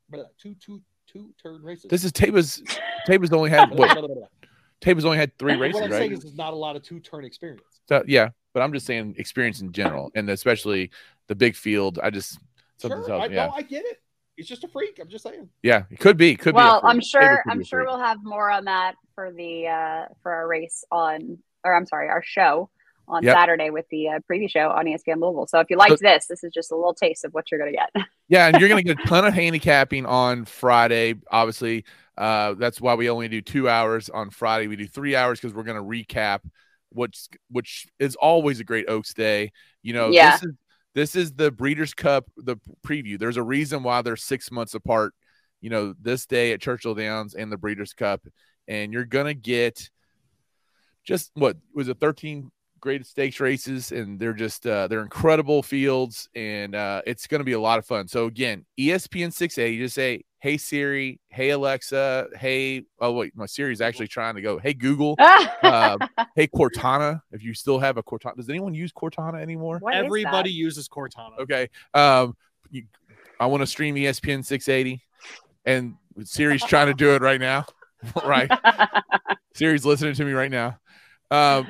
two, 0.41 0.55
two, 0.55 0.81
two 1.07 1.31
turn 1.43 1.63
races. 1.63 1.87
This 1.89 2.05
is 2.05 2.13
Taiba's. 2.13 2.63
Taiba's 3.07 3.33
only 3.33 3.51
had 3.51 3.71
what? 3.79 3.97
Taiba's 4.81 5.05
only 5.05 5.19
had 5.19 5.37
three 5.39 5.57
races, 5.57 5.75
what 5.75 5.85
I'm 5.85 5.91
right? 5.91 5.99
saying 5.99 6.13
is, 6.13 6.21
there's 6.21 6.37
not 6.37 6.53
a 6.53 6.57
lot 6.57 6.77
of 6.77 6.83
two 6.83 7.01
turn 7.01 7.25
experience. 7.25 7.63
So 7.89 8.03
yeah, 8.07 8.29
but 8.53 8.63
I'm 8.63 8.73
just 8.73 8.87
saying 8.87 9.15
experience 9.19 9.61
in 9.61 9.73
general, 9.73 10.11
and 10.15 10.29
especially 10.31 10.91
the 11.29 11.35
big 11.35 11.57
field. 11.57 11.99
I 12.03 12.11
just 12.11 12.39
something 12.79 13.01
Sure, 13.01 13.09
tells 13.09 13.23
I, 13.23 13.27
yeah, 13.27 13.47
no, 13.47 13.53
I 13.53 13.63
get 13.63 13.85
it. 13.85 14.03
He's 14.37 14.47
just 14.47 14.65
a 14.65 14.69
freak. 14.69 14.99
I'm 15.01 15.09
just 15.09 15.25
saying. 15.25 15.49
yeah, 15.63 15.85
it 15.91 15.99
could 15.99 16.19
be, 16.19 16.37
could 16.37 16.55
be. 16.55 16.59
well. 16.59 16.81
I'm 16.85 17.01
sure 17.01 17.43
I'm 17.49 17.65
sure 17.65 17.85
we'll 17.85 17.99
have 17.99 18.19
more 18.23 18.51
on 18.51 18.67
that 18.67 18.97
for 19.15 19.33
the 19.33 19.67
uh 19.69 20.05
for 20.23 20.33
our 20.33 20.47
race 20.47 20.85
on 20.91 21.39
or 21.65 21.75
I'm 21.75 21.87
sorry, 21.87 22.09
our 22.09 22.23
show 22.23 22.71
on 23.09 23.23
Yep. 23.23 23.35
Saturday 23.35 23.71
with 23.71 23.87
the 23.91 24.09
uh, 24.09 24.19
preview 24.31 24.51
show 24.51 24.69
on 24.71 24.85
ESPN 24.87 25.21
Louisville. 25.21 25.47
So 25.47 25.61
if 25.61 25.71
you 25.71 25.77
liked 25.77 26.01
this, 26.01 26.27
this 26.27 26.43
is 26.43 26.53
just 26.53 26.73
a 26.73 26.77
little 26.77 26.95
taste 26.95 27.25
of 27.25 27.33
what 27.35 27.51
you're 27.51 27.61
going 27.61 27.73
to 27.73 27.79
get. 27.79 28.07
Yeah, 28.29 28.49
and 28.49 28.59
you're 28.59 28.69
gonna 28.69 28.83
get 28.83 28.99
a 29.01 29.07
ton 29.07 29.25
of 29.25 29.35
handicapping 29.35 30.05
on 30.07 30.45
Friday. 30.45 31.15
Obviously, 31.31 31.85
uh, 32.19 32.55
that's 32.55 32.81
why 32.81 32.95
we 32.95 33.09
only 33.09 33.29
do 33.29 33.41
two 33.41 33.69
hours 33.69 34.09
on 34.09 34.31
Friday. 34.31 34.67
We 34.67 34.77
do 34.77 34.87
three 34.89 35.15
hours 35.15 35.39
because 35.41 35.55
we're 35.55 35.63
gonna 35.63 35.83
recap, 35.83 36.41
which 36.91 37.29
which 37.51 37.87
is 37.99 38.17
always 38.17 38.59
a 38.59 38.65
great 38.65 38.89
Oaks 38.89 39.15
Day. 39.15 39.53
You 39.83 39.93
know, 39.93 40.11
Yeah. 40.11 40.33
this 40.33 40.43
is 40.43 40.53
this 40.95 41.15
is 41.17 41.33
the 41.35 41.51
Breeders' 41.53 41.95
Cup, 41.95 42.29
the 42.37 42.57
preview. 42.85 43.19
There's 43.19 43.37
a 43.37 43.43
reason 43.43 43.83
why 43.83 44.03
they're 44.03 44.17
six 44.17 44.51
months 44.51 44.75
apart. 44.75 45.15
You 45.61 45.71
know, 45.71 45.95
this 46.01 46.27
day 46.27 46.53
at 46.53 46.61
Churchill 46.61 46.95
Downs 46.95 47.35
and 47.35 47.53
the 47.53 47.57
Breeders' 47.59 47.93
Cup, 47.93 48.27
and 48.67 48.93
you're 48.93 49.05
gonna 49.05 49.35
get 49.35 49.91
just 51.05 51.31
what 51.35 51.57
was 51.73 51.87
it 51.89 52.01
13 52.01 52.51
great 52.81 53.05
stakes 53.07 53.41
races 53.41 53.93
and 53.93 54.19
they're 54.19 54.33
just 54.33 54.67
uh, 54.67 54.87
they're 54.89 55.03
incredible 55.03 55.63
fields 55.63 56.29
and 56.35 56.75
uh, 56.75 57.03
it's 57.07 57.27
going 57.27 57.41
to 57.41 57.45
be 57.45 57.53
a 57.53 57.61
lot 57.61 57.79
of 57.79 57.87
fun. 57.87 58.09
So 58.09 58.27
again 58.27 58.65
espn 58.79 59.29
6a 59.29 59.73
you 59.73 59.85
just 59.85 59.95
say 59.95 60.23
hey 60.41 60.57
siri 60.57 61.19
hey 61.31 61.51
alexa 61.51 62.29
hey 62.37 62.85
oh 63.01 63.13
wait 63.13 63.37
my 63.37 63.47
siri's 63.47 63.81
actually 63.81 64.07
trying 64.07 64.35
to 64.35 64.43
go 64.43 64.59
hey 64.59 64.75
google 64.75 65.17
uh, 65.19 65.97
hey 66.37 66.47
cortana 66.47 67.21
if 67.33 67.43
you 67.43 67.55
still 67.55 67.79
have 67.79 67.97
a 67.97 68.03
cortana. 68.03 68.37
Does 68.37 68.49
anyone 68.49 68.75
use 68.75 68.93
cortana 68.93 69.41
anymore? 69.41 69.79
What 69.79 69.95
is 69.97 70.05
Everybody 70.05 70.51
uses 70.51 70.89
Cortana. 70.89 71.39
okay 71.41 71.69
um 71.95 72.37
you, 72.71 72.85
i 73.41 73.47
want 73.47 73.63
to 73.63 73.67
stream 73.67 73.95
espn 73.95 74.45
680 74.45 75.03
and 75.65 75.95
siri's 76.25 76.63
trying 76.65 76.89
to 76.89 76.95
do 76.95 77.15
it 77.15 77.23
right 77.23 77.41
now 77.41 77.65
right? 78.25 78.51
Siri's 79.55 79.87
listening 79.87 80.15
to 80.15 80.25
me 80.25 80.33
right 80.33 80.51
now. 80.51 80.79
Um 81.31 81.67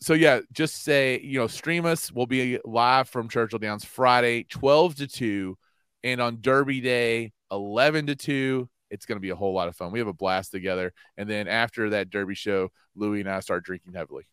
so 0.00 0.14
yeah, 0.14 0.40
just 0.52 0.82
say 0.82 1.20
you 1.22 1.38
know 1.38 1.46
stream 1.46 1.86
us. 1.86 2.10
We'll 2.12 2.26
be 2.26 2.58
live 2.64 3.08
from 3.08 3.28
Churchill 3.28 3.58
Downs 3.58 3.84
Friday, 3.84 4.44
twelve 4.44 4.94
to 4.96 5.06
two, 5.06 5.58
and 6.02 6.20
on 6.20 6.38
Derby 6.40 6.80
Day, 6.80 7.32
eleven 7.50 8.06
to 8.06 8.16
two, 8.16 8.68
it's 8.90 9.06
going 9.06 9.16
to 9.16 9.20
be 9.20 9.30
a 9.30 9.36
whole 9.36 9.52
lot 9.52 9.68
of 9.68 9.76
fun. 9.76 9.92
We 9.92 9.98
have 9.98 10.08
a 10.08 10.12
blast 10.12 10.50
together. 10.50 10.92
And 11.16 11.28
then 11.28 11.48
after 11.48 11.90
that 11.90 12.10
Derby 12.10 12.34
show, 12.34 12.70
Louie 12.96 13.20
and 13.20 13.28
I 13.28 13.40
start 13.40 13.64
drinking 13.64 13.92
heavily. 13.94 14.24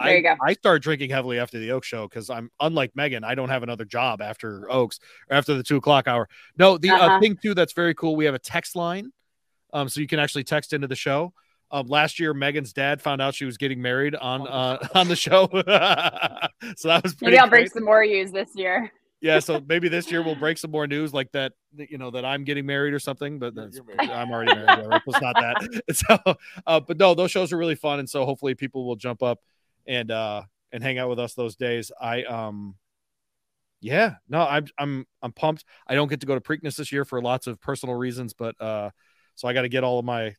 There 0.00 0.12
you 0.12 0.18
I, 0.18 0.34
go. 0.34 0.36
I 0.46 0.52
started 0.52 0.82
drinking 0.82 1.10
heavily 1.10 1.40
after 1.40 1.58
the 1.58 1.72
Oaks 1.72 1.88
show 1.88 2.06
because 2.06 2.30
I'm 2.30 2.50
unlike 2.60 2.94
Megan. 2.94 3.24
I 3.24 3.34
don't 3.34 3.48
have 3.48 3.64
another 3.64 3.84
job 3.84 4.22
after 4.22 4.70
Oaks 4.70 5.00
or 5.28 5.36
after 5.36 5.54
the 5.54 5.62
two 5.64 5.76
o'clock 5.76 6.06
hour. 6.06 6.28
No, 6.56 6.78
the 6.78 6.90
uh 6.90 6.98
Uh-huh. 6.98 7.20
thing 7.20 7.36
too 7.36 7.54
that's 7.54 7.72
very 7.72 7.94
cool. 7.94 8.14
We 8.14 8.24
have 8.26 8.34
a 8.34 8.38
text 8.38 8.76
line, 8.76 9.10
um, 9.72 9.88
so 9.88 10.00
you 10.00 10.06
can 10.06 10.20
actually 10.20 10.44
text 10.44 10.72
into 10.72 10.86
the 10.86 10.94
show. 10.94 11.32
Um, 11.70 11.86
last 11.86 12.18
year, 12.18 12.32
Megan's 12.32 12.72
dad 12.72 13.02
found 13.02 13.20
out 13.20 13.34
she 13.34 13.44
was 13.44 13.56
getting 13.56 13.82
married 13.82 14.14
on 14.14 14.46
uh, 14.46 14.78
on 14.94 15.08
the 15.08 15.16
show, 15.16 15.48
so 16.76 16.88
that 16.88 17.02
was 17.02 17.14
pretty 17.14 17.32
Maybe 17.32 17.38
I'll 17.38 17.48
break 17.48 17.70
some 17.70 17.84
more 17.84 18.04
news 18.04 18.32
this 18.32 18.50
year. 18.54 18.92
Yeah, 19.20 19.40
so 19.40 19.60
maybe 19.66 19.88
this 19.88 20.12
year 20.12 20.22
we'll 20.22 20.36
break 20.36 20.58
some 20.58 20.70
more 20.70 20.86
news 20.86 21.12
like 21.12 21.32
that. 21.32 21.52
that, 21.74 21.90
You 21.90 21.98
know 21.98 22.12
that 22.12 22.24
I'm 22.24 22.44
getting 22.44 22.66
married 22.66 22.94
or 22.94 23.00
something, 23.00 23.40
but 23.40 23.52
that's, 23.52 23.80
I'm 23.98 24.30
already 24.30 24.54
married. 24.54 24.86
Yeah, 24.88 24.98
it's 25.04 25.20
not 25.20 25.34
that. 25.34 25.82
So, 25.92 26.36
uh, 26.64 26.78
but 26.78 26.98
no, 26.98 27.14
those 27.14 27.32
shows 27.32 27.52
are 27.52 27.56
really 27.56 27.74
fun, 27.74 27.98
and 27.98 28.08
so 28.08 28.24
hopefully 28.24 28.54
people 28.54 28.86
will 28.86 28.94
jump 28.94 29.24
up 29.24 29.40
and 29.88 30.12
uh 30.12 30.42
and 30.70 30.84
hang 30.84 30.98
out 30.98 31.08
with 31.08 31.18
us 31.18 31.34
those 31.34 31.56
days. 31.56 31.90
I 32.00 32.22
um, 32.24 32.76
yeah, 33.80 34.14
no, 34.28 34.40
I'm 34.40 34.66
I'm 34.78 35.06
I'm 35.22 35.32
pumped. 35.32 35.64
I 35.86 35.94
don't 35.94 36.08
get 36.08 36.20
to 36.20 36.26
go 36.26 36.34
to 36.34 36.40
Preakness 36.40 36.76
this 36.76 36.92
year 36.92 37.04
for 37.04 37.20
lots 37.22 37.46
of 37.46 37.60
personal 37.60 37.94
reasons, 37.94 38.34
but 38.34 38.60
uh, 38.60 38.90
so 39.34 39.48
I 39.48 39.52
got 39.52 39.62
to 39.62 39.68
get 39.68 39.84
all 39.84 39.98
of 39.98 40.04
my 40.04 40.34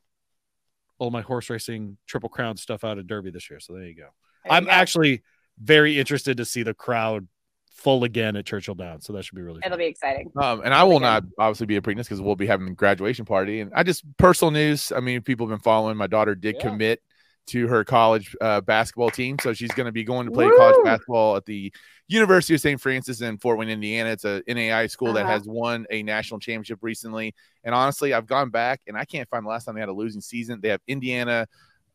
all 0.99 1.09
my 1.11 1.21
horse 1.21 1.49
racing 1.49 1.97
triple 2.05 2.29
crown 2.29 2.57
stuff 2.57 2.83
out 2.83 2.97
of 2.99 3.07
Derby 3.07 3.31
this 3.31 3.49
year. 3.49 3.59
So 3.59 3.73
there 3.73 3.83
you 3.83 3.95
go. 3.95 4.09
There 4.43 4.53
I'm 4.53 4.65
go. 4.65 4.71
actually 4.71 5.23
very 5.61 5.97
interested 5.99 6.37
to 6.37 6.45
see 6.45 6.61
the 6.63 6.73
crowd 6.73 7.27
full 7.71 8.03
again 8.03 8.35
at 8.35 8.45
Churchill 8.45 8.75
Downs. 8.75 9.05
So 9.05 9.13
that 9.13 9.23
should 9.23 9.35
be 9.35 9.41
really 9.41 9.59
It'll 9.63 9.71
fun. 9.71 9.79
be 9.79 9.85
exciting. 9.85 10.31
Um, 10.35 10.61
and 10.63 10.73
I 10.73 10.83
will 10.83 10.95
Okay. 10.97 11.03
not 11.05 11.23
obviously 11.37 11.65
be 11.65 11.77
a 11.77 11.81
Preakness 11.81 11.99
because 12.03 12.21
we'll 12.21 12.35
be 12.35 12.45
having 12.45 12.67
a 12.67 12.73
graduation 12.73 13.25
party. 13.25 13.61
And 13.61 13.71
I 13.73 13.83
just 13.83 14.03
personal 14.17 14.51
news. 14.51 14.91
I 14.93 14.99
mean, 14.99 15.21
people 15.21 15.47
have 15.47 15.57
been 15.57 15.63
following. 15.63 15.95
My 15.97 16.07
daughter 16.07 16.35
did 16.35 16.55
Yeah. 16.55 16.69
commit 16.69 17.01
to 17.47 17.67
her 17.67 17.83
college 17.83 18.35
uh, 18.41 18.61
basketball 18.61 19.09
team, 19.09 19.37
so 19.41 19.53
she's 19.53 19.71
going 19.71 19.85
to 19.85 19.91
be 19.91 20.03
going 20.03 20.25
to 20.27 20.31
play 20.31 20.47
college 20.49 20.75
basketball 20.83 21.35
at 21.35 21.45
the 21.45 21.73
University 22.07 22.53
of 22.53 22.61
St. 22.61 22.79
Francis 22.79 23.21
in 23.21 23.37
Fort 23.39 23.57
Wayne, 23.57 23.69
Indiana. 23.69 24.09
It's 24.11 24.25
a 24.25 24.41
NAI 24.47 24.87
school 24.87 25.13
that 25.13 25.23
Uh-huh. 25.23 25.31
has 25.33 25.47
won 25.47 25.85
a 25.89 26.03
national 26.03 26.39
championship 26.39 26.79
recently. 26.81 27.33
And 27.63 27.73
honestly, 27.73 28.13
I've 28.13 28.27
gone 28.27 28.49
back 28.49 28.81
and 28.87 28.95
I 28.97 29.05
can't 29.05 29.27
find 29.29 29.43
the 29.45 29.49
last 29.49 29.65
time 29.65 29.75
they 29.75 29.81
had 29.81 29.89
a 29.89 29.93
losing 29.93 30.21
season. 30.21 30.59
They 30.61 30.69
have 30.69 30.81
Indiana. 30.87 31.47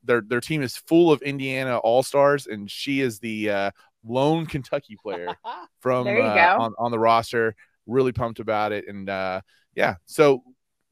Their 0.03 0.21
their 0.21 0.41
team 0.41 0.63
is 0.63 0.77
full 0.77 1.11
of 1.13 1.23
Indiana 1.23 1.79
all 1.79 2.03
stars, 2.03 2.47
and 2.47 2.71
she 2.71 3.01
is 3.01 3.21
the 3.21 3.51
uh, 3.51 3.71
lone 4.05 4.47
Kentucky 4.55 4.97
player 5.01 5.29
from 5.81 6.07
uh, 6.07 6.11
on, 6.59 6.75
on 6.79 6.91
the 6.91 6.99
roster. 6.99 7.55
Really 7.87 8.13
pumped 8.13 8.39
about 8.41 8.73
it. 8.73 8.87
And 8.89 9.09
uh, 9.09 9.41
yeah, 9.75 9.97
so 10.07 10.43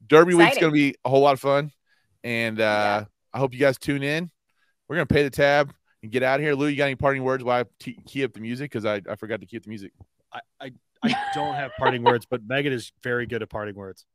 Derby 0.07 0.33
Week's 0.35 0.57
Exciting. 0.57 0.61
going 0.61 0.71
to 0.73 0.91
be 0.91 0.95
a 1.05 1.09
whole 1.09 1.21
lot 1.21 1.33
of 1.33 1.39
fun. 1.39 1.71
And 2.23 2.59
uh, 2.59 2.63
Yeah. 2.63 3.05
I 3.33 3.39
hope 3.39 3.53
you 3.53 3.59
guys 3.59 3.77
tune 3.79 4.03
in. 4.03 4.29
We're 4.93 4.97
going 4.97 5.07
to 5.07 5.13
pay 5.15 5.23
the 5.23 5.31
tab 5.31 5.73
and 6.03 6.11
get 6.11 6.21
out 6.21 6.39
of 6.39 6.45
here. 6.45 6.53
Lou, 6.53 6.67
you 6.67 6.77
got 6.77 6.85
any 6.85 6.93
parting 6.93 7.23
words 7.23 7.43
while 7.43 7.61
I 7.61 7.65
t- 7.79 7.97
key 8.05 8.23
up 8.23 8.33
the 8.33 8.41
music? 8.41 8.69
Because 8.69 8.85
I, 8.85 9.01
I 9.09 9.15
forgot 9.15 9.39
to 9.39 9.47
key 9.47 9.57
up 9.57 9.63
the 9.63 9.69
music. 9.69 9.91
I, 10.31 10.39
I, 10.61 10.71
I 11.03 11.15
don't 11.33 11.55
have 11.55 11.71
parting 11.79 12.03
words, 12.03 12.27
but 12.29 12.41
Megan 12.47 12.71
is 12.71 12.91
very 13.01 13.25
good 13.25 13.41
at 13.41 13.49
parting 13.49 13.73
words. 13.73 14.05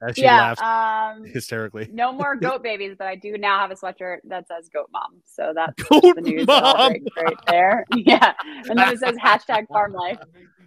As 0.00 0.16
she 0.16 0.24
laughs 0.24 0.62
yeah. 0.62 1.12
Um, 1.16 1.26
hysterically. 1.26 1.90
no 1.92 2.10
more 2.10 2.36
goat 2.36 2.62
babies, 2.62 2.94
but 2.98 3.06
I 3.06 3.16
do 3.16 3.36
now 3.36 3.58
have 3.58 3.70
a 3.70 3.74
sweatshirt 3.74 4.20
that 4.24 4.48
says 4.48 4.70
goat 4.72 4.88
mom. 4.90 5.20
So 5.26 5.52
that's 5.54 5.74
Goat 5.82 6.14
the 6.14 6.22
news 6.22 6.46
that 6.46 6.62
mom. 6.62 6.94
right 7.22 7.36
there. 7.46 7.84
Yeah. 7.94 8.32
And 8.70 8.78
then 8.78 8.94
it 8.94 8.98
says 8.98 9.16
hashtag 9.22 9.68
farm 9.68 9.92
life 9.92 10.20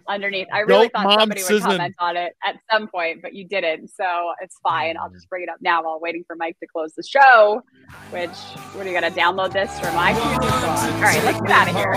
underneath. 0.08 0.48
I 0.52 0.60
really 0.60 0.88
Goat 0.88 1.02
thought 1.02 1.20
somebody 1.20 1.40
would 1.42 1.46
sizzling. 1.46 1.76
comment 1.76 1.94
on 1.98 2.16
it 2.16 2.34
at 2.44 2.56
some 2.70 2.88
point, 2.88 3.20
but 3.22 3.34
you 3.34 3.44
didn't. 3.46 3.88
So 3.88 4.32
it's 4.40 4.58
fine. 4.62 4.96
I'll 4.96 5.10
just 5.10 5.28
bring 5.28 5.42
it 5.42 5.48
up 5.48 5.56
now 5.60 5.82
while 5.84 6.00
waiting 6.00 6.24
for 6.26 6.36
Mike 6.36 6.58
to 6.60 6.66
close 6.66 6.94
the 6.94 7.02
show, 7.02 7.62
which 8.10 8.30
what 8.74 8.86
are 8.86 8.90
you 8.90 8.94
gonna 8.98 9.10
download 9.10 9.52
this 9.52 9.78
from 9.78 9.94
iTunes 9.94 10.38
or? 10.38 10.94
All 10.94 11.00
right, 11.00 11.22
let's 11.24 11.40
get 11.40 11.50
out 11.50 11.68
of 11.68 11.76
here. 11.76 11.92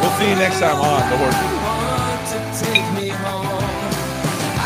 We'll 0.00 0.10
see 0.18 0.28
you 0.28 0.36
next 0.36 0.60
time 0.60 0.76
on 0.76 1.10
The 1.10 1.16
Horse. 1.16 3.77